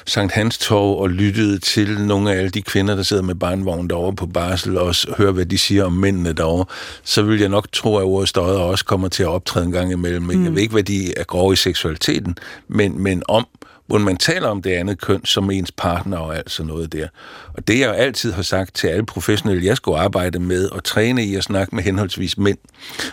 Sankt 0.06 0.34
Hans 0.34 0.58
Torv 0.58 1.00
og 1.00 1.10
lyttede 1.10 1.60
til 1.60 2.02
nogle 2.02 2.34
af 2.34 2.38
alle 2.38 2.50
de 2.50 2.62
kvinder, 2.62 2.96
der 2.96 3.04
sidder 3.04 3.24
med 3.24 3.36
barnvogn 3.36 3.90
derovre 3.90 4.16
på 4.16 4.26
barsel, 4.26 4.78
og 4.78 4.96
hører, 5.18 5.32
hvad 5.32 5.46
de 5.46 5.58
siger 5.58 5.84
om 5.84 5.94
mændene 5.94 6.34
derovre, 6.34 6.66
så 7.04 7.22
vil 7.22 7.40
jeg 7.40 7.50
nok 7.50 7.72
tro, 7.72 7.98
at 7.98 8.04
ordet 8.04 8.30
støder 8.30 8.60
også 8.60 8.86
kommer 8.86 9.08
til 9.08 9.24
at 9.24 9.30
optræde 9.30 9.66
en 9.66 9.72
gang 9.72 9.92
imellem. 9.92 10.24
Mm. 10.24 10.44
Jeg 10.44 10.56
ved 10.56 10.62
ikke, 10.62 10.72
hvad 10.72 10.84
de 10.84 11.18
er 11.18 11.24
grove 11.24 11.54
i 11.54 11.56
seksualiteten, 11.56 12.38
men, 12.68 13.04
men 13.04 13.24
om, 13.28 13.48
hvordan 13.88 14.06
man 14.06 14.18
taler 14.18 14.48
om 14.48 14.62
det 14.62 14.70
andet 14.70 15.02
køn 15.02 15.26
som 15.26 15.52
ens 15.52 15.72
partner 15.72 16.18
og 16.18 16.38
alt 16.38 16.52
sådan 16.52 16.68
noget 16.68 16.94
der. 16.94 17.08
Og 17.54 17.68
det, 17.68 17.80
jeg 17.80 17.96
altid 17.96 18.32
har 18.32 18.42
sagt 18.42 18.76
til 18.76 18.88
alle 18.88 19.06
professionelle, 19.06 19.66
jeg 19.66 19.78
skulle 19.78 20.00
arbejde 20.00 20.40
med 20.40 20.70
og 20.70 20.84
træne 20.84 21.26
i 21.26 21.36
at 21.36 21.44
snakke 21.44 21.76
med 21.76 21.84
henholdsvis 21.84 22.38
mænd 22.38 22.58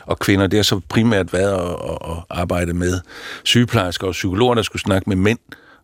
og 0.07 0.19
kvinder, 0.19 0.47
det 0.47 0.59
har 0.59 0.63
så 0.63 0.81
primært 0.89 1.33
været 1.33 1.53
at, 1.53 1.91
at, 1.91 2.11
at 2.11 2.17
arbejde 2.31 2.75
med 2.75 3.01
sygeplejersker 3.45 4.07
og 4.07 4.13
psykologer, 4.13 4.55
der 4.55 4.63
skulle 4.63 4.83
snakke 4.83 5.09
med 5.09 5.17
mænd, 5.17 5.39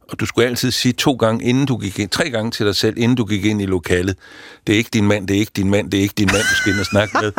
og 0.08 0.20
du 0.20 0.26
skulle 0.26 0.46
altid 0.48 0.70
sige 0.70 0.92
to 0.92 1.12
gange, 1.12 1.44
inden 1.44 1.66
du 1.66 1.76
gik 1.76 1.98
ind, 1.98 2.10
tre 2.10 2.30
gange 2.30 2.50
til 2.50 2.66
dig 2.66 2.76
selv, 2.76 2.98
inden 2.98 3.16
du 3.16 3.24
gik 3.24 3.44
ind 3.44 3.62
i 3.62 3.66
lokalet. 3.66 4.16
Det 4.66 4.72
er 4.72 4.76
ikke 4.76 4.90
din 4.92 5.06
mand, 5.06 5.28
det 5.28 5.36
er 5.36 5.40
ikke 5.40 5.52
din 5.56 5.70
mand, 5.70 5.90
det 5.90 5.98
er 5.98 6.02
ikke 6.02 6.14
din 6.18 6.28
mand, 6.32 6.42
du 6.42 6.54
skal 6.54 6.72
ind 6.72 6.80
og 6.80 6.86
snakke 6.86 7.18
med. 7.22 7.32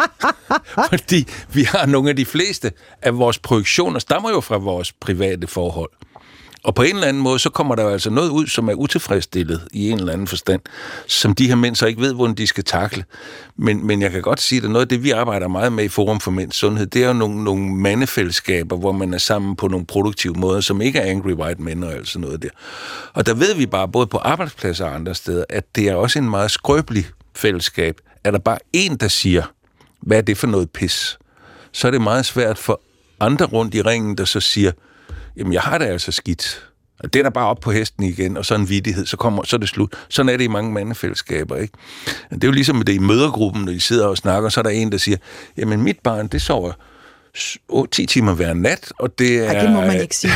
Fordi 0.89 1.27
vi 1.53 1.63
har 1.63 1.85
nogle 1.85 2.09
af 2.09 2.15
de 2.15 2.25
fleste 2.25 2.71
af 3.01 3.17
vores 3.17 3.39
projektioner, 3.39 3.99
stammer 3.99 4.29
jo 4.29 4.41
fra 4.41 4.57
vores 4.57 4.91
private 4.91 5.47
forhold. 5.47 5.89
Og 6.63 6.75
på 6.75 6.81
en 6.81 6.95
eller 6.95 7.07
anden 7.07 7.23
måde, 7.23 7.39
så 7.39 7.49
kommer 7.49 7.75
der 7.75 7.83
jo 7.83 7.89
altså 7.89 8.09
noget 8.09 8.29
ud, 8.29 8.47
som 8.47 8.69
er 8.69 8.73
utilfredsstillet 8.73 9.67
i 9.71 9.89
en 9.89 9.99
eller 9.99 10.13
anden 10.13 10.27
forstand, 10.27 10.61
som 11.07 11.35
de 11.35 11.47
her 11.47 11.55
mænd 11.55 11.75
så 11.75 11.85
ikke 11.85 12.01
ved, 12.01 12.13
hvordan 12.13 12.35
de 12.35 12.47
skal 12.47 12.63
takle. 12.63 13.03
Men, 13.55 13.87
men 13.87 14.01
jeg 14.01 14.11
kan 14.11 14.21
godt 14.21 14.41
sige, 14.41 14.63
at 14.63 14.69
noget 14.69 14.85
af 14.85 14.89
det, 14.89 15.03
vi 15.03 15.11
arbejder 15.11 15.47
meget 15.47 15.73
med 15.73 15.83
i 15.83 15.87
Forum 15.87 16.19
for 16.19 16.31
Mænds 16.31 16.55
Sundhed, 16.55 16.87
det 16.87 17.03
er 17.03 17.07
jo 17.07 17.13
nogle, 17.13 17.43
nogle 17.43 17.75
mandefællesskaber, 17.75 18.77
hvor 18.77 18.91
man 18.91 19.13
er 19.13 19.17
sammen 19.17 19.55
på 19.55 19.67
nogle 19.67 19.85
produktive 19.85 20.33
måder, 20.33 20.61
som 20.61 20.81
ikke 20.81 20.99
er 20.99 21.11
angry 21.11 21.31
white 21.31 21.61
men 21.61 21.83
og 21.83 21.93
alt 21.93 22.07
sådan 22.07 22.21
noget 22.21 22.41
der. 22.41 22.49
Og 23.13 23.25
der 23.25 23.33
ved 23.33 23.55
vi 23.55 23.65
bare, 23.65 23.87
både 23.87 24.07
på 24.07 24.17
arbejdspladser 24.17 24.85
og 24.85 24.95
andre 24.95 25.15
steder, 25.15 25.45
at 25.49 25.75
det 25.75 25.87
er 25.87 25.95
også 25.95 26.19
en 26.19 26.29
meget 26.29 26.51
skrøbelig 26.51 27.05
fællesskab. 27.35 27.97
Er 28.23 28.31
der 28.31 28.39
bare 28.39 28.59
en, 28.73 28.95
der 28.95 29.07
siger, 29.07 29.43
hvad 30.01 30.17
er 30.17 30.21
det 30.21 30.37
for 30.37 30.47
noget 30.47 30.69
pis? 30.69 31.17
Så 31.71 31.87
er 31.87 31.91
det 31.91 32.01
meget 32.01 32.25
svært 32.25 32.57
for 32.57 32.81
andre 33.19 33.45
rundt 33.45 33.75
i 33.75 33.81
ringen, 33.81 34.17
der 34.17 34.25
så 34.25 34.39
siger, 34.39 34.71
jamen 35.37 35.53
jeg 35.53 35.61
har 35.61 35.77
det 35.77 35.85
altså 35.85 36.11
skidt. 36.11 36.63
Og 36.99 37.13
det 37.13 37.19
er 37.19 37.23
der 37.23 37.29
bare 37.29 37.47
op 37.47 37.59
på 37.59 37.71
hesten 37.71 38.03
igen, 38.03 38.37
og 38.37 38.45
så 38.45 38.55
en 38.55 38.69
vidighed, 38.69 39.05
så, 39.05 39.17
kommer, 39.17 39.43
så 39.43 39.55
er 39.55 39.57
det 39.57 39.69
slut. 39.69 39.93
Sådan 40.09 40.29
er 40.29 40.37
det 40.37 40.43
i 40.43 40.47
mange 40.47 40.71
mandefællesskaber, 40.71 41.55
ikke? 41.55 41.73
Det 42.31 42.43
er 42.43 42.47
jo 42.47 42.51
ligesom 42.51 42.81
det 42.81 42.93
i 42.93 42.97
mødergruppen, 42.97 43.65
når 43.65 43.71
de 43.71 43.79
sidder 43.79 44.05
og 44.05 44.17
snakker, 44.17 44.49
så 44.49 44.59
er 44.59 44.63
der 44.63 44.69
en, 44.69 44.91
der 44.91 44.97
siger, 44.97 45.17
jamen 45.57 45.81
mit 45.81 45.99
barn, 45.99 46.27
det 46.27 46.41
sover 46.41 46.71
10 47.91 48.05
timer 48.05 48.33
hver 48.33 48.53
nat, 48.53 48.93
og 48.99 49.19
det 49.19 49.37
er... 49.37 49.51
Ej, 49.51 49.61
det 49.61 49.71
må 49.71 49.81
man 49.81 50.01
ikke 50.01 50.15
sige. 50.25 50.33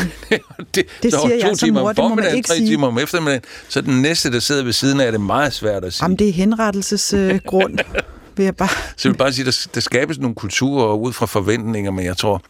det, 0.75 0.85
det 1.03 1.13
siger 1.13 1.35
jeg 1.35 1.57
som 1.57 1.69
mor, 1.69 1.93
det 1.93 2.03
må 2.03 2.15
man 2.15 2.35
ikke 2.35 2.47
tre 2.47 2.55
sige. 2.55 2.67
timer 2.67 2.87
om 2.87 2.99
eftermiddagen, 2.99 3.43
så 3.69 3.81
den 3.81 4.01
næste, 4.01 4.31
der 4.31 4.39
sidder 4.39 4.63
ved 4.63 4.73
siden 4.73 4.99
af, 4.99 5.07
er 5.07 5.11
det 5.11 5.21
meget 5.21 5.53
svært 5.53 5.85
at 5.85 5.93
sige. 5.93 6.05
Jamen, 6.05 6.19
det 6.19 6.29
er 6.29 6.33
henrettelsesgrund, 6.33 7.79
øh, 7.79 8.01
vil 8.37 8.43
jeg 8.43 8.55
bare... 8.55 8.69
Så 8.97 9.09
jeg 9.09 9.11
vil 9.13 9.17
bare 9.17 9.33
sige, 9.33 9.45
der, 9.45 9.67
der 9.75 9.81
skabes 9.81 10.19
nogle 10.19 10.35
kulturer 10.35 10.93
ud 10.93 11.13
fra 11.13 11.25
forventninger, 11.25 11.91
men 11.91 12.05
jeg 12.05 12.17
tror, 12.17 12.41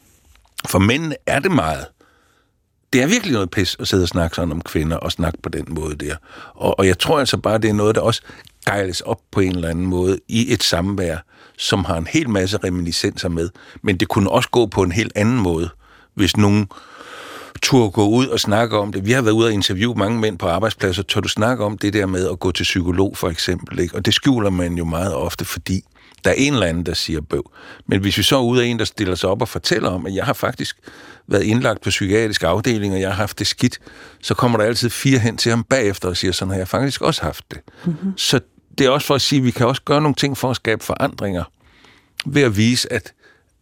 for 0.70 0.80
mændene 0.80 1.16
er 1.28 1.40
det 1.40 1.52
meget. 1.52 1.86
Det 2.94 3.02
er 3.02 3.08
virkelig 3.08 3.34
noget 3.34 3.52
pis 3.52 3.76
at 3.80 3.88
sidde 3.88 4.04
og 4.04 4.08
snakke 4.08 4.36
sådan 4.36 4.52
om 4.52 4.62
kvinder, 4.62 4.98
og 4.98 5.12
snakke 5.12 5.40
på 5.44 5.50
den 5.50 5.66
måde 5.70 5.96
der. 5.96 6.16
Og, 6.56 6.80
og 6.80 6.88
jeg 6.88 7.00
tror 7.00 7.20
altså 7.20 7.38
bare, 7.38 7.58
det 7.58 7.70
er 7.70 7.74
noget, 7.74 7.96
der 7.96 8.02
også 8.02 8.22
gejles 8.66 9.02
op 9.02 9.20
på 9.32 9.40
en 9.40 9.56
eller 9.56 9.70
anden 9.70 9.86
måde 9.86 10.20
i 10.28 10.54
et 10.54 10.64
samvær, 10.64 11.18
som 11.58 11.86
har 11.86 11.98
en 11.98 12.08
hel 12.08 12.30
masse 12.30 12.58
reminiscenser 12.58 13.30
med. 13.30 13.50
Men 13.82 13.98
det 13.98 14.08
kunne 14.08 14.32
også 14.32 14.50
gå 14.50 14.66
på 14.66 14.84
en 14.84 14.92
helt 14.92 15.12
anden 15.16 15.38
måde, 15.38 15.70
hvis 16.16 16.38
nogen 16.38 16.68
tur 17.62 17.90
gå 17.90 18.08
ud 18.08 18.28
og 18.28 18.40
snakke 18.40 18.78
om 18.78 18.94
det. 18.94 19.06
Vi 19.06 19.12
har 19.12 19.22
været 19.22 19.34
ude 19.34 19.48
og 19.48 19.54
interviewe 19.54 19.96
mange 19.96 20.20
mænd 20.20 20.38
på 20.38 20.48
arbejdspladser. 20.48 21.04
Tør 21.04 21.22
du 21.22 21.28
snakke 21.28 21.64
om 21.64 21.78
det 21.78 21.94
der 21.94 22.06
med 22.06 22.30
at 22.30 22.40
gå 22.40 22.52
til 22.52 22.64
psykolog, 22.64 23.18
for 23.18 23.30
eksempel? 23.30 23.80
Ikke? 23.80 23.96
Og 23.96 24.06
det 24.06 24.14
skjuler 24.14 24.50
man 24.50 24.74
jo 24.74 24.86
meget 24.86 25.16
ofte, 25.16 25.46
fordi 25.46 25.84
der 26.24 26.30
er 26.30 26.36
en 26.38 26.54
eller 26.54 26.66
anden, 26.66 26.86
der 26.86 26.94
siger 26.94 27.22
bøv. 27.22 27.52
Men 27.88 28.02
hvis 28.02 28.18
vi 28.18 28.24
så 28.24 28.38
er 28.38 28.42
ude 28.42 28.64
af 28.64 28.68
en, 28.68 28.80
der 28.80 28.86
stiller 28.86 29.16
sig 29.16 29.30
op 29.30 29.42
og 29.42 29.48
fortæller 29.48 29.90
om, 29.90 30.06
at 30.06 30.16
jeg 30.16 30.26
har 30.26 30.34
faktisk 30.34 30.78
været 31.28 31.44
indlagt 31.44 31.82
på 31.82 31.90
psykiatrisk 31.90 32.44
afdeling, 32.44 32.94
og 32.94 33.02
jeg 33.02 33.10
har 33.10 33.16
haft 33.16 33.40
det 33.40 33.48
skidt, 33.48 33.80
så 34.22 34.34
kommer 34.34 34.58
der 34.58 34.66
altid 34.66 34.90
fire 34.90 35.20
hen 35.20 35.38
til 35.38 35.50
ham 35.50 35.64
bagefter 35.64 36.10
og 36.10 36.18
siger, 36.18 36.32
sådan 36.32 36.52
har 36.52 36.58
jeg 36.58 36.68
faktisk 36.68 37.02
også 37.02 37.22
haft 37.22 37.46
det. 37.52 37.60
Mm-hmm. 37.86 38.18
Så 38.18 38.40
det 38.78 38.86
er 38.86 38.90
også 38.90 39.08
for 39.08 39.16
at 39.16 39.22
sige, 39.22 39.40
at 39.40 39.46
vi 39.46 39.52
kan 39.52 39.68
også 39.68 39.82
gøre 39.86 40.02
nogle 40.02 40.16
ting 40.16 40.38
for 40.38 40.50
at 40.50 40.56
skabe 40.56 40.84
forandringer, 40.84 41.44
ved 42.26 42.42
at 42.42 42.58
vise, 42.58 42.94
at, 42.94 43.14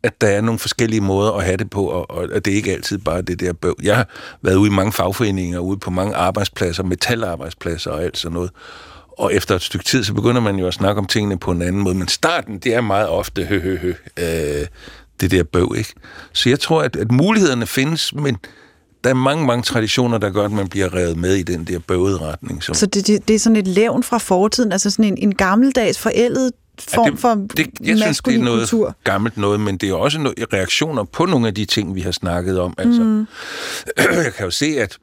at 0.04 0.22
der 0.22 0.28
er 0.28 0.42
nogle 0.42 0.60
forskellige 0.60 1.02
måder 1.02 1.32
at 1.32 1.44
have 1.44 1.58
det 1.58 1.70
på, 1.70 1.86
og, 1.86 2.12
og 2.12 2.24
at 2.34 2.46
det 2.46 2.52
ikke 2.52 2.72
altid 2.72 2.98
bare 2.98 3.22
det 3.22 3.40
der 3.40 3.54
bøv. 3.54 3.76
Jeg 3.84 3.96
har 3.96 4.08
været 4.42 4.56
ude 4.56 4.72
i 4.72 4.74
mange 4.74 4.92
fagforeninger, 4.92 5.60
ude 5.60 5.80
på 5.80 5.92
mange 5.92 6.16
arbejdspladser, 6.16 6.84
metalarbejdspladser 6.84 7.92
og 7.92 8.04
alt 8.04 8.18
sådan 8.18 8.34
noget, 8.34 8.52
og 9.20 9.34
efter 9.34 9.56
et 9.56 9.62
stykke 9.62 9.86
tid, 9.86 10.04
så 10.04 10.14
begynder 10.14 10.42
man 10.42 10.56
jo 10.56 10.68
at 10.68 10.74
snakke 10.74 11.00
om 11.00 11.06
tingene 11.06 11.40
på 11.40 11.52
en 11.52 11.62
anden 11.62 11.82
måde. 11.82 11.96
Men 11.96 12.08
starten, 12.08 12.60
det 12.60 12.74
er 12.74 12.82
meget 12.82 13.08
ofte 13.08 13.46
hø, 13.46 13.60
hø, 13.60 13.78
hø, 13.78 13.94
øh, 14.20 14.68
det 15.22 15.32
der 15.32 15.44
bøv, 15.44 15.76
ikke? 15.78 15.94
Så 16.34 16.50
jeg 16.50 16.60
tror, 16.60 16.82
at, 16.82 16.96
at 16.96 17.12
mulighederne 17.12 17.68
findes, 17.68 18.14
men 18.14 18.38
der 19.04 19.10
er 19.10 19.14
mange, 19.14 19.46
mange 19.46 19.64
traditioner, 19.64 20.18
der 20.18 20.30
gør, 20.30 20.46
at 20.46 20.52
man 20.52 20.68
bliver 20.68 20.94
revet 20.94 21.18
med 21.18 21.36
i 21.36 21.44
den 21.44 21.64
der 21.64 21.80
bøvede 21.80 22.18
retning. 22.18 22.64
Som... 22.64 22.76
Så 22.76 22.86
det, 22.86 23.08
det, 23.08 23.28
det 23.28 23.36
er 23.36 23.40
sådan 23.40 23.56
et 23.56 23.68
levn 23.68 24.04
fra 24.04 24.18
fortiden, 24.18 24.72
altså 24.72 24.90
sådan 24.90 25.06
en, 25.06 25.18
en 25.18 25.36
gammeldags 25.36 26.00
forældet 26.00 26.52
form 26.80 27.06
ja, 27.06 27.12
det, 27.12 27.20
for 27.20 27.36
det, 27.58 27.68
Jeg 27.84 27.98
synes, 27.98 28.22
det 28.26 28.36
er 28.36 28.40
noget 28.40 28.70
kultur. 28.70 28.96
gammelt 29.04 29.38
noget, 29.38 29.60
men 29.60 29.78
det 29.78 29.90
er 29.90 29.94
også 29.94 30.20
noget, 30.20 30.54
reaktioner 30.54 31.04
på 31.04 31.26
nogle 31.26 31.48
af 31.48 31.56
de 31.56 31.66
ting, 31.66 31.96
vi 31.96 32.02
har 32.02 32.12
snakket 32.12 32.60
om. 32.60 32.74
Altså, 32.78 33.02
mm. 33.02 33.28
Jeg 34.26 34.34
kan 34.38 34.46
jo 34.46 34.52
se, 34.52 34.66
at 34.66 34.98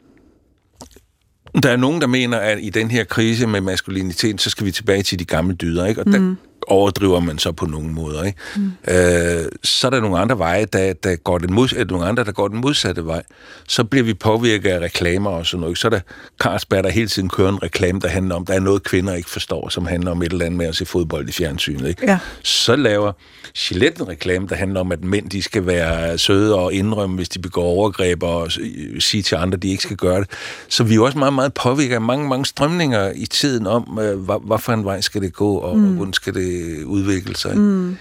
der 1.63 1.71
er 1.71 1.77
nogen, 1.77 2.01
der 2.01 2.07
mener, 2.07 2.39
at 2.39 2.59
i 2.61 2.71
den 2.71 2.91
her 2.91 3.05
krise 3.05 3.47
med 3.47 3.61
maskulinitet, 3.61 4.41
så 4.41 4.51
skal 4.51 4.67
vi 4.67 4.71
tilbage 4.71 5.03
til 5.03 5.19
de 5.19 5.25
gamle 5.25 5.55
dyder, 5.55 5.87
ikke? 5.87 6.01
Og 6.01 6.07
mm. 6.07 6.13
der 6.13 6.35
overdriver 6.67 7.21
man 7.21 7.39
så 7.39 7.53
på 7.53 7.67
nogle 7.67 7.89
måder, 7.89 8.23
ikke? 8.23 8.39
Mm. 8.57 8.73
Øh, 8.89 9.45
så 9.63 9.87
er 9.87 9.91
der 9.91 10.01
nogle 10.01 10.19
andre 10.19 10.39
veje, 10.39 10.65
der, 10.65 10.93
der 10.93 11.17
går 11.17 11.39
den 11.39 11.53
mod, 11.53 11.85
nogle 11.85 12.07
andre, 12.07 12.25
der 12.25 12.33
går 12.33 12.49
den 12.49 12.61
modsatte 12.61 13.07
vej. 13.07 13.23
Så 13.69 13.85
bliver 13.85 14.05
vi 14.05 14.15
påvirket 14.15 14.71
af 14.71 14.79
reklamer 14.79 15.31
og 15.31 15.47
sådan 15.47 15.61
noget. 15.61 15.79
Så 15.79 15.89
er 15.89 15.91
der 15.91 16.01
Carlsberg, 16.41 16.85
der 16.85 16.91
hele 16.91 17.09
tiden 17.09 17.29
kører 17.29 17.49
en 17.49 17.63
reklame, 17.63 18.01
der 18.01 18.09
handler 18.09 18.35
om, 18.35 18.47
der 18.47 18.55
er 18.55 18.61
noget, 18.61 18.83
kvinder 18.83 19.15
ikke 19.15 19.31
forstår, 19.31 19.69
som 19.69 19.87
handler 19.87 20.11
om 20.11 20.23
et 20.23 20.33
eller 20.33 20.47
andet 20.47 20.59
med 20.59 20.67
at 20.67 20.77
se 20.77 20.87
fodbold 20.87 21.29
i 21.29 21.33
fjernsynet, 21.33 21.89
ikke? 21.89 22.07
Ja. 22.07 22.19
Så 22.43 22.77
laver 22.77 23.13
Gillette 23.59 24.03
en 24.03 24.09
reklame, 24.09 24.47
der 24.49 24.55
handler 24.55 24.81
om, 24.81 24.93
at 24.93 25.05
mænd 25.05 25.31
de 25.31 25.43
skal 25.43 25.67
være 25.67 26.19
søde 26.19 26.55
og 26.55 26.73
indrømme, 26.73 27.17
hvis 27.17 27.29
de 27.29 27.39
begår 27.39 27.65
overgreb 27.65 28.23
og 28.23 28.53
sige 28.99 29.23
til 29.23 29.35
andre, 29.35 29.57
at 29.57 29.63
de 29.63 29.69
ikke 29.69 29.83
skal 29.83 29.97
gøre 29.97 30.21
det. 30.21 30.31
Så 30.69 30.85
vi 30.85 30.95
er 30.95 31.01
også 31.01 31.19
meget, 31.19 31.33
meget 31.33 31.55
påvirket 31.55 31.95
af 31.95 32.01
mange, 32.01 32.29
mange 32.29 32.47
strømninger 32.47 33.13
i 33.15 33.27
tiden 33.27 33.67
om, 33.67 33.99
øh, 34.03 34.19
hvad, 34.19 34.47
hvad 34.47 34.59
for 34.59 34.73
en 34.73 34.85
vej 34.85 35.01
skal 35.01 35.23
det 35.23 35.33
gå, 35.33 35.57
og 35.57 35.79
mm. 35.79 35.95
hvordan 35.95 36.13
skal 36.13 36.35
det 36.35 36.56
udvikle 36.85 37.37
sig. 37.37 37.59
Mm. 37.59 37.97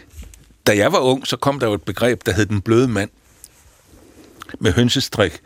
Da 0.67 0.77
jeg 0.77 0.91
var 0.91 0.99
ung, 0.99 1.27
så 1.27 1.37
kom 1.37 1.59
der 1.59 1.67
jo 1.67 1.73
et 1.73 1.83
begreb, 1.83 2.25
der 2.25 2.31
hed 2.31 2.45
den 2.45 2.61
bløde 2.61 2.87
mand 2.87 3.09
med 4.59 4.73
hønsestrik. 4.73 5.41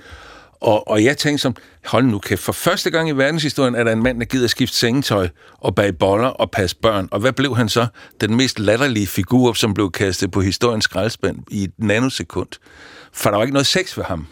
Og, 0.61 0.87
og 0.87 1.03
jeg 1.03 1.17
tænkte 1.17 1.41
som, 1.41 1.55
hold 1.85 2.05
nu 2.05 2.19
kæft, 2.19 2.41
for 2.41 2.51
første 2.51 2.89
gang 2.89 3.09
i 3.09 3.11
verdenshistorien 3.11 3.75
er 3.75 3.83
der 3.83 3.91
en 3.91 4.03
mand, 4.03 4.19
der 4.19 4.25
gider 4.25 4.47
skifte 4.47 4.77
sengetøj 4.77 5.27
og 5.57 5.75
bage 5.75 5.93
boller 5.93 6.27
og 6.27 6.51
passe 6.51 6.75
børn. 6.75 7.07
Og 7.11 7.19
hvad 7.19 7.33
blev 7.33 7.55
han 7.55 7.69
så? 7.69 7.87
Den 8.21 8.35
mest 8.35 8.59
latterlige 8.59 9.07
figur, 9.07 9.53
som 9.53 9.73
blev 9.73 9.91
kastet 9.91 10.31
på 10.31 10.41
historiens 10.41 10.83
skraldspand 10.83 11.37
i 11.51 11.63
et 11.63 11.71
nanosekund. 11.77 12.47
For 13.13 13.29
der 13.29 13.37
var 13.37 13.43
ikke 13.43 13.53
noget 13.53 13.67
sex 13.67 13.97
ved 13.97 14.03
ham. 14.03 14.27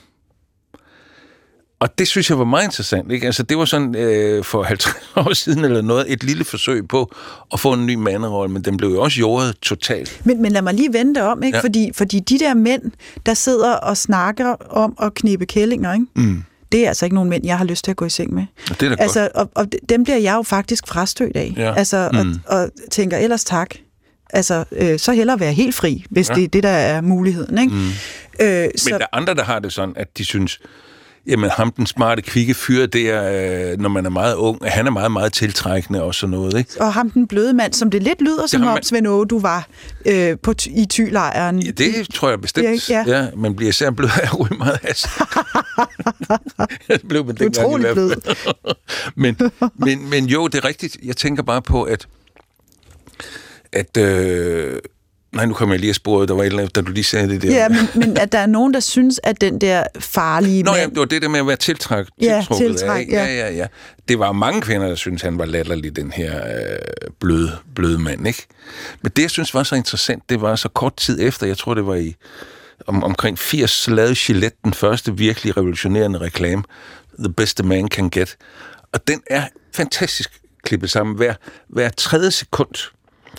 Og 1.79 1.99
det 1.99 2.07
synes 2.07 2.29
jeg 2.29 2.39
var 2.39 2.45
meget 2.45 2.63
interessant. 2.63 3.11
Ikke? 3.11 3.25
Altså, 3.25 3.43
det 3.43 3.57
var 3.57 3.65
sådan 3.65 3.95
øh, 3.95 4.43
for 4.43 4.63
50 4.63 4.95
år 5.15 5.33
siden 5.33 5.65
eller 5.65 5.81
noget, 5.81 6.13
et 6.13 6.23
lille 6.23 6.43
forsøg 6.43 6.87
på 6.87 7.15
at 7.53 7.59
få 7.59 7.73
en 7.73 7.85
ny 7.85 7.95
manderolle, 7.95 8.53
men 8.53 8.61
den 8.61 8.77
blev 8.77 8.89
jo 8.89 9.01
også 9.01 9.19
jordet 9.19 9.55
totalt. 9.61 10.21
Men, 10.23 10.41
men 10.41 10.51
lad 10.51 10.61
mig 10.61 10.73
lige 10.73 10.93
vente 10.93 11.23
om, 11.23 11.43
ikke? 11.43 11.57
Ja. 11.57 11.63
Fordi, 11.63 11.91
fordi 11.95 12.19
de 12.19 12.39
der 12.39 12.53
mænd, 12.53 12.81
der 13.25 13.33
sidder 13.33 13.73
og 13.73 13.97
snakker 13.97 14.55
om 14.69 14.97
at 15.01 15.13
knibe 15.13 15.45
kællinger, 15.45 15.93
ikke? 15.93 16.05
Mm. 16.15 16.43
det 16.71 16.83
er 16.83 16.87
altså 16.87 17.05
ikke 17.05 17.15
nogen 17.15 17.29
mænd, 17.29 17.45
jeg 17.45 17.57
har 17.57 17.65
lyst 17.65 17.83
til 17.83 17.91
at 17.91 17.97
gå 17.97 18.05
i 18.05 18.09
seng 18.09 18.33
med. 18.33 18.45
Det 18.69 18.83
er 18.83 18.95
da 18.95 19.03
altså, 19.03 19.19
godt. 19.19 19.31
Og, 19.35 19.49
og 19.55 19.67
dem 19.89 20.03
bliver 20.03 20.17
jeg 20.17 20.35
jo 20.37 20.41
faktisk 20.41 20.87
frastødt 20.87 21.35
af. 21.35 21.53
Ja. 21.57 21.73
Altså, 21.75 22.09
mm. 22.13 22.35
og, 22.47 22.59
og 22.59 22.69
tænker 22.91 23.17
ellers 23.17 23.43
tak. 23.43 23.69
Altså, 24.29 24.63
øh, 24.71 24.99
så 24.99 25.11
hellere 25.11 25.39
være 25.39 25.53
helt 25.53 25.75
fri, 25.75 26.05
hvis 26.09 26.29
ja. 26.29 26.35
det 26.35 26.43
er 26.43 26.47
det, 26.47 26.63
der 26.63 26.69
er 26.69 27.01
muligheden. 27.01 27.57
Ikke? 27.57 27.73
Mm. 27.73 27.87
Øh, 28.39 28.69
så... 28.75 28.89
Men 28.89 28.93
der 28.93 28.99
er 28.99 29.17
andre, 29.17 29.35
der 29.35 29.43
har 29.43 29.59
det 29.59 29.73
sådan, 29.73 29.93
at 29.97 30.17
de 30.17 30.25
synes, 30.25 30.59
Jamen 31.27 31.49
ham, 31.49 31.71
den 31.71 31.85
smarte, 31.85 32.21
kvikke 32.21 32.53
fyr 32.53 32.85
der, 32.85 33.23
øh, 33.71 33.79
når 33.79 33.89
man 33.89 34.05
er 34.05 34.09
meget 34.09 34.35
ung, 34.35 34.59
han 34.63 34.87
er 34.87 34.91
meget, 34.91 35.11
meget 35.11 35.33
tiltrækkende 35.33 36.03
og 36.03 36.15
sådan 36.15 36.31
noget, 36.31 36.57
ikke? 36.57 36.71
Og 36.79 36.93
ham, 36.93 37.09
den 37.09 37.27
bløde 37.27 37.53
mand, 37.53 37.73
som 37.73 37.91
det 37.91 38.03
lidt 38.03 38.21
lyder 38.21 38.41
det 38.41 38.49
som 38.49 38.61
om, 38.61 38.67
man... 38.67 38.83
Svend 38.83 39.07
Åge, 39.07 39.25
du 39.25 39.39
var 39.39 39.67
øh, 40.05 40.37
på 40.43 40.53
i 40.67 40.85
tylejren. 40.89 41.59
Ja, 41.59 41.71
det 41.71 42.09
tror 42.13 42.29
jeg 42.29 42.41
bestemt. 42.41 42.89
Ja, 42.89 43.03
ja. 43.07 43.17
ja 43.17 43.27
man 43.35 43.55
bliver 43.55 43.69
især 43.69 43.91
blød 43.91 44.09
af 44.09 44.23
at 44.23 44.39
ryge 44.39 44.57
meget 44.57 44.79
has. 44.83 45.07
blev 47.09 47.25
man 47.25 47.37
Utrolig 47.45 47.93
blød. 47.93 48.35
men, 49.15 49.37
men, 49.75 50.09
men 50.09 50.25
jo, 50.25 50.47
det 50.47 50.57
er 50.57 50.65
rigtigt. 50.65 50.97
Jeg 51.03 51.17
tænker 51.17 51.43
bare 51.43 51.61
på, 51.61 51.83
at 51.83 52.07
at 53.73 53.97
øh, 53.97 54.79
Nej, 55.31 55.45
nu 55.45 55.53
kommer 55.53 55.75
jeg 55.75 55.79
lige 55.79 55.89
af 55.89 55.95
sporet. 55.95 56.29
Der 56.29 56.35
var 56.35 56.41
et 56.41 56.47
eller 56.47 56.59
andet, 56.59 56.75
da 56.75 56.81
du 56.81 56.91
lige 56.91 57.03
sagde 57.03 57.29
det 57.29 57.41
der. 57.41 57.55
Ja, 57.55 57.69
men, 57.69 57.89
men 57.95 58.17
at 58.17 58.31
der 58.31 58.39
er 58.39 58.45
nogen, 58.45 58.73
der 58.73 58.79
synes, 58.79 59.19
at 59.23 59.41
den 59.41 59.61
der 59.61 59.83
farlige 59.99 60.63
Nå 60.63 60.71
mand... 60.71 60.81
ja, 60.81 60.89
det 60.89 60.99
var 60.99 61.05
det 61.05 61.21
der 61.21 61.29
med 61.29 61.39
at 61.39 61.47
være 61.47 61.55
tiltræk, 61.55 62.05
ja, 62.21 62.45
tiltræk, 62.57 63.07
ja. 63.11 63.25
ja, 63.25 63.35
ja, 63.35 63.51
ja. 63.51 63.65
Det 64.07 64.19
var 64.19 64.31
mange 64.31 64.61
kvinder, 64.61 64.87
der 64.87 64.95
synes 64.95 65.21
han 65.21 65.37
var 65.37 65.45
latterlig, 65.45 65.95
den 65.95 66.11
her 66.11 66.37
øh, 66.37 66.77
bløde, 67.19 67.51
bløde 67.75 67.99
mand, 67.99 68.27
ikke? 68.27 68.45
Men 69.01 69.11
det, 69.15 69.21
jeg 69.21 69.31
synes 69.31 69.53
var 69.53 69.63
så 69.63 69.75
interessant, 69.75 70.23
det 70.29 70.41
var 70.41 70.55
så 70.55 70.69
kort 70.69 70.95
tid 70.95 71.21
efter, 71.21 71.47
jeg 71.47 71.57
tror, 71.57 71.73
det 71.73 71.85
var 71.85 71.95
i 71.95 72.15
om, 72.87 73.03
omkring 73.03 73.39
80, 73.39 73.71
så 73.71 73.91
lavede 73.91 74.15
Gillette 74.15 74.57
den 74.63 74.73
første 74.73 75.17
virkelig 75.17 75.57
revolutionerende 75.57 76.19
reklame, 76.19 76.63
The 77.19 77.33
Best 77.33 77.59
a 77.59 77.63
Man 77.63 77.87
Can 77.87 78.09
Get. 78.09 78.37
Og 78.93 79.07
den 79.07 79.21
er 79.29 79.43
fantastisk 79.73 80.41
klippet 80.63 80.89
sammen. 80.89 81.15
Hver, 81.15 81.33
hver 81.69 81.89
tredje 81.89 82.31
sekund 82.31 82.91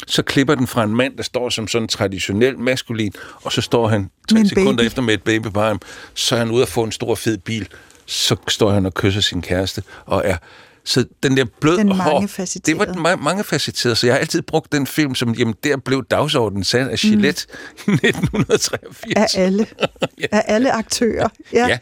så 0.06 0.22
klipper 0.22 0.54
den 0.54 0.66
fra 0.66 0.84
en 0.84 0.96
mand, 0.96 1.16
der 1.16 1.22
står 1.22 1.48
som 1.48 1.68
sådan 1.68 1.88
traditionel 1.88 2.58
maskulin, 2.58 3.12
og 3.42 3.52
så 3.52 3.60
står 3.60 3.88
han 3.88 4.10
tre 4.30 4.46
sekunder 4.46 4.76
baby. 4.76 4.86
efter 4.86 5.02
med 5.02 5.14
et 5.14 5.22
baby 5.22 5.46
på 5.46 5.60
ham, 5.60 5.80
så 6.14 6.34
er 6.34 6.38
han 6.38 6.50
ude 6.50 6.62
at 6.62 6.68
få 6.68 6.84
en 6.84 6.92
stor 6.92 7.14
fed 7.14 7.38
bil, 7.38 7.68
så 8.06 8.36
står 8.48 8.70
han 8.70 8.86
og 8.86 8.94
kysser 8.94 9.20
sin 9.20 9.42
kæreste, 9.42 9.82
og 10.06 10.22
er 10.24 10.36
så 10.84 11.04
den 11.22 11.36
der 11.36 11.44
blød 11.60 11.78
den 11.78 11.92
hår, 11.92 12.26
det 12.66 12.78
var 12.78 12.84
den 12.84 13.06
ma- 13.06 13.16
mange 13.16 13.44
facetteret, 13.44 13.98
så 13.98 14.06
jeg 14.06 14.14
har 14.14 14.20
altid 14.20 14.42
brugt 14.42 14.72
den 14.72 14.86
film 14.86 15.14
som, 15.14 15.34
jamen 15.34 15.54
der 15.64 15.76
blev 15.76 16.04
dagsordenen 16.10 16.64
sat 16.64 16.88
af 16.88 16.98
Gillette 16.98 17.46
mm. 17.86 17.92
i 17.92 18.06
1983. 18.06 19.34
Af 19.34 19.44
alle. 19.44 19.66
ja. 20.22 20.26
Af 20.32 20.44
alle 20.46 20.72
aktører. 20.72 21.28
Ja. 21.52 21.66
ja 21.66 21.78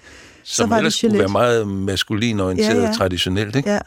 som 0.46 0.64
så 0.64 0.68
var 0.68 0.76
ellers 0.76 0.94
skulle 0.94 1.18
være 1.18 1.28
meget 1.28 1.68
maskulin 1.68 2.40
orienteret 2.40 2.82
ja, 2.82 2.86
ja. 2.86 2.92
traditionelt, 2.92 3.56
ikke? 3.56 3.70
Ja. 3.70 3.78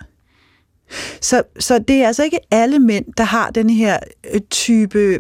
Så, 1.22 1.44
så 1.60 1.80
det 1.80 1.96
er 1.96 2.08
altså 2.08 2.24
ikke 2.24 2.40
alle 2.52 2.80
mænd, 2.80 3.06
der 3.18 3.24
har 3.24 3.50
den 3.50 3.70
her 3.70 3.98
øh, 4.34 4.42
type, 4.50 5.00
øh, 5.00 5.20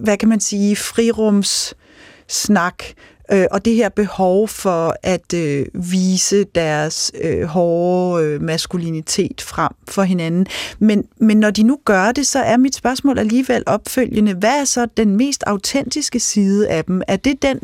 hvad 0.00 0.16
kan 0.16 0.28
man 0.28 0.40
sige, 0.40 0.76
frirumssnak, 0.76 2.84
øh, 3.32 3.46
og 3.50 3.64
det 3.64 3.74
her 3.74 3.88
behov 3.88 4.48
for 4.48 4.94
at 5.02 5.34
øh, 5.34 5.66
vise 5.74 6.44
deres 6.44 7.12
øh, 7.22 7.42
hårde 7.42 8.24
øh, 8.24 8.42
maskulinitet 8.42 9.40
frem 9.40 9.72
for 9.88 10.02
hinanden. 10.02 10.46
Men, 10.78 11.04
men 11.20 11.36
når 11.36 11.50
de 11.50 11.62
nu 11.62 11.78
gør 11.84 12.12
det, 12.12 12.26
så 12.26 12.38
er 12.38 12.56
mit 12.56 12.74
spørgsmål 12.74 13.18
alligevel 13.18 13.62
opfølgende. 13.66 14.34
Hvad 14.34 14.60
er 14.60 14.64
så 14.64 14.86
den 14.96 15.16
mest 15.16 15.44
autentiske 15.46 16.20
side 16.20 16.68
af 16.68 16.84
dem? 16.84 17.02
Er 17.08 17.16
det 17.16 17.42
den, 17.42 17.60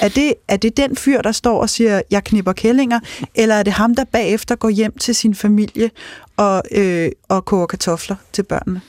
er 0.00 0.08
det, 0.08 0.34
er 0.48 0.56
det 0.56 0.76
den 0.76 0.96
fyr, 0.96 1.22
der 1.22 1.32
står 1.32 1.60
og 1.60 1.70
siger, 1.70 2.02
jeg 2.10 2.24
knipper 2.24 2.52
kællinger, 2.52 3.00
eller 3.34 3.54
er 3.54 3.62
det 3.62 3.72
ham, 3.72 3.94
der 3.94 4.04
bagefter 4.04 4.56
går 4.56 4.68
hjem 4.68 4.98
til 4.98 5.14
sin 5.14 5.34
familie 5.34 5.90
og, 6.36 6.62
øh, 6.72 7.08
og 7.28 7.44
koger 7.44 7.66
kartofler 7.66 8.16
til 8.32 8.42
børnene? 8.42 8.80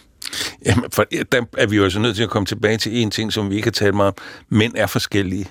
Jamen, 0.66 0.91
for 0.91 1.05
der 1.32 1.41
er 1.58 1.68
vi 1.68 1.76
jo 1.76 1.84
altså 1.84 1.99
nødt 1.99 2.16
til 2.16 2.24
at 2.24 2.30
komme 2.30 2.45
tilbage 2.45 2.78
til 2.78 3.01
en 3.01 3.12
ting, 3.12 3.34
som 3.34 3.49
vi 3.49 3.55
ikke 3.55 3.66
har 3.66 3.72
talt 3.72 3.95
meget 3.95 4.08
om. 4.08 4.16
Mænd 4.49 4.74
er 4.76 4.88
forskellige. 4.88 5.45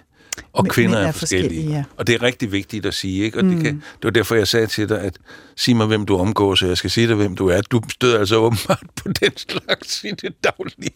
Og 0.53 0.67
kvinder 0.69 0.99
er, 0.99 1.07
er 1.07 1.13
forskellige. 1.13 1.49
forskellige, 1.51 1.77
ja. 1.77 1.85
Og 1.97 2.07
det 2.07 2.15
er 2.15 2.23
rigtig 2.23 2.53
vigtigt 2.53 2.87
at 2.87 2.95
sige, 2.95 3.25
ikke? 3.25 3.39
Og 3.39 3.45
det, 3.45 3.63
kan, 3.65 3.75
det 3.75 4.05
var 4.05 4.11
derfor, 4.11 4.35
jeg 4.35 4.49
sagde 4.49 4.67
til 4.67 4.89
dig, 4.89 5.01
at 5.01 5.17
sig 5.57 5.77
mig, 5.77 5.87
hvem 5.87 6.07
du 6.07 6.17
omgås, 6.17 6.63
og 6.63 6.69
jeg 6.69 6.77
skal 6.77 6.91
sige 6.91 7.07
dig, 7.09 7.17
hvem 7.17 7.37
du 7.37 7.49
er. 7.49 7.61
Du 7.61 7.81
støder 7.93 8.19
altså 8.19 8.37
åbenbart 8.37 8.83
på 8.97 9.09
den 9.21 9.31
slags 9.37 10.05
i 10.05 10.11
det 10.11 10.35
daglige. 10.45 10.91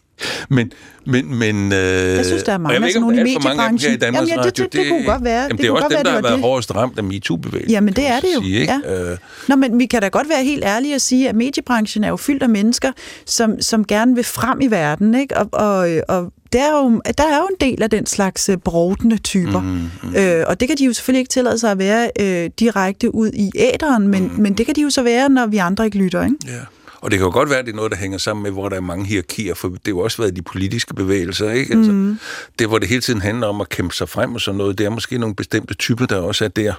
Men, 0.50 0.72
men, 1.06 1.34
men... 1.34 1.72
Øh, 1.72 1.78
jeg 1.78 2.24
synes, 2.26 2.42
der 2.42 2.52
er 2.52 2.58
mange 2.58 2.96
om 2.96 3.00
nogle 3.02 3.16
i 3.16 3.18
her 3.18 3.24
mediebranchen. 3.24 3.98
Danmarks 4.00 4.28
Jamen, 4.28 4.28
ja, 4.28 4.34
det- 4.34 4.46
Radio. 4.46 4.64
det- 4.64 4.72
det 4.72 4.88
kunne 4.88 5.04
godt 5.04 5.24
være. 5.24 5.42
Jamen, 5.42 5.50
Det 5.50 5.58
det, 5.58 5.66
er 5.68 5.72
også 5.72 5.86
dem, 5.88 5.94
være, 5.94 6.02
der 6.04 6.10
har 6.10 6.16
det 6.16 6.24
været 6.24 6.34
det. 6.36 6.42
hårdest 6.42 6.74
ramt 6.74 6.98
af 6.98 7.04
MeToo-bevægelsen. 7.04 7.70
Jamen, 7.70 7.94
det 7.94 8.06
er 8.06 8.20
det 8.20 8.28
jo. 8.36 8.40
Sige, 8.42 8.60
ikke? 8.60 8.72
Ja. 8.84 9.10
Øh, 9.12 9.18
Nå, 9.48 9.56
men 9.56 9.78
vi 9.78 9.86
kan 9.86 10.02
da 10.02 10.08
godt 10.08 10.28
være 10.28 10.44
helt 10.44 10.64
ærlige 10.64 10.94
og 10.94 11.00
sige, 11.00 11.28
at 11.28 11.34
mediebranchen 11.36 12.04
er 12.04 12.08
jo 12.08 12.16
fyldt 12.16 12.42
af 12.42 12.48
mennesker, 12.48 12.92
som, 13.26 13.60
som 13.60 13.84
gerne 13.84 14.14
vil 14.14 14.24
frem 14.24 14.60
i 14.60 14.66
verden, 14.66 15.14
ikke? 15.14 15.36
Og, 15.36 15.48
og, 15.52 15.88
og 16.08 16.32
der, 16.52 16.62
er 16.62 16.82
jo, 16.82 17.00
der 17.18 17.24
er 17.24 17.36
jo 17.36 17.46
en 17.50 17.56
del 17.60 17.82
af 17.82 17.90
den 17.90 18.06
slags 18.06 18.48
øh, 18.48 18.56
brodende 18.56 19.18
typer. 19.18 19.60
Mm-hmm. 19.60 20.16
Øh, 20.16 20.44
og 20.46 20.60
det 20.60 20.68
kan 20.68 20.78
de 20.78 20.84
jo 20.84 20.92
selvfølgelig 20.92 21.20
ikke 21.20 21.30
tillade 21.30 21.58
sig 21.58 21.70
at 21.70 21.78
være 21.78 22.10
øh, 22.20 22.50
direkte 22.60 23.14
ud 23.14 23.30
i 23.34 23.50
æderen, 23.54 24.08
men, 24.08 24.22
mm-hmm. 24.22 24.42
men 24.42 24.54
det 24.58 24.66
kan 24.66 24.74
de 24.74 24.82
jo 24.82 24.90
så 24.90 25.02
være, 25.02 25.28
når 25.28 25.46
vi 25.46 25.56
andre 25.56 25.84
ikke 25.84 25.98
lytter, 25.98 26.24
ikke? 26.24 26.36
Ja. 26.46 26.60
Og 27.00 27.10
det 27.10 27.18
kan 27.18 27.26
jo 27.26 27.32
godt 27.32 27.50
være, 27.50 27.58
at 27.58 27.64
det 27.66 27.72
er 27.72 27.76
noget, 27.76 27.92
der 27.92 27.96
hænger 27.98 28.18
sammen 28.18 28.42
med, 28.42 28.50
hvor 28.50 28.68
der 28.68 28.76
er 28.76 28.80
mange 28.80 29.06
hierarkier, 29.06 29.54
for 29.54 29.68
det 29.68 29.80
har 29.84 29.90
jo 29.92 29.98
også 29.98 30.22
været 30.22 30.36
de 30.36 30.42
politiske 30.42 30.94
bevægelser, 30.94 31.50
ikke? 31.50 31.74
Altså, 31.74 31.92
Mhm. 31.92 32.18
Det, 32.58 32.68
hvor 32.68 32.78
det 32.78 32.88
hele 32.88 33.00
tiden 33.00 33.20
handler 33.20 33.46
om 33.46 33.60
at 33.60 33.68
kæmpe 33.68 33.94
sig 33.94 34.08
frem 34.08 34.34
og 34.34 34.40
sådan 34.40 34.58
noget, 34.58 34.78
det 34.78 34.86
er 34.86 34.90
måske 34.90 35.18
nogle 35.18 35.34
bestemte 35.34 35.74
typer, 35.74 36.06
der 36.06 36.16
også 36.16 36.44
er 36.44 36.48
der. 36.48 36.74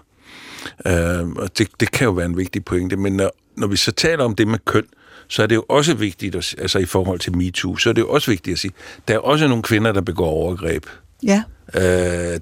Øh, 0.87 1.29
og 1.29 1.57
det, 1.57 1.67
det 1.79 1.91
kan 1.91 2.05
jo 2.05 2.11
være 2.11 2.25
en 2.25 2.37
vigtig 2.37 2.65
pointe, 2.65 2.95
men 2.95 3.13
når, 3.13 3.31
når 3.57 3.67
vi 3.67 3.77
så 3.77 3.91
taler 3.91 4.23
om 4.23 4.35
det 4.35 4.47
med 4.47 4.59
køn, 4.65 4.83
så 5.31 5.43
er 5.43 5.47
det 5.47 5.55
jo 5.55 5.65
også 5.69 5.93
vigtigt, 5.93 6.35
at, 6.35 6.55
altså 6.57 6.79
i 6.79 6.85
forhold 6.85 7.19
til 7.19 7.37
MeToo, 7.37 7.77
så 7.77 7.89
er 7.89 7.93
det 7.93 8.01
jo 8.01 8.09
også 8.09 8.31
vigtigt 8.31 8.53
at 8.53 8.59
sige, 8.59 8.71
der 9.07 9.13
er 9.13 9.19
også 9.19 9.47
nogle 9.47 9.63
kvinder, 9.63 9.91
der 9.91 10.01
begår 10.01 10.29
overgreb. 10.29 10.85
Ja. 11.23 11.43
Øh, 11.75 11.81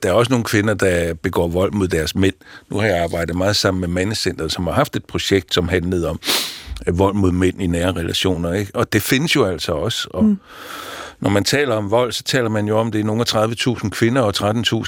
der 0.03 0.09
er 0.09 0.11
også 0.11 0.31
nogle 0.31 0.45
kvinder, 0.45 0.73
der 0.73 1.13
begår 1.13 1.47
vold 1.47 1.71
mod 1.71 1.87
deres 1.87 2.15
mænd. 2.15 2.33
Nu 2.69 2.77
har 2.77 2.87
jeg 2.87 3.03
arbejdet 3.03 3.35
meget 3.35 3.55
sammen 3.55 3.81
med 3.81 3.87
Mandecenteret, 3.87 4.51
som 4.51 4.67
har 4.67 4.73
haft 4.73 4.95
et 4.95 5.05
projekt, 5.05 5.53
som 5.53 5.67
handlede 5.67 6.09
om 6.09 6.19
øh, 6.87 6.99
vold 6.99 7.13
mod 7.15 7.31
mænd 7.31 7.61
i 7.61 7.67
nære 7.67 7.91
relationer. 7.91 8.53
Ikke? 8.53 8.71
Og 8.75 8.93
det 8.93 9.01
findes 9.01 9.35
jo 9.35 9.45
altså 9.45 9.71
også. 9.71 10.07
Og 10.11 10.23
mm. 10.25 10.37
når 11.19 11.29
man 11.29 11.43
taler 11.43 11.75
om 11.75 11.91
vold, 11.91 12.11
så 12.11 12.23
taler 12.23 12.49
man 12.49 12.67
jo 12.67 12.77
om, 12.77 12.91
det 12.91 13.01
er 13.01 13.05
nogle 13.05 13.21
af 13.21 13.47
30.000 13.47 13.89
kvinder 13.89 14.21
og 14.21 14.33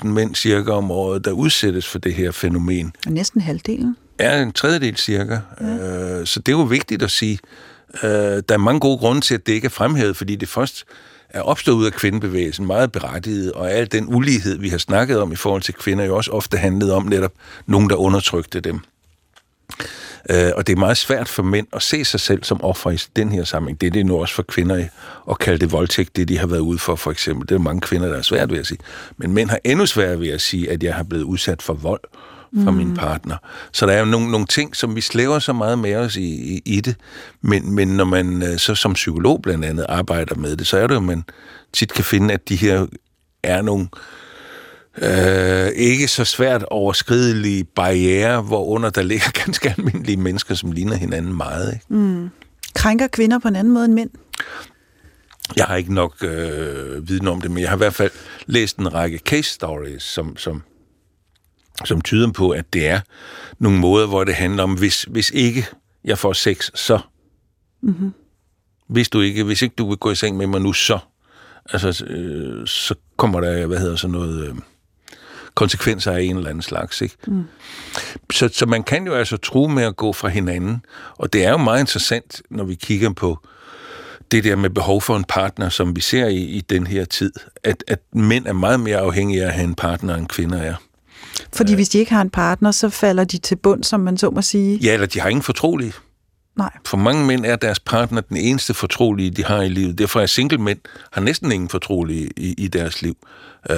13.000 0.03 0.07
mænd 0.07 0.35
cirka 0.35 0.71
om 0.71 0.91
året, 0.91 1.25
der 1.25 1.31
udsættes 1.31 1.87
for 1.87 1.99
det 1.99 2.13
her 2.13 2.31
fænomen 2.31 2.93
Og 3.05 3.11
næsten 3.11 3.41
halvdelen. 3.41 3.95
er 4.19 4.41
en 4.41 4.51
tredjedel 4.51 4.97
cirka. 4.97 5.37
Ja. 5.61 6.19
Øh, 6.19 6.25
så 6.27 6.39
det 6.39 6.51
er 6.51 6.57
jo 6.57 6.63
vigtigt 6.63 7.03
at 7.03 7.11
sige. 7.11 7.39
Øh, 8.03 8.09
der 8.09 8.53
er 8.53 8.57
mange 8.57 8.79
gode 8.79 8.97
grunde 8.97 9.21
til, 9.21 9.33
at 9.33 9.47
det 9.47 9.53
ikke 9.53 9.65
er 9.65 9.69
fremhævet, 9.69 10.17
fordi 10.17 10.35
det 10.35 10.49
først 10.49 10.85
er 11.29 11.41
opstået 11.41 11.75
ud 11.75 11.85
af 11.85 11.93
kvindebevægelsen, 11.93 12.65
meget 12.65 12.91
berettiget, 12.91 13.51
og 13.51 13.71
al 13.71 13.91
den 13.91 14.15
ulighed, 14.15 14.57
vi 14.57 14.69
har 14.69 14.77
snakket 14.77 15.19
om 15.19 15.31
i 15.31 15.35
forhold 15.35 15.61
til 15.61 15.73
kvinder, 15.73 16.05
jo 16.05 16.15
også 16.15 16.31
ofte 16.31 16.57
handlet 16.57 16.93
om 16.93 17.05
netop 17.05 17.33
nogen, 17.65 17.89
der 17.89 17.95
undertrykte 17.95 18.59
dem. 18.59 18.79
Øh, 20.29 20.51
og 20.55 20.67
det 20.67 20.73
er 20.73 20.79
meget 20.79 20.97
svært 20.97 21.29
for 21.29 21.43
mænd 21.43 21.67
at 21.73 21.81
se 21.81 22.05
sig 22.05 22.19
selv 22.19 22.43
som 22.43 22.63
offer 22.63 22.91
i 22.91 22.97
den 23.15 23.31
her 23.31 23.43
sammenhæng. 23.43 23.81
Det 23.81 23.87
er 23.87 23.91
det 23.91 24.05
nu 24.05 24.21
også 24.21 24.35
for 24.35 24.43
kvinder 24.43 24.87
at 25.29 25.39
kalde 25.39 25.59
det 25.59 25.71
voldtægt, 25.71 26.15
det 26.15 26.27
de 26.27 26.37
har 26.37 26.47
været 26.47 26.59
ude 26.59 26.79
for, 26.79 26.95
for 26.95 27.11
eksempel. 27.11 27.49
Det 27.49 27.55
er 27.55 27.59
mange 27.59 27.81
kvinder, 27.81 28.07
der 28.09 28.17
er 28.17 28.21
svært 28.21 28.51
ved 28.51 28.59
at 28.59 28.67
sige. 28.67 28.79
Men 29.17 29.33
mænd 29.33 29.49
har 29.49 29.59
endnu 29.63 29.85
sværere 29.85 30.19
ved 30.19 30.29
at 30.29 30.41
sige, 30.41 30.71
at 30.71 30.83
jeg 30.83 30.95
har 30.95 31.03
blevet 31.03 31.23
udsat 31.23 31.61
for 31.61 31.73
vold 31.73 32.01
fra 32.63 32.71
mm. 32.71 32.77
min 32.77 32.93
partner. 32.93 33.37
Så 33.71 33.85
der 33.85 33.93
er 33.93 33.99
jo 33.99 34.05
nogle, 34.05 34.31
nogle 34.31 34.45
ting, 34.45 34.75
som 34.75 34.95
vi 34.95 35.01
slæver 35.01 35.39
så 35.39 35.53
meget 35.53 35.79
med 35.79 35.95
os 35.95 36.15
i, 36.15 36.55
i, 36.55 36.61
i 36.65 36.81
det. 36.81 36.95
Men, 37.41 37.75
men 37.75 37.87
når 37.87 38.05
man 38.05 38.43
øh, 38.43 38.57
så 38.57 38.75
som 38.75 38.93
psykolog 38.93 39.41
blandt 39.41 39.65
andet 39.65 39.85
arbejder 39.89 40.35
med 40.35 40.55
det, 40.55 40.67
så 40.67 40.77
er 40.77 40.87
det 40.87 40.93
jo, 40.93 40.99
at 40.99 41.05
man 41.05 41.23
tit 41.73 41.93
kan 41.93 42.03
finde, 42.03 42.33
at 42.33 42.49
de 42.49 42.55
her 42.55 42.85
er 43.43 43.61
nogle 43.61 43.87
øh, 44.97 45.67
ikke 45.75 46.07
så 46.07 46.25
svært 46.25 46.63
overskridelige 46.63 47.63
barriere, 47.63 48.41
hvorunder 48.41 48.89
der 48.89 49.01
ligger 49.01 49.31
ganske 49.45 49.73
almindelige 49.77 50.17
mennesker, 50.17 50.55
som 50.55 50.71
ligner 50.71 50.95
hinanden 50.95 51.33
meget. 51.33 51.73
Ikke? 51.73 51.85
Krænker 52.75 53.07
kvinder 53.07 53.39
på 53.39 53.47
en 53.47 53.55
anden 53.55 53.73
måde 53.73 53.85
end 53.85 53.93
mænd? 53.93 54.09
Jeg 55.55 55.65
har 55.65 55.75
ikke 55.75 55.93
nok 55.93 56.23
øh, 56.23 57.09
viden 57.09 57.27
om 57.27 57.41
det, 57.41 57.51
men 57.51 57.61
jeg 57.61 57.69
har 57.69 57.75
i 57.75 57.77
hvert 57.77 57.93
fald 57.93 58.11
læst 58.45 58.77
en 58.77 58.93
række 58.93 59.17
case 59.17 59.49
stories, 59.53 60.03
som, 60.03 60.37
som, 60.37 60.63
som 61.85 62.01
tyder 62.01 62.31
på, 62.31 62.49
at 62.49 62.73
det 62.73 62.87
er 62.87 62.99
nogle 63.59 63.79
måder, 63.79 64.07
hvor 64.07 64.23
det 64.23 64.35
handler 64.35 64.63
om, 64.63 64.73
hvis, 64.73 65.03
hvis 65.03 65.29
ikke 65.29 65.65
jeg 66.03 66.17
får 66.17 66.33
sex, 66.33 66.69
så. 66.75 66.99
Mm-hmm. 67.81 68.13
Hvis, 68.87 69.09
du 69.09 69.21
ikke, 69.21 69.43
hvis 69.43 69.61
ikke 69.61 69.75
du 69.77 69.89
vil 69.89 69.97
gå 69.97 70.11
i 70.11 70.15
seng 70.15 70.37
med 70.37 70.47
mig 70.47 70.61
nu, 70.61 70.73
så. 70.73 70.99
Altså, 71.69 72.05
øh, 72.05 72.67
så 72.67 72.95
kommer 73.17 73.41
der, 73.41 73.65
hvad 73.65 73.77
hedder 73.77 73.95
sådan 73.95 74.11
noget, 74.11 74.47
øh, 74.47 74.55
konsekvenser 75.55 76.11
af 76.11 76.21
en 76.21 76.37
eller 76.37 76.49
anden 76.49 76.61
slags. 76.61 77.01
Ikke? 77.01 77.15
Mm. 77.27 77.43
Så, 78.31 78.49
så 78.53 78.65
man 78.65 78.83
kan 78.83 79.05
jo 79.07 79.13
altså 79.13 79.37
tro 79.37 79.67
med 79.67 79.83
at 79.83 79.95
gå 79.95 80.13
fra 80.13 80.27
hinanden, 80.27 80.85
og 81.17 81.33
det 81.33 81.45
er 81.45 81.51
jo 81.51 81.57
meget 81.57 81.79
interessant, 81.79 82.41
når 82.49 82.63
vi 82.63 82.75
kigger 82.75 83.13
på 83.13 83.39
det 84.31 84.43
der 84.43 84.55
med 84.55 84.69
behov 84.69 85.01
for 85.01 85.17
en 85.17 85.23
partner, 85.23 85.69
som 85.69 85.95
vi 85.95 86.01
ser 86.01 86.27
i, 86.27 86.37
i 86.37 86.61
den 86.61 86.87
her 86.87 87.05
tid, 87.05 87.33
at, 87.63 87.83
at 87.87 87.99
mænd 88.13 88.47
er 88.47 88.53
meget 88.53 88.79
mere 88.79 88.97
afhængige 88.97 89.43
af 89.43 89.47
at 89.47 89.53
have 89.53 89.63
en 89.63 89.75
partner, 89.75 90.15
end 90.15 90.27
kvinder 90.27 90.57
er. 90.57 90.75
Fordi 91.55 91.73
hvis 91.73 91.89
de 91.89 91.97
ikke 91.97 92.13
har 92.13 92.21
en 92.21 92.29
partner, 92.29 92.71
så 92.71 92.89
falder 92.89 93.23
de 93.23 93.37
til 93.37 93.55
bund, 93.55 93.83
som 93.83 93.99
man 93.99 94.17
så 94.17 94.29
må 94.29 94.41
sige. 94.41 94.77
Ja, 94.77 94.93
eller 94.93 95.07
de 95.07 95.19
har 95.19 95.29
ingen 95.29 95.43
fortrolige. 95.43 95.93
Nej. 96.57 96.71
For 96.85 96.97
mange 96.97 97.25
mænd 97.25 97.45
er 97.45 97.55
deres 97.55 97.79
partner 97.79 98.21
den 98.21 98.37
eneste 98.37 98.73
fortrolige, 98.73 99.31
de 99.31 99.43
har 99.43 99.61
i 99.61 99.69
livet. 99.69 99.97
Derfor 99.97 100.21
er 100.21 100.25
single 100.25 100.57
mænd 100.57 100.79
har 101.11 101.21
næsten 101.21 101.51
ingen 101.51 101.69
fortrolige 101.69 102.29
i, 102.37 102.53
i 102.57 102.67
deres 102.67 103.01
liv. 103.01 103.17
Øh, 103.69 103.77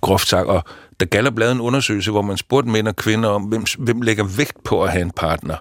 groft 0.00 0.28
sagt. 0.28 0.46
Og 0.46 0.64
der 1.00 1.06
Gallup 1.06 1.38
lavede 1.38 1.54
en 1.54 1.60
undersøgelse, 1.60 2.10
hvor 2.10 2.22
man 2.22 2.36
spurgte 2.36 2.70
mænd 2.70 2.88
og 2.88 2.96
kvinder 2.96 3.28
om, 3.28 3.42
hvem, 3.42 3.64
hvem 3.78 4.02
lægger 4.02 4.24
vægt 4.24 4.64
på 4.64 4.84
at 4.84 4.92
have 4.92 5.02
en 5.02 5.10
partner. 5.10 5.56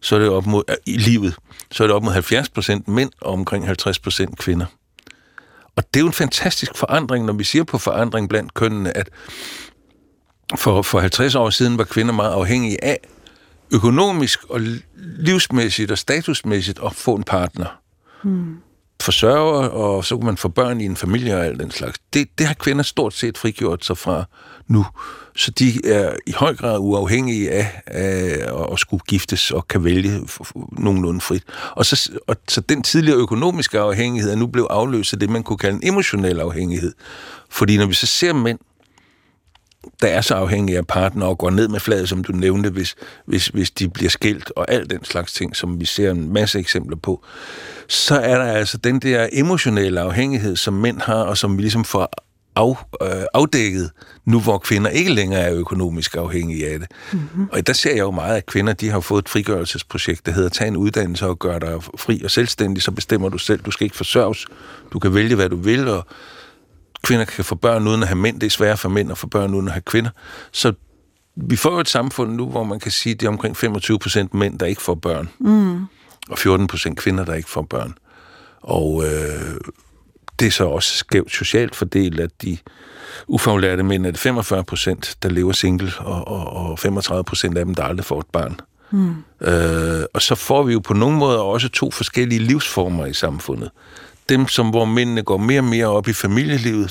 Så 0.00 0.14
er 0.14 0.18
det 0.18 0.28
op 0.28 0.46
mod, 0.46 0.62
i 0.86 0.96
livet, 0.96 1.34
så 1.70 1.82
er 1.82 1.86
det 1.86 1.96
op 1.96 2.02
mod 2.02 2.12
70 2.12 2.48
procent 2.48 2.88
mænd 2.88 3.10
og 3.20 3.32
omkring 3.32 3.66
50 3.66 3.98
procent 3.98 4.38
kvinder. 4.38 4.66
Og 5.76 5.84
det 5.94 6.00
er 6.00 6.00
jo 6.00 6.06
en 6.06 6.12
fantastisk 6.12 6.76
forandring, 6.76 7.24
når 7.24 7.32
vi 7.32 7.44
siger 7.44 7.64
på 7.64 7.78
forandring 7.78 8.28
blandt 8.28 8.54
kønnene, 8.54 8.96
at 8.96 9.08
for, 10.56 10.82
for 10.82 11.00
50 11.00 11.34
år 11.34 11.50
siden 11.50 11.78
var 11.78 11.84
kvinder 11.84 12.12
meget 12.12 12.32
afhængige 12.32 12.84
af 12.84 12.98
økonomisk 13.72 14.44
og 14.48 14.60
livsmæssigt 15.18 15.90
og 15.90 15.98
statusmæssigt 15.98 16.80
at 16.84 16.94
få 16.94 17.14
en 17.14 17.22
partner. 17.22 17.66
Hmm. 18.22 18.56
Forsørger, 19.02 19.68
og 19.68 20.04
så 20.04 20.16
kunne 20.16 20.26
man 20.26 20.36
få 20.36 20.48
børn 20.48 20.80
i 20.80 20.84
en 20.84 20.96
familie 20.96 21.36
og 21.36 21.46
alt 21.46 21.60
den 21.60 21.70
slags. 21.70 21.98
Det, 22.14 22.28
det 22.38 22.46
har 22.46 22.54
kvinder 22.54 22.82
stort 22.82 23.14
set 23.14 23.38
frigjort 23.38 23.84
sig 23.84 23.98
fra 23.98 24.24
nu. 24.68 24.86
Så 25.36 25.50
de 25.50 25.86
er 25.86 26.16
i 26.26 26.32
høj 26.32 26.54
grad 26.54 26.78
uafhængige 26.78 27.50
af, 27.50 27.82
af 27.86 28.72
at 28.72 28.78
skulle 28.78 29.02
giftes 29.08 29.50
og 29.50 29.68
kan 29.68 29.84
vælge 29.84 30.20
nogenlunde 30.72 31.20
frit. 31.20 31.42
Og 31.70 31.86
så, 31.86 32.12
og 32.26 32.36
så 32.48 32.60
den 32.60 32.82
tidligere 32.82 33.18
økonomiske 33.18 33.78
afhængighed 33.78 34.32
er 34.32 34.36
nu 34.36 34.46
blevet 34.46 34.68
afløst 34.70 35.12
af 35.12 35.18
det, 35.18 35.30
man 35.30 35.42
kunne 35.42 35.58
kalde 35.58 35.76
en 35.76 35.88
emotionel 35.88 36.40
afhængighed. 36.40 36.92
Fordi 37.50 37.76
når 37.76 37.86
vi 37.86 37.94
så 37.94 38.06
ser 38.06 38.32
mænd, 38.32 38.58
der 40.02 40.08
er 40.08 40.20
så 40.20 40.34
afhængige 40.34 40.78
af 40.78 40.86
partner 40.86 41.26
og 41.26 41.38
går 41.38 41.50
ned 41.50 41.68
med 41.68 41.80
fladet, 41.80 42.08
som 42.08 42.24
du 42.24 42.32
nævnte, 42.32 42.70
hvis, 42.70 42.94
hvis, 43.26 43.46
hvis 43.46 43.70
de 43.70 43.88
bliver 43.88 44.10
skilt 44.10 44.52
og 44.56 44.72
alt 44.72 44.90
den 44.90 45.04
slags 45.04 45.32
ting, 45.32 45.56
som 45.56 45.80
vi 45.80 45.84
ser 45.84 46.10
en 46.10 46.32
masse 46.32 46.58
eksempler 46.58 46.96
på, 46.96 47.24
så 47.88 48.20
er 48.20 48.38
der 48.38 48.52
altså 48.52 48.76
den 48.76 48.98
der 48.98 49.28
emotionelle 49.32 50.00
afhængighed, 50.00 50.56
som 50.56 50.74
mænd 50.74 51.00
har, 51.00 51.22
og 51.22 51.38
som 51.38 51.56
vi 51.56 51.62
ligesom 51.62 51.84
får 51.84 52.12
af, 52.56 52.74
øh, 53.02 53.24
afdækket, 53.34 53.90
nu 54.24 54.40
hvor 54.40 54.58
kvinder 54.58 54.90
ikke 54.90 55.12
længere 55.12 55.40
er 55.40 55.54
økonomisk 55.54 56.16
afhængige 56.16 56.68
af 56.68 56.78
det. 56.78 56.88
Mm-hmm. 57.12 57.48
Og 57.52 57.66
der 57.66 57.72
ser 57.72 57.90
jeg 57.90 57.98
jo 57.98 58.10
meget, 58.10 58.36
at 58.36 58.46
kvinder 58.46 58.72
de 58.72 58.90
har 58.90 59.00
fået 59.00 59.22
et 59.22 59.28
frigørelsesprojekt, 59.28 60.26
der 60.26 60.32
hedder 60.32 60.48
Tag 60.48 60.68
en 60.68 60.76
uddannelse 60.76 61.26
og 61.26 61.38
gør 61.38 61.58
dig 61.58 61.82
fri 61.98 62.20
og 62.24 62.30
selvstændig, 62.30 62.82
så 62.82 62.90
bestemmer 62.90 63.28
du 63.28 63.38
selv. 63.38 63.60
Du 63.60 63.70
skal 63.70 63.84
ikke 63.84 63.96
forsørges. 63.96 64.46
Du 64.92 64.98
kan 64.98 65.14
vælge, 65.14 65.34
hvad 65.34 65.48
du 65.48 65.56
vil, 65.56 65.88
og 65.88 66.06
kvinder 67.02 67.24
kan 67.24 67.44
få 67.44 67.54
børn 67.54 67.88
uden 67.88 68.02
at 68.02 68.08
have 68.08 68.18
mænd. 68.18 68.40
Det 68.40 68.46
er 68.46 68.50
sværere 68.50 68.76
for 68.76 68.88
mænd 68.88 69.10
at 69.10 69.18
få 69.18 69.26
børn 69.26 69.54
uden 69.54 69.66
at 69.68 69.72
have 69.72 69.82
kvinder. 69.82 70.10
Så 70.52 70.72
vi 71.36 71.56
får 71.56 71.72
jo 71.72 71.80
et 71.80 71.88
samfund 71.88 72.32
nu, 72.32 72.46
hvor 72.46 72.64
man 72.64 72.80
kan 72.80 72.90
sige, 72.90 73.14
at 73.14 73.20
det 73.20 73.26
er 73.26 73.30
omkring 73.30 73.56
25 73.56 73.98
procent 73.98 74.34
mænd, 74.34 74.58
der 74.58 74.66
ikke 74.66 74.82
får 74.82 74.94
børn. 74.94 75.28
Mm. 75.38 75.84
Og 76.30 76.38
14 76.38 76.66
procent 76.66 76.98
kvinder, 76.98 77.24
der 77.24 77.34
ikke 77.34 77.50
får 77.50 77.62
børn. 77.62 77.94
Og 78.60 79.04
øh, 79.04 79.60
det 80.38 80.46
er 80.46 80.50
så 80.50 80.64
også 80.64 80.94
skævt 80.94 81.32
socialt 81.32 81.76
fordelt, 81.76 82.20
at 82.20 82.30
de 82.42 82.58
ufaglærte 83.26 83.82
mænd 83.82 84.06
er 84.06 84.10
det 84.10 84.20
45 84.20 84.64
procent, 84.64 85.16
der 85.22 85.28
lever 85.28 85.52
single, 85.52 85.92
og, 85.98 86.28
og, 86.28 86.70
og 86.70 86.78
35 86.78 87.24
procent 87.24 87.58
af 87.58 87.64
dem, 87.64 87.74
der 87.74 87.82
aldrig 87.82 88.04
får 88.04 88.20
et 88.20 88.26
barn. 88.32 88.60
Mm. 88.90 89.14
Øh, 89.40 90.04
og 90.14 90.22
så 90.22 90.34
får 90.34 90.62
vi 90.62 90.72
jo 90.72 90.80
på 90.80 90.94
nogle 90.94 91.16
måder 91.16 91.38
også 91.38 91.68
to 91.68 91.90
forskellige 91.90 92.38
livsformer 92.38 93.06
i 93.06 93.14
samfundet 93.14 93.70
dem, 94.28 94.48
som 94.48 94.70
hvor 94.70 94.84
mændene 94.84 95.22
går 95.22 95.36
mere 95.36 95.60
og 95.60 95.64
mere 95.64 95.86
op 95.86 96.08
i 96.08 96.12
familielivet, 96.12 96.90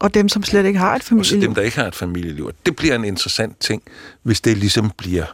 Og 0.00 0.14
dem, 0.14 0.28
som 0.28 0.42
slet 0.42 0.66
ikke 0.66 0.78
har 0.78 0.96
et 0.96 1.02
familieliv. 1.02 1.38
Og 1.38 1.42
dem, 1.42 1.54
der 1.54 1.62
ikke 1.62 1.76
har 1.76 1.86
et 1.86 1.94
familieliv. 1.94 2.52
Det 2.66 2.76
bliver 2.76 2.94
en 2.94 3.04
interessant 3.04 3.60
ting, 3.60 3.82
hvis 4.22 4.40
det 4.40 4.56
ligesom 4.58 4.92
bliver 4.96 5.24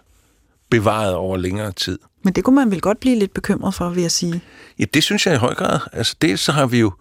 bevaret 0.71 1.15
over 1.15 1.37
længere 1.37 1.73
tid. 1.73 1.99
Men 2.23 2.33
det 2.33 2.45
kunne 2.45 2.57
man 2.57 2.71
vel 2.71 2.81
godt 2.81 3.01
blive 3.01 3.19
lidt 3.19 3.35
bekymret 3.35 3.75
for, 3.75 3.89
vil 3.89 4.01
jeg 4.01 4.11
sige. 4.11 4.41
Ja, 4.79 4.85
det 4.95 5.03
synes 5.03 5.27
jeg 5.27 5.35
i 5.35 5.39
høj 5.39 5.55
grad. 5.55 5.79
Altså 5.93 6.17
dels 6.23 6.41
så 6.41 6.53
har 6.53 6.67
vi 6.67 6.79
jo 6.79 6.93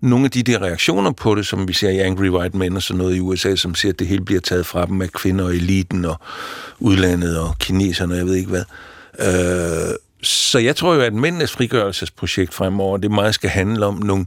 nogle 0.00 0.24
af 0.24 0.30
de 0.30 0.42
der 0.42 0.62
reaktioner 0.62 1.10
på 1.10 1.34
det, 1.34 1.46
som 1.46 1.68
vi 1.68 1.72
ser 1.72 1.88
i 1.88 1.98
Angry 1.98 2.28
White 2.28 2.56
Men 2.56 2.76
og 2.76 2.82
sådan 2.82 2.98
noget 2.98 3.16
i 3.16 3.20
USA, 3.20 3.56
som 3.56 3.74
siger, 3.74 3.92
at 3.92 3.98
det 3.98 4.06
hele 4.06 4.24
bliver 4.24 4.40
taget 4.40 4.66
fra 4.66 4.86
dem 4.86 5.02
af 5.02 5.12
kvinder 5.12 5.44
og 5.44 5.54
eliten 5.54 6.04
og 6.04 6.20
udlandet 6.78 7.38
og 7.38 7.58
kineserne, 7.58 8.14
jeg 8.14 8.26
ved 8.26 8.34
ikke 8.34 8.50
hvad. 8.50 8.64
Øh, 9.18 9.94
så 10.22 10.58
jeg 10.58 10.76
tror 10.76 10.94
jo, 10.94 11.00
at 11.00 11.14
mændenes 11.14 11.52
frigørelsesprojekt 11.52 12.54
fremover, 12.54 12.96
det 12.96 13.10
meget 13.10 13.34
skal 13.34 13.50
handle 13.50 13.86
om 13.86 13.94
nogle 13.94 14.26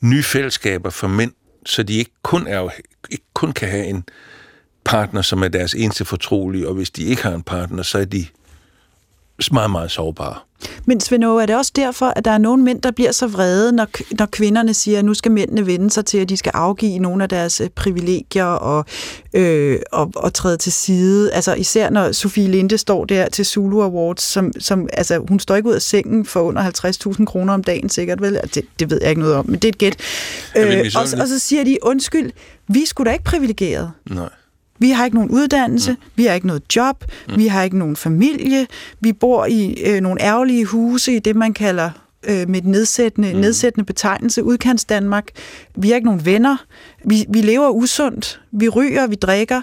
nye 0.00 0.22
fællesskaber 0.22 0.90
for 0.90 1.08
mænd, 1.08 1.32
så 1.66 1.82
de 1.82 1.94
ikke 1.94 2.12
kun, 2.22 2.46
er, 2.46 2.68
ikke 3.10 3.24
kun 3.34 3.52
kan 3.52 3.68
have 3.68 3.86
en 3.86 4.04
partner, 4.84 5.22
som 5.22 5.42
er 5.42 5.48
deres 5.48 5.74
eneste 5.74 6.04
fortrolige, 6.04 6.68
og 6.68 6.74
hvis 6.74 6.90
de 6.90 7.02
ikke 7.02 7.22
har 7.22 7.34
en 7.34 7.42
partner, 7.42 7.82
så 7.82 7.98
er 7.98 8.04
de 8.04 8.26
meget, 9.52 9.70
meget 9.70 9.90
sårbare. 9.90 10.34
Men 10.84 11.00
Svend 11.00 11.24
er 11.24 11.46
det 11.46 11.56
også 11.56 11.72
derfor, 11.76 12.06
at 12.06 12.24
der 12.24 12.30
er 12.30 12.38
nogle 12.38 12.62
mænd, 12.62 12.82
der 12.82 12.90
bliver 12.90 13.12
så 13.12 13.26
vrede, 13.26 13.72
når, 13.72 13.86
når 14.18 14.26
kvinderne 14.26 14.74
siger, 14.74 14.98
at 14.98 15.04
nu 15.04 15.14
skal 15.14 15.32
mændene 15.32 15.66
vende 15.66 15.90
sig 15.90 16.04
til, 16.04 16.18
at 16.18 16.28
de 16.28 16.36
skal 16.36 16.52
afgive 16.54 16.98
nogle 16.98 17.22
af 17.22 17.28
deres 17.28 17.60
øh, 17.60 17.68
privilegier 17.68 18.44
og, 18.44 18.84
øh, 19.34 19.78
og, 19.92 20.12
og 20.16 20.34
træde 20.34 20.56
til 20.56 20.72
side. 20.72 21.32
Altså 21.32 21.54
især 21.54 21.90
når 21.90 22.12
Sofie 22.12 22.48
Linde 22.48 22.78
står 22.78 23.04
der 23.04 23.28
til 23.28 23.46
Zulu 23.46 23.82
Awards, 23.82 24.22
som, 24.22 24.52
som 24.58 24.88
altså, 24.92 25.24
hun 25.28 25.40
står 25.40 25.56
ikke 25.56 25.68
ud 25.68 25.74
af 25.74 25.82
sengen 25.82 26.26
for 26.26 26.40
under 26.40 26.70
50.000 27.18 27.24
kroner 27.24 27.54
om 27.54 27.64
dagen 27.64 27.88
sikkert, 27.88 28.22
vel? 28.22 28.36
Altså, 28.36 28.60
det, 28.60 28.64
det 28.80 28.90
ved 28.90 28.98
jeg 29.00 29.10
ikke 29.10 29.20
noget 29.20 29.36
om, 29.36 29.46
men 29.46 29.54
det 29.54 29.64
er 29.64 29.68
et 29.68 29.78
gæt. 29.78 29.96
Øh, 30.56 30.84
og, 30.96 31.02
og 31.20 31.28
så 31.28 31.38
siger 31.38 31.64
de, 31.64 31.78
undskyld, 31.82 32.32
vi 32.68 32.86
skulle 32.86 33.08
da 33.08 33.12
ikke 33.12 33.24
privilegeret. 33.24 33.90
Nej. 34.10 34.28
Vi 34.84 34.90
har 34.90 35.04
ikke 35.04 35.16
nogen 35.16 35.30
uddannelse, 35.30 35.92
mm. 35.92 35.98
vi 36.16 36.24
har 36.24 36.34
ikke 36.34 36.46
noget 36.46 36.62
job, 36.76 37.04
mm. 37.28 37.38
vi 37.38 37.46
har 37.46 37.62
ikke 37.62 37.78
nogen 37.78 37.96
familie, 37.96 38.66
vi 39.00 39.12
bor 39.12 39.46
i 39.46 39.82
øh, 39.86 40.00
nogle 40.00 40.22
ærgerlige 40.22 40.64
huse 40.64 41.16
i 41.16 41.18
det, 41.18 41.36
man 41.36 41.54
kalder 41.54 41.90
øh, 42.28 42.48
med 42.48 42.58
et 42.58 42.64
nedsættende, 42.64 43.34
mm. 43.34 43.40
nedsættende 43.40 43.86
betegnelse, 43.86 44.44
udkants 44.44 44.84
Danmark. 44.84 45.28
Vi 45.76 45.88
har 45.88 45.94
ikke 45.94 46.06
nogen 46.06 46.26
venner, 46.26 46.56
vi, 47.04 47.24
vi 47.28 47.40
lever 47.40 47.68
usundt, 47.68 48.40
vi 48.52 48.68
ryger, 48.68 49.06
vi 49.06 49.14
drikker, 49.14 49.62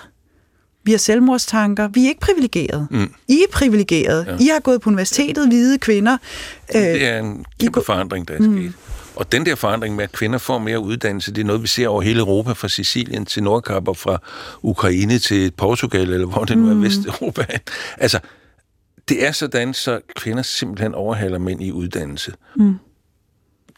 vi 0.83 0.91
har 0.91 0.97
selvmordstanker, 0.97 1.87
vi 1.87 2.05
er 2.05 2.07
ikke 2.07 2.21
privilegeret. 2.21 2.87
Mm. 2.91 3.13
I 3.27 3.41
er 3.41 3.51
privilegeret. 3.51 4.25
Ja. 4.27 4.35
I 4.39 4.47
har 4.47 4.59
gået 4.59 4.81
på 4.81 4.89
universitetet, 4.89 5.47
hvide 5.47 5.77
kvinder. 5.77 6.17
det 6.73 7.07
er 7.07 7.19
en 7.19 7.45
kæmpe 7.59 7.81
forandring, 7.85 8.27
der 8.27 8.33
er 8.33 8.39
mm. 8.39 8.73
Og 9.21 9.31
den 9.31 9.45
der 9.45 9.55
forandring 9.55 9.95
med, 9.95 10.03
at 10.03 10.11
kvinder 10.11 10.37
får 10.37 10.59
mere 10.59 10.79
uddannelse, 10.79 11.31
det 11.31 11.41
er 11.41 11.45
noget, 11.45 11.61
vi 11.61 11.67
ser 11.67 11.87
over 11.87 12.01
hele 12.01 12.19
Europa, 12.19 12.51
fra 12.51 12.67
Sicilien 12.67 13.25
til 13.25 13.43
Nordkap 13.43 13.87
og 13.87 13.97
fra 13.97 14.17
Ukraine 14.61 15.19
til 15.19 15.51
Portugal, 15.51 16.13
eller 16.13 16.27
hvor 16.27 16.45
det 16.45 16.57
nu 16.57 16.69
er, 16.69 16.73
mm. 16.73 16.83
Vesteuropa. 16.83 17.45
Altså, 17.97 18.19
det 19.09 19.25
er 19.25 19.31
sådan, 19.31 19.73
så 19.73 19.99
kvinder 20.15 20.43
simpelthen 20.43 20.93
overhaler 20.93 21.39
mænd 21.39 21.63
i 21.63 21.71
uddannelse. 21.71 22.33
Mm. 22.55 22.75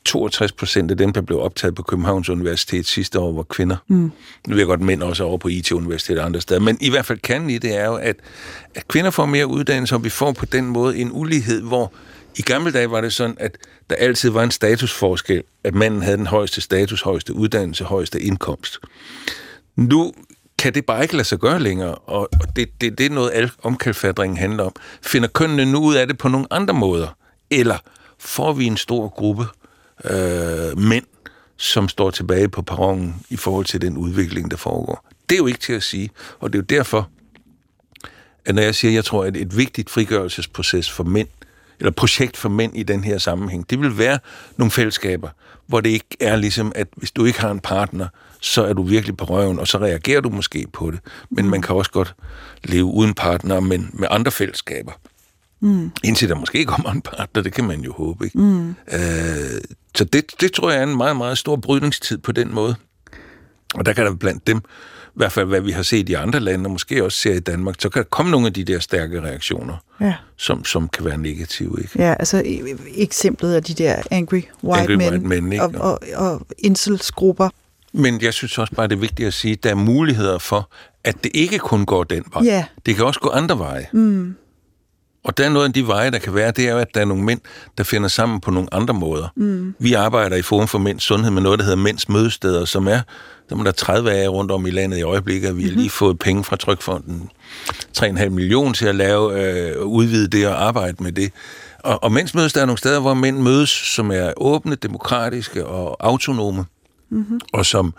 62 0.05 0.51
procent 0.51 0.91
af 0.91 0.97
dem, 0.97 1.13
der 1.13 1.21
blev 1.21 1.39
optaget 1.39 1.75
på 1.75 1.83
Københavns 1.83 2.29
Universitet 2.29 2.87
sidste 2.87 3.19
år, 3.19 3.33
var 3.33 3.43
kvinder. 3.43 3.77
Mm. 3.87 3.95
Nu 3.97 4.11
ved 4.47 4.57
jeg 4.57 4.67
godt, 4.67 4.81
mænd 4.81 5.03
også 5.03 5.23
over 5.23 5.37
på 5.37 5.47
IT-universitet 5.47 6.19
og 6.19 6.25
andre 6.25 6.41
steder. 6.41 6.59
Men 6.59 6.77
i 6.81 6.89
hvert 6.89 7.05
fald 7.05 7.19
kan 7.19 7.49
i 7.49 7.57
det 7.57 7.77
er 7.77 7.85
jo, 7.85 7.95
at, 7.95 8.15
at 8.75 8.87
kvinder 8.87 9.11
får 9.11 9.25
mere 9.25 9.47
uddannelse, 9.47 9.95
og 9.95 10.03
vi 10.03 10.09
får 10.09 10.31
på 10.31 10.45
den 10.45 10.65
måde 10.65 10.97
en 10.97 11.09
ulighed, 11.11 11.61
hvor 11.61 11.93
i 12.35 12.41
gamle 12.41 12.71
dage 12.71 12.91
var 12.91 13.01
det 13.01 13.13
sådan, 13.13 13.37
at 13.39 13.57
der 13.89 13.95
altid 13.95 14.29
var 14.29 14.43
en 14.43 14.51
statusforskel, 14.51 15.43
at 15.63 15.75
manden 15.75 16.01
havde 16.01 16.17
den 16.17 16.27
højeste 16.27 16.61
status, 16.61 17.01
højeste 17.01 17.33
uddannelse, 17.33 17.83
højeste 17.83 18.21
indkomst. 18.21 18.79
Nu 19.75 20.13
kan 20.59 20.73
det 20.73 20.85
bare 20.85 21.01
ikke 21.01 21.15
lade 21.15 21.27
sig 21.27 21.39
gøre 21.39 21.59
længere, 21.59 21.95
og 21.95 22.29
det, 22.55 22.81
det, 22.81 22.97
det 22.97 23.05
er 23.05 23.09
noget, 23.09 23.31
al 23.33 23.51
omkalfatringen 23.63 24.37
handler 24.37 24.63
om. 24.63 24.75
Finder 25.01 25.27
kønnene 25.27 25.71
nu 25.71 25.79
ud 25.79 25.95
af 25.95 26.07
det 26.07 26.17
på 26.17 26.27
nogle 26.27 26.47
andre 26.51 26.73
måder? 26.73 27.17
Eller 27.51 27.77
får 28.19 28.53
vi 28.53 28.65
en 28.65 28.77
stor 28.77 29.07
gruppe 29.09 29.45
øh, 30.05 30.77
mænd, 30.77 31.05
som 31.57 31.89
står 31.89 32.11
tilbage 32.11 32.49
på 32.49 32.61
perronen 32.61 33.15
i 33.29 33.35
forhold 33.35 33.65
til 33.65 33.81
den 33.81 33.97
udvikling, 33.97 34.51
der 34.51 34.57
foregår? 34.57 35.07
Det 35.29 35.35
er 35.35 35.39
jo 35.39 35.47
ikke 35.47 35.59
til 35.59 35.73
at 35.73 35.83
sige, 35.83 36.09
og 36.39 36.53
det 36.53 36.59
er 36.59 36.61
jo 36.61 36.79
derfor, 36.79 37.09
at 38.45 38.55
når 38.55 38.61
jeg 38.61 38.75
siger, 38.75 38.91
at 38.91 38.95
jeg 38.95 39.05
tror, 39.05 39.23
at 39.23 39.37
et 39.37 39.57
vigtigt 39.57 39.89
frigørelsesproces 39.89 40.91
for 40.91 41.03
mænd, 41.03 41.27
eller 41.79 41.91
projekt 41.91 42.37
for 42.37 42.49
mænd 42.49 42.77
i 42.77 42.83
den 42.83 43.03
her 43.03 43.17
sammenhæng. 43.17 43.69
Det 43.69 43.79
vil 43.79 43.97
være 43.97 44.19
nogle 44.57 44.71
fællesskaber, 44.71 45.29
hvor 45.67 45.81
det 45.81 45.89
ikke 45.89 46.17
er 46.19 46.35
ligesom, 46.35 46.71
at 46.75 46.87
hvis 46.95 47.11
du 47.11 47.25
ikke 47.25 47.41
har 47.41 47.51
en 47.51 47.59
partner, 47.59 48.07
så 48.41 48.65
er 48.65 48.73
du 48.73 48.83
virkelig 48.83 49.17
på 49.17 49.25
røven, 49.25 49.59
og 49.59 49.67
så 49.67 49.77
reagerer 49.77 50.21
du 50.21 50.29
måske 50.29 50.67
på 50.73 50.91
det. 50.91 50.99
Men 51.29 51.49
man 51.49 51.61
kan 51.61 51.75
også 51.75 51.91
godt 51.91 52.15
leve 52.63 52.85
uden 52.85 53.13
partner, 53.13 53.59
men 53.59 53.89
med 53.93 54.07
andre 54.11 54.31
fællesskaber. 54.31 54.91
Mm. 55.59 55.91
Indtil 56.03 56.29
der 56.29 56.35
måske 56.35 56.65
kommer 56.65 56.91
en 56.91 57.01
partner, 57.01 57.43
det 57.43 57.53
kan 57.53 57.63
man 57.63 57.81
jo 57.81 57.93
håbe. 57.93 58.25
Ikke? 58.25 58.37
Mm. 58.37 58.69
Øh, 58.69 59.61
så 59.95 60.03
det, 60.03 60.41
det 60.41 60.51
tror 60.51 60.71
jeg 60.71 60.79
er 60.79 60.83
en 60.83 60.97
meget, 60.97 61.17
meget 61.17 61.37
stor 61.37 61.55
brydningstid 61.55 62.17
på 62.17 62.31
den 62.31 62.53
måde. 62.53 62.75
Og 63.75 63.85
der 63.85 63.93
kan 63.93 64.05
der 64.05 64.15
blandt 64.15 64.47
dem 64.47 64.61
i 65.13 65.15
hvert 65.15 65.31
fald 65.31 65.45
hvad 65.45 65.61
vi 65.61 65.71
har 65.71 65.83
set 65.83 66.09
i 66.09 66.13
andre 66.13 66.39
lande, 66.39 66.67
og 66.67 66.71
måske 66.71 67.03
også 67.03 67.17
ser 67.17 67.33
i 67.33 67.39
Danmark, 67.39 67.75
så 67.79 67.89
kan 67.89 68.01
der 68.01 68.07
komme 68.09 68.31
nogle 68.31 68.47
af 68.47 68.53
de 68.53 68.63
der 68.63 68.79
stærke 68.79 69.21
reaktioner, 69.21 69.75
ja. 70.01 70.13
som, 70.37 70.65
som 70.65 70.89
kan 70.89 71.05
være 71.05 71.17
negative. 71.17 71.77
Ikke? 71.81 72.01
Ja, 72.01 72.13
altså 72.19 72.43
eksemplet 72.95 73.53
af 73.53 73.63
de 73.63 73.73
der 73.73 73.95
angry 74.11 74.41
white 74.63 74.81
angry 74.81 74.93
men, 74.93 75.09
white 75.09 75.25
men 75.25 75.53
ikke? 75.53 75.63
Og, 75.63 75.71
og, 75.75 75.99
og 76.15 76.47
incelsgrupper. 76.57 77.49
Men 77.93 78.21
jeg 78.21 78.33
synes 78.33 78.57
også 78.57 78.73
bare, 78.75 78.87
det 78.87 78.95
er 78.95 78.99
vigtigt 78.99 79.27
at 79.27 79.33
sige, 79.33 79.51
at 79.51 79.63
der 79.63 79.69
er 79.69 79.75
muligheder 79.75 80.37
for, 80.37 80.69
at 81.03 81.23
det 81.23 81.31
ikke 81.33 81.57
kun 81.57 81.85
går 81.85 82.03
den 82.03 82.23
vej. 82.33 82.43
Ja. 82.43 82.65
Det 82.85 82.95
kan 82.95 83.05
også 83.05 83.19
gå 83.19 83.29
andre 83.29 83.59
veje. 83.59 83.87
Mm. 83.93 84.35
Og 85.23 85.37
der 85.37 85.45
er 85.45 85.49
noget 85.49 85.67
af 85.67 85.73
de 85.73 85.87
veje, 85.87 86.11
der 86.11 86.19
kan 86.19 86.35
være, 86.35 86.51
det 86.51 86.67
er 86.67 86.71
jo, 86.71 86.77
at 86.77 86.95
der 86.95 87.01
er 87.01 87.05
nogle 87.05 87.23
mænd, 87.23 87.39
der 87.77 87.83
finder 87.83 88.07
sammen 88.07 88.41
på 88.41 88.51
nogle 88.51 88.73
andre 88.73 88.93
måder. 88.93 89.27
Mm. 89.35 89.75
Vi 89.79 89.93
arbejder 89.93 90.35
i 90.35 90.41
Forum 90.41 90.67
for 90.67 90.77
Mænds 90.77 91.03
Sundhed 91.03 91.31
med 91.31 91.41
noget, 91.41 91.59
der 91.59 91.65
hedder 91.65 91.77
Mænds 91.77 92.09
Mødesteder, 92.09 92.65
som 92.65 92.87
er, 92.87 92.99
der 93.49 93.57
er 93.59 93.63
der 93.63 93.71
30 93.71 94.11
af 94.11 94.29
rundt 94.29 94.51
om 94.51 94.65
i 94.65 94.69
landet 94.69 94.97
i 94.97 95.01
øjeblikket. 95.01 95.57
Vi 95.57 95.63
har 95.63 95.69
mm-hmm. 95.69 95.79
lige 95.79 95.89
fået 95.89 96.19
penge 96.19 96.43
fra 96.43 96.55
Trykfonden, 96.55 97.29
3,5 97.97 98.29
millioner 98.29 98.73
til 98.73 98.85
at 98.85 98.95
lave, 98.95 99.41
øh, 99.41 99.85
udvide 99.85 100.27
det 100.27 100.47
og 100.47 100.63
arbejde 100.67 101.03
med 101.03 101.11
det. 101.11 101.31
Og, 101.79 102.03
og 102.03 102.11
mænds 102.11 102.35
mødes, 102.35 102.53
der 102.53 102.61
er 102.61 102.65
nogle 102.65 102.77
steder, 102.77 102.99
hvor 102.99 103.13
mænd 103.13 103.37
mødes, 103.37 103.69
som 103.69 104.11
er 104.11 104.33
åbne, 104.37 104.75
demokratiske 104.75 105.65
og 105.65 105.97
autonome, 105.99 106.65
mm-hmm. 107.09 107.39
og 107.53 107.65
som 107.65 107.93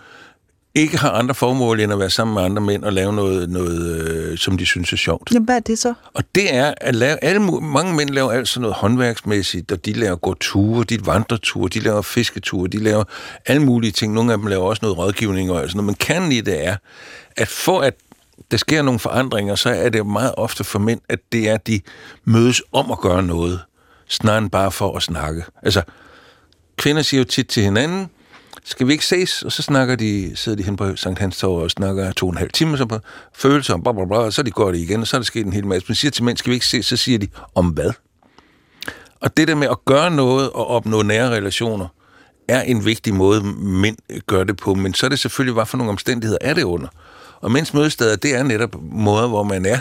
ikke 0.75 0.99
har 0.99 1.11
andre 1.11 1.35
formål 1.35 1.81
end 1.81 1.93
at 1.93 1.99
være 1.99 2.11
sammen 2.11 2.35
med 2.35 2.43
andre 2.43 2.63
mænd 2.63 2.85
og 2.85 2.93
lave 2.93 3.13
noget, 3.13 3.51
noget 3.51 4.01
øh, 4.01 4.39
som 4.39 4.59
de 4.59 4.67
synes 4.67 4.93
er 4.93 4.97
sjovt. 4.97 5.31
Jamen, 5.33 5.45
hvad 5.45 5.57
er 5.57 5.61
det 5.61 5.79
så? 5.79 5.95
Og 6.15 6.25
det 6.35 6.55
er 6.55 6.75
at 6.77 6.95
lave, 6.95 7.25
alle, 7.25 7.41
mange 7.63 7.95
mænd 7.95 8.11
laver 8.11 8.33
altså 8.33 8.61
noget 8.61 8.77
håndværksmæssigt, 8.77 9.73
og 9.73 9.85
de 9.85 9.93
laver 9.93 10.17
gå 10.17 10.35
ture, 10.41 10.85
de 10.85 11.07
vandreture, 11.07 11.69
de 11.69 11.81
laver 11.81 12.03
fisketure, 12.03 12.69
de 12.69 12.79
laver 12.79 13.05
alle 13.47 13.63
mulige 13.63 13.91
ting. 13.91 14.13
Nogle 14.13 14.33
af 14.33 14.39
dem 14.39 14.47
laver 14.47 14.65
også 14.65 14.81
noget 14.83 14.99
rådgivning 14.99 15.51
og 15.51 15.61
sådan 15.61 15.77
noget. 15.77 15.87
Men 15.87 15.95
kernen 15.95 16.33
i 16.33 16.41
det 16.41 16.67
er, 16.67 16.77
at 17.37 17.49
for 17.49 17.81
at 17.81 17.95
der 18.51 18.57
sker 18.57 18.83
nogle 18.83 19.01
forandringer, 19.01 19.55
så 19.55 19.71
er 19.71 19.89
det 19.89 20.07
meget 20.07 20.35
ofte 20.37 20.65
for 20.65 20.79
mænd, 20.79 21.01
at 21.09 21.19
det 21.33 21.49
er, 21.49 21.55
at 21.55 21.67
de 21.67 21.81
mødes 22.25 22.63
om 22.73 22.91
at 22.91 22.99
gøre 22.99 23.23
noget, 23.23 23.61
snarere 24.09 24.39
end 24.39 24.51
bare 24.51 24.71
for 24.71 24.97
at 24.97 25.03
snakke. 25.03 25.45
Altså, 25.63 25.83
kvinder 26.77 27.03
siger 27.03 27.19
jo 27.21 27.25
tit 27.25 27.47
til 27.47 27.63
hinanden, 27.63 28.11
skal 28.65 28.87
vi 28.87 28.93
ikke 28.93 29.07
ses? 29.07 29.43
Og 29.43 29.53
så 29.53 29.63
snakker 29.63 29.97
de, 29.97 30.33
sidder 30.35 30.57
de 30.57 30.63
hen 30.63 30.77
på 30.77 30.97
Sankt 30.97 31.19
Hans 31.19 31.39
Torv 31.39 31.63
og 31.63 31.71
snakker 31.71 32.13
to 32.13 32.27
og 32.27 32.33
en 32.33 32.39
halv 32.39 32.51
time 32.51 32.79
så 32.79 32.87
på 32.87 32.99
følelser, 33.35 33.77
bla, 33.77 33.93
bla, 33.93 34.05
bla, 34.05 34.17
og 34.17 34.33
så 34.33 34.43
de 34.43 34.51
går 34.51 34.73
det 34.73 34.79
igen, 34.79 35.01
og 35.01 35.07
så 35.07 35.17
er 35.17 35.19
der 35.19 35.25
sket 35.25 35.47
en 35.47 35.53
hel 35.53 35.67
masse. 35.67 35.85
Men 35.89 35.95
siger 35.95 36.11
til 36.11 36.25
mænd, 36.25 36.37
skal 36.37 36.51
vi 36.51 36.55
ikke 36.55 36.67
ses? 36.67 36.87
Så 36.87 36.97
siger 36.97 37.19
de, 37.19 37.29
om 37.55 37.69
hvad? 37.69 37.91
Og 39.21 39.37
det 39.37 39.49
der 39.49 39.55
med 39.55 39.69
at 39.69 39.85
gøre 39.85 40.11
noget 40.11 40.51
og 40.51 40.67
opnå 40.67 41.03
nære 41.03 41.31
relationer, 41.31 41.89
er 42.49 42.63
en 42.63 42.85
vigtig 42.85 43.15
måde, 43.15 43.43
mænd 43.57 43.97
gør 44.27 44.45
det 44.45 44.57
på. 44.57 44.75
Men 44.75 44.95
så 44.95 45.07
er 45.07 45.11
det 45.11 45.19
selvfølgelig, 45.19 45.55
hvad 45.55 45.67
for 45.67 45.77
nogle 45.77 45.91
omstændigheder 45.91 46.39
er 46.41 46.55
det 46.55 46.63
under. 46.63 46.89
Og 47.41 47.51
mænds 47.51 47.75
mødesteder, 47.75 48.17
det 48.17 48.35
er 48.35 48.43
netop 48.43 48.77
måder, 48.83 49.29
hvor 49.29 49.43
man 49.43 49.67
er 49.67 49.79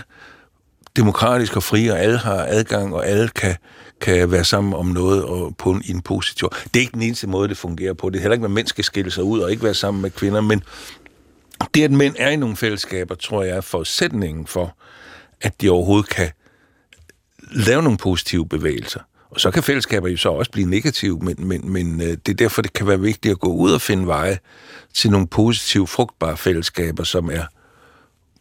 demokratisk 0.95 1.55
og 1.55 1.63
fri, 1.63 1.87
og 1.87 1.99
alle 1.99 2.17
har 2.17 2.45
adgang, 2.49 2.95
og 2.95 3.07
alle 3.07 3.29
kan, 3.29 3.55
kan 4.01 4.31
være 4.31 4.43
sammen 4.43 4.73
om 4.73 4.85
noget 4.85 5.23
og 5.23 5.55
på 5.57 5.71
en, 5.71 5.83
en 5.85 6.01
positiv. 6.01 6.49
Det 6.63 6.75
er 6.75 6.79
ikke 6.79 6.93
den 6.93 7.01
eneste 7.01 7.27
måde, 7.27 7.49
det 7.49 7.57
fungerer 7.57 7.93
på. 7.93 8.09
Det 8.09 8.17
er 8.17 8.21
heller 8.21 8.33
ikke, 8.33 8.45
at 8.45 8.51
mænd 8.51 8.67
skal 8.67 8.83
skille 8.83 9.11
sig 9.11 9.23
ud 9.23 9.39
og 9.39 9.51
ikke 9.51 9.63
være 9.63 9.73
sammen 9.73 10.01
med 10.01 10.09
kvinder, 10.09 10.41
men 10.41 10.63
det, 11.73 11.83
at 11.83 11.91
mænd 11.91 12.15
er 12.19 12.29
i 12.29 12.35
nogle 12.35 12.55
fællesskaber, 12.55 13.15
tror 13.15 13.43
jeg 13.43 13.57
er 13.57 13.61
forudsætningen 13.61 14.47
for, 14.47 14.77
at 15.41 15.61
de 15.61 15.69
overhovedet 15.69 16.09
kan 16.09 16.31
lave 17.51 17.81
nogle 17.81 17.97
positive 17.97 18.47
bevægelser. 18.47 18.99
Og 19.29 19.39
så 19.39 19.51
kan 19.51 19.63
fællesskaber 19.63 20.09
jo 20.09 20.17
så 20.17 20.29
også 20.29 20.51
blive 20.51 20.69
negative, 20.69 21.19
men, 21.19 21.35
men, 21.37 21.71
men 21.71 22.01
øh, 22.01 22.07
det 22.07 22.29
er 22.29 22.33
derfor, 22.33 22.61
det 22.61 22.73
kan 22.73 22.87
være 22.87 22.99
vigtigt 22.99 23.31
at 23.31 23.39
gå 23.39 23.53
ud 23.53 23.71
og 23.71 23.81
finde 23.81 24.07
veje 24.07 24.39
til 24.93 25.11
nogle 25.11 25.27
positive, 25.27 25.87
frugtbare 25.87 26.37
fællesskaber, 26.37 27.03
som 27.03 27.29
er 27.29 27.43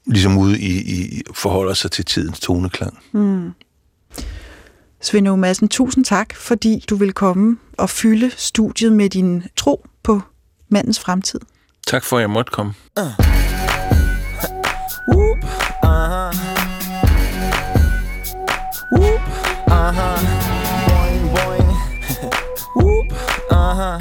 ligesom 0.07 0.38
ude 0.38 0.61
i, 0.61 0.92
i 0.92 1.22
forholder 1.34 1.74
sig 1.74 1.90
til 1.90 2.05
tidens 2.05 2.40
toneklang. 2.40 2.98
Mm. 3.12 3.53
Svend 5.03 5.36
Madsen, 5.36 5.68
tusind 5.68 6.05
tak, 6.05 6.34
fordi 6.34 6.84
du 6.90 6.96
vil 6.96 7.12
komme 7.12 7.59
og 7.78 7.90
fylde 7.90 8.30
studiet 8.36 8.92
med 8.92 9.11
din 9.11 9.42
tro 9.57 9.86
på 10.03 10.20
mandens 10.68 11.00
fremtid. 11.00 11.40
Tak 11.86 12.05
for, 12.05 12.16
at 12.16 12.20
jeg 12.20 12.30
måtte 12.30 12.50
komme. 12.50 12.74
Uh. 13.00 13.05
Whoop, 15.12 15.38
uh-huh. 15.84 16.32
Whoop, 18.96 19.20
uh-huh. 19.66 20.18
Boing, 20.88 21.24
boing. 21.34 21.68
Whoop, 22.80 23.12
uh-huh. 23.50 23.96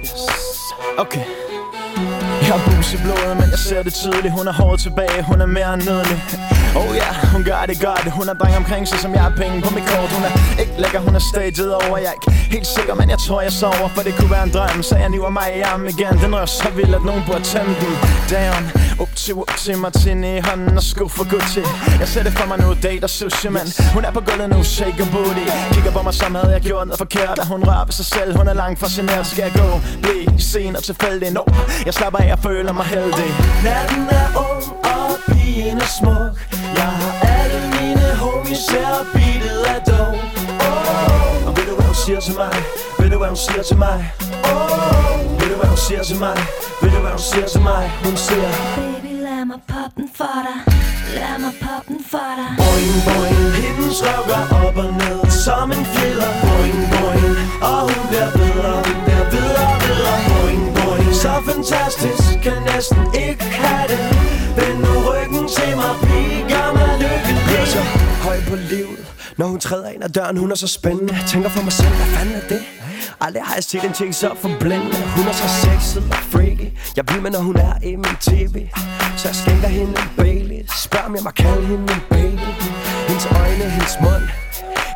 Yes. 0.00 0.60
Okay. 0.98 1.24
Jeg 2.40 2.52
har 2.52 2.76
bus 2.76 2.94
i 2.94 2.96
blodet, 2.96 3.36
men 3.36 3.50
jeg 3.50 3.58
ser 3.58 3.82
det 3.82 3.94
tydeligt 3.94 4.34
Hun 4.34 4.48
er 4.48 4.52
hårdt 4.52 4.80
tilbage, 4.80 5.22
hun 5.22 5.40
er 5.40 5.46
mere 5.46 5.74
end 5.74 5.82
nydelig 5.82 6.22
Oh 6.76 6.90
ja, 6.96 7.02
yeah, 7.02 7.32
hun 7.32 7.44
gør 7.44 7.62
det 7.66 7.80
godt. 7.80 8.12
Hun 8.18 8.28
er 8.28 8.34
dreng 8.34 8.56
omkring 8.56 8.88
sig, 8.88 8.98
som 8.98 9.12
jeg 9.12 9.22
har 9.22 9.34
penge 9.42 9.62
på 9.62 9.70
mit 9.74 9.86
kort. 9.92 10.10
Hun 10.16 10.24
er 10.28 10.60
ikke 10.62 10.74
lækker, 10.82 11.00
hun 11.00 11.14
er 11.14 11.24
staged 11.32 11.70
over. 11.70 11.96
Jeg 11.98 12.06
er 12.06 12.16
ikke 12.18 12.30
helt 12.54 12.66
sikker, 12.66 12.94
men 12.94 13.10
jeg 13.10 13.18
tror 13.18 13.40
jeg 13.42 13.52
sover 13.52 13.88
For 13.94 14.02
det 14.02 14.14
kunne 14.18 14.30
være 14.30 14.42
en 14.42 14.52
drøm, 14.56 14.82
så 14.82 14.96
jeg 14.96 15.08
niver 15.08 15.30
mig 15.30 15.48
i 15.58 15.60
armen 15.60 15.88
igen. 15.88 16.14
Den 16.22 16.34
rører 16.36 16.46
så 16.46 16.70
vild, 16.76 16.94
at 16.94 17.04
nogen 17.04 17.22
burde 17.26 17.44
tæmme 17.52 17.74
den. 17.82 17.94
Down, 18.32 18.62
up 19.02 19.12
til, 19.16 19.34
up 19.34 19.52
til 19.56 19.78
Martini 19.78 20.36
i 20.36 20.40
hånden 20.40 20.76
og 20.76 20.82
sko 20.82 21.08
for 21.08 21.24
Gucci. 21.30 21.62
Jeg 22.00 22.08
ser 22.08 22.22
det 22.22 22.32
for 22.38 22.46
mig 22.48 22.58
nu, 22.58 22.68
date 22.82 23.04
og 23.04 23.10
sushi, 23.10 23.48
man 23.48 23.66
Hun 23.94 24.04
er 24.04 24.10
på 24.10 24.20
gulvet 24.20 24.48
nu, 24.54 24.62
shake 24.62 25.02
a 25.02 25.06
booty. 25.12 25.46
Kigger 25.72 25.92
på 25.92 26.02
mig, 26.02 26.14
som 26.14 26.34
havde 26.34 26.52
jeg 26.52 26.60
gjort 26.60 26.86
noget 26.86 26.98
forkert 26.98 27.38
Og 27.38 27.46
hun 27.46 27.60
rører 27.68 27.84
ved 27.84 27.92
sig 27.92 28.04
selv, 28.04 28.36
hun 28.36 28.48
er 28.48 28.54
langt 28.62 28.80
fascineret 28.80 29.26
Skal 29.26 29.42
jeg 29.42 29.52
gå, 29.62 29.68
blive 30.02 30.40
sen 30.40 30.76
og 30.76 30.82
tilfældig? 30.84 31.30
No, 31.30 31.42
jeg 31.86 31.94
slapper 31.94 32.18
af, 32.18 32.28
jeg 32.28 32.38
føler 32.38 32.72
mig 32.72 32.84
heldig. 32.84 33.30
Natten 33.64 34.04
er 34.20 34.28
ung, 34.46 34.64
og 34.84 35.10
pigen 35.28 35.78
er 35.78 35.90
smuk 36.00 36.63
siger 42.04 42.20
til 42.20 42.34
mig? 42.34 42.54
Ved 42.98 43.10
du 43.10 43.18
hvad 43.18 43.28
hun 43.28 43.36
siger 43.36 43.62
til 43.62 43.78
mig? 43.86 43.98
Oh, 44.52 45.40
ved 45.40 45.48
du 45.52 45.56
hvad 45.60 45.68
hun 45.74 45.80
siger 45.86 46.02
til 46.10 46.18
mig? 46.24 46.36
Ved 46.82 46.90
du 46.94 47.00
hvad 47.04 47.14
hun 47.16 47.24
siger 47.30 47.46
til 47.54 47.62
mig? 47.70 47.84
Hun 48.04 48.16
siger 48.26 48.50
Baby, 48.76 49.12
lad 49.26 49.42
mig 49.50 49.60
poppe 49.72 49.94
den 49.98 50.08
for 50.18 50.36
dig. 50.46 50.58
Lad 51.16 51.34
mig 51.44 51.54
poppe 51.64 51.86
den 51.90 52.00
for 52.12 52.30
dig. 52.40 52.50
Boing, 52.60 52.98
boing. 53.06 53.46
Hendes 53.64 53.98
røv 54.06 54.22
går 54.30 54.44
op 54.66 54.76
og 54.84 54.90
ned 55.02 55.20
som 55.44 55.66
en 55.76 55.84
fjeder 55.94 56.30
Boing, 56.42 56.80
boing. 56.92 57.36
Og 57.70 57.80
hun 57.90 58.02
bliver 58.10 58.30
bedre, 58.40 58.72
hun 58.88 58.98
bliver 59.06 59.26
bedre, 59.34 59.64
bedre 59.84 60.14
Boing, 60.28 60.64
boing. 60.76 61.10
Så 61.22 61.32
fantastisk, 61.48 62.24
kan 62.44 62.58
næsten 62.72 63.02
ikke 63.26 63.46
have 63.62 63.86
det. 63.92 64.00
Vend 64.56 64.78
nu 64.84 64.92
ryggen 65.08 65.44
til 65.56 65.72
mig, 65.80 65.94
pige, 66.04 66.40
gør 66.52 66.68
mig 66.76 66.92
lykkelig 67.02 68.03
høj 68.24 68.38
på 68.48 68.56
livet. 68.56 69.00
Når 69.38 69.46
hun 69.46 69.60
træder 69.60 69.88
ind 69.88 70.04
ad 70.04 70.08
døren, 70.08 70.36
hun 70.36 70.50
er 70.50 70.54
så 70.54 70.68
spændende. 70.68 71.12
Jeg 71.14 71.24
tænker 71.32 71.48
for 71.48 71.62
mig 71.62 71.72
selv, 71.72 71.94
hvad 72.00 72.06
fanden 72.06 72.34
er 72.34 72.48
det? 72.48 72.62
Aldrig 73.20 73.42
har 73.42 73.54
jeg 73.54 73.64
set 73.64 73.84
en 73.84 73.92
ting 73.92 74.14
så 74.14 74.30
forblændende 74.42 74.96
Hun 75.16 75.24
er 75.26 75.32
så 75.32 75.48
sexet 75.64 76.04
og 76.10 76.22
freaky. 76.32 76.68
Jeg 76.96 77.06
bliver 77.06 77.22
med, 77.22 77.30
når 77.30 77.42
hun 77.50 77.56
er 77.56 77.74
i 77.82 77.96
min 77.96 78.16
tv 78.20 78.54
Så 79.16 79.24
jeg 79.28 79.36
skænker 79.42 79.68
hende 79.68 79.92
en 80.02 80.10
Bailey. 80.16 80.60
Spørg 80.84 81.04
om 81.08 81.14
jeg 81.16 81.24
må 81.28 81.30
kalde 81.30 81.66
hende 81.66 81.86
en 81.96 82.02
baby 82.10 82.48
Hendes 83.08 83.26
øjne, 83.26 83.64
hendes 83.76 83.96
mund. 84.04 84.26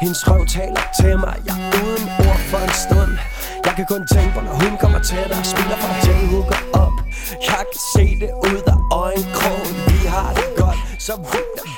Hendes 0.03 0.29
røv 0.29 0.47
taler 0.47 0.85
til 1.01 1.19
mig. 1.25 1.37
Jeg 1.49 1.57
er 1.65 1.71
uden 1.85 2.05
ord 2.27 2.41
for 2.51 2.61
en 2.69 2.75
stund. 2.85 3.13
Jeg 3.67 3.75
kan 3.79 3.87
kun 3.93 4.03
tænke 4.15 4.31
på, 4.37 4.41
når 4.49 4.55
hun 4.63 4.73
kommer 4.83 5.01
tættere. 5.11 5.45
Spiller 5.53 5.77
for 5.83 5.93
til 6.05 6.27
hun 6.33 6.43
går 6.51 6.63
op. 6.85 6.97
Jeg 7.51 7.63
kan 7.71 7.81
se 7.95 8.05
det 8.23 8.31
ud 8.51 8.61
af 8.73 8.79
øjenkrogen. 9.05 9.75
Vi 9.91 10.01
har 10.15 10.31
det 10.39 10.49
godt, 10.63 10.79
så 11.07 11.15
vidt 11.33 11.78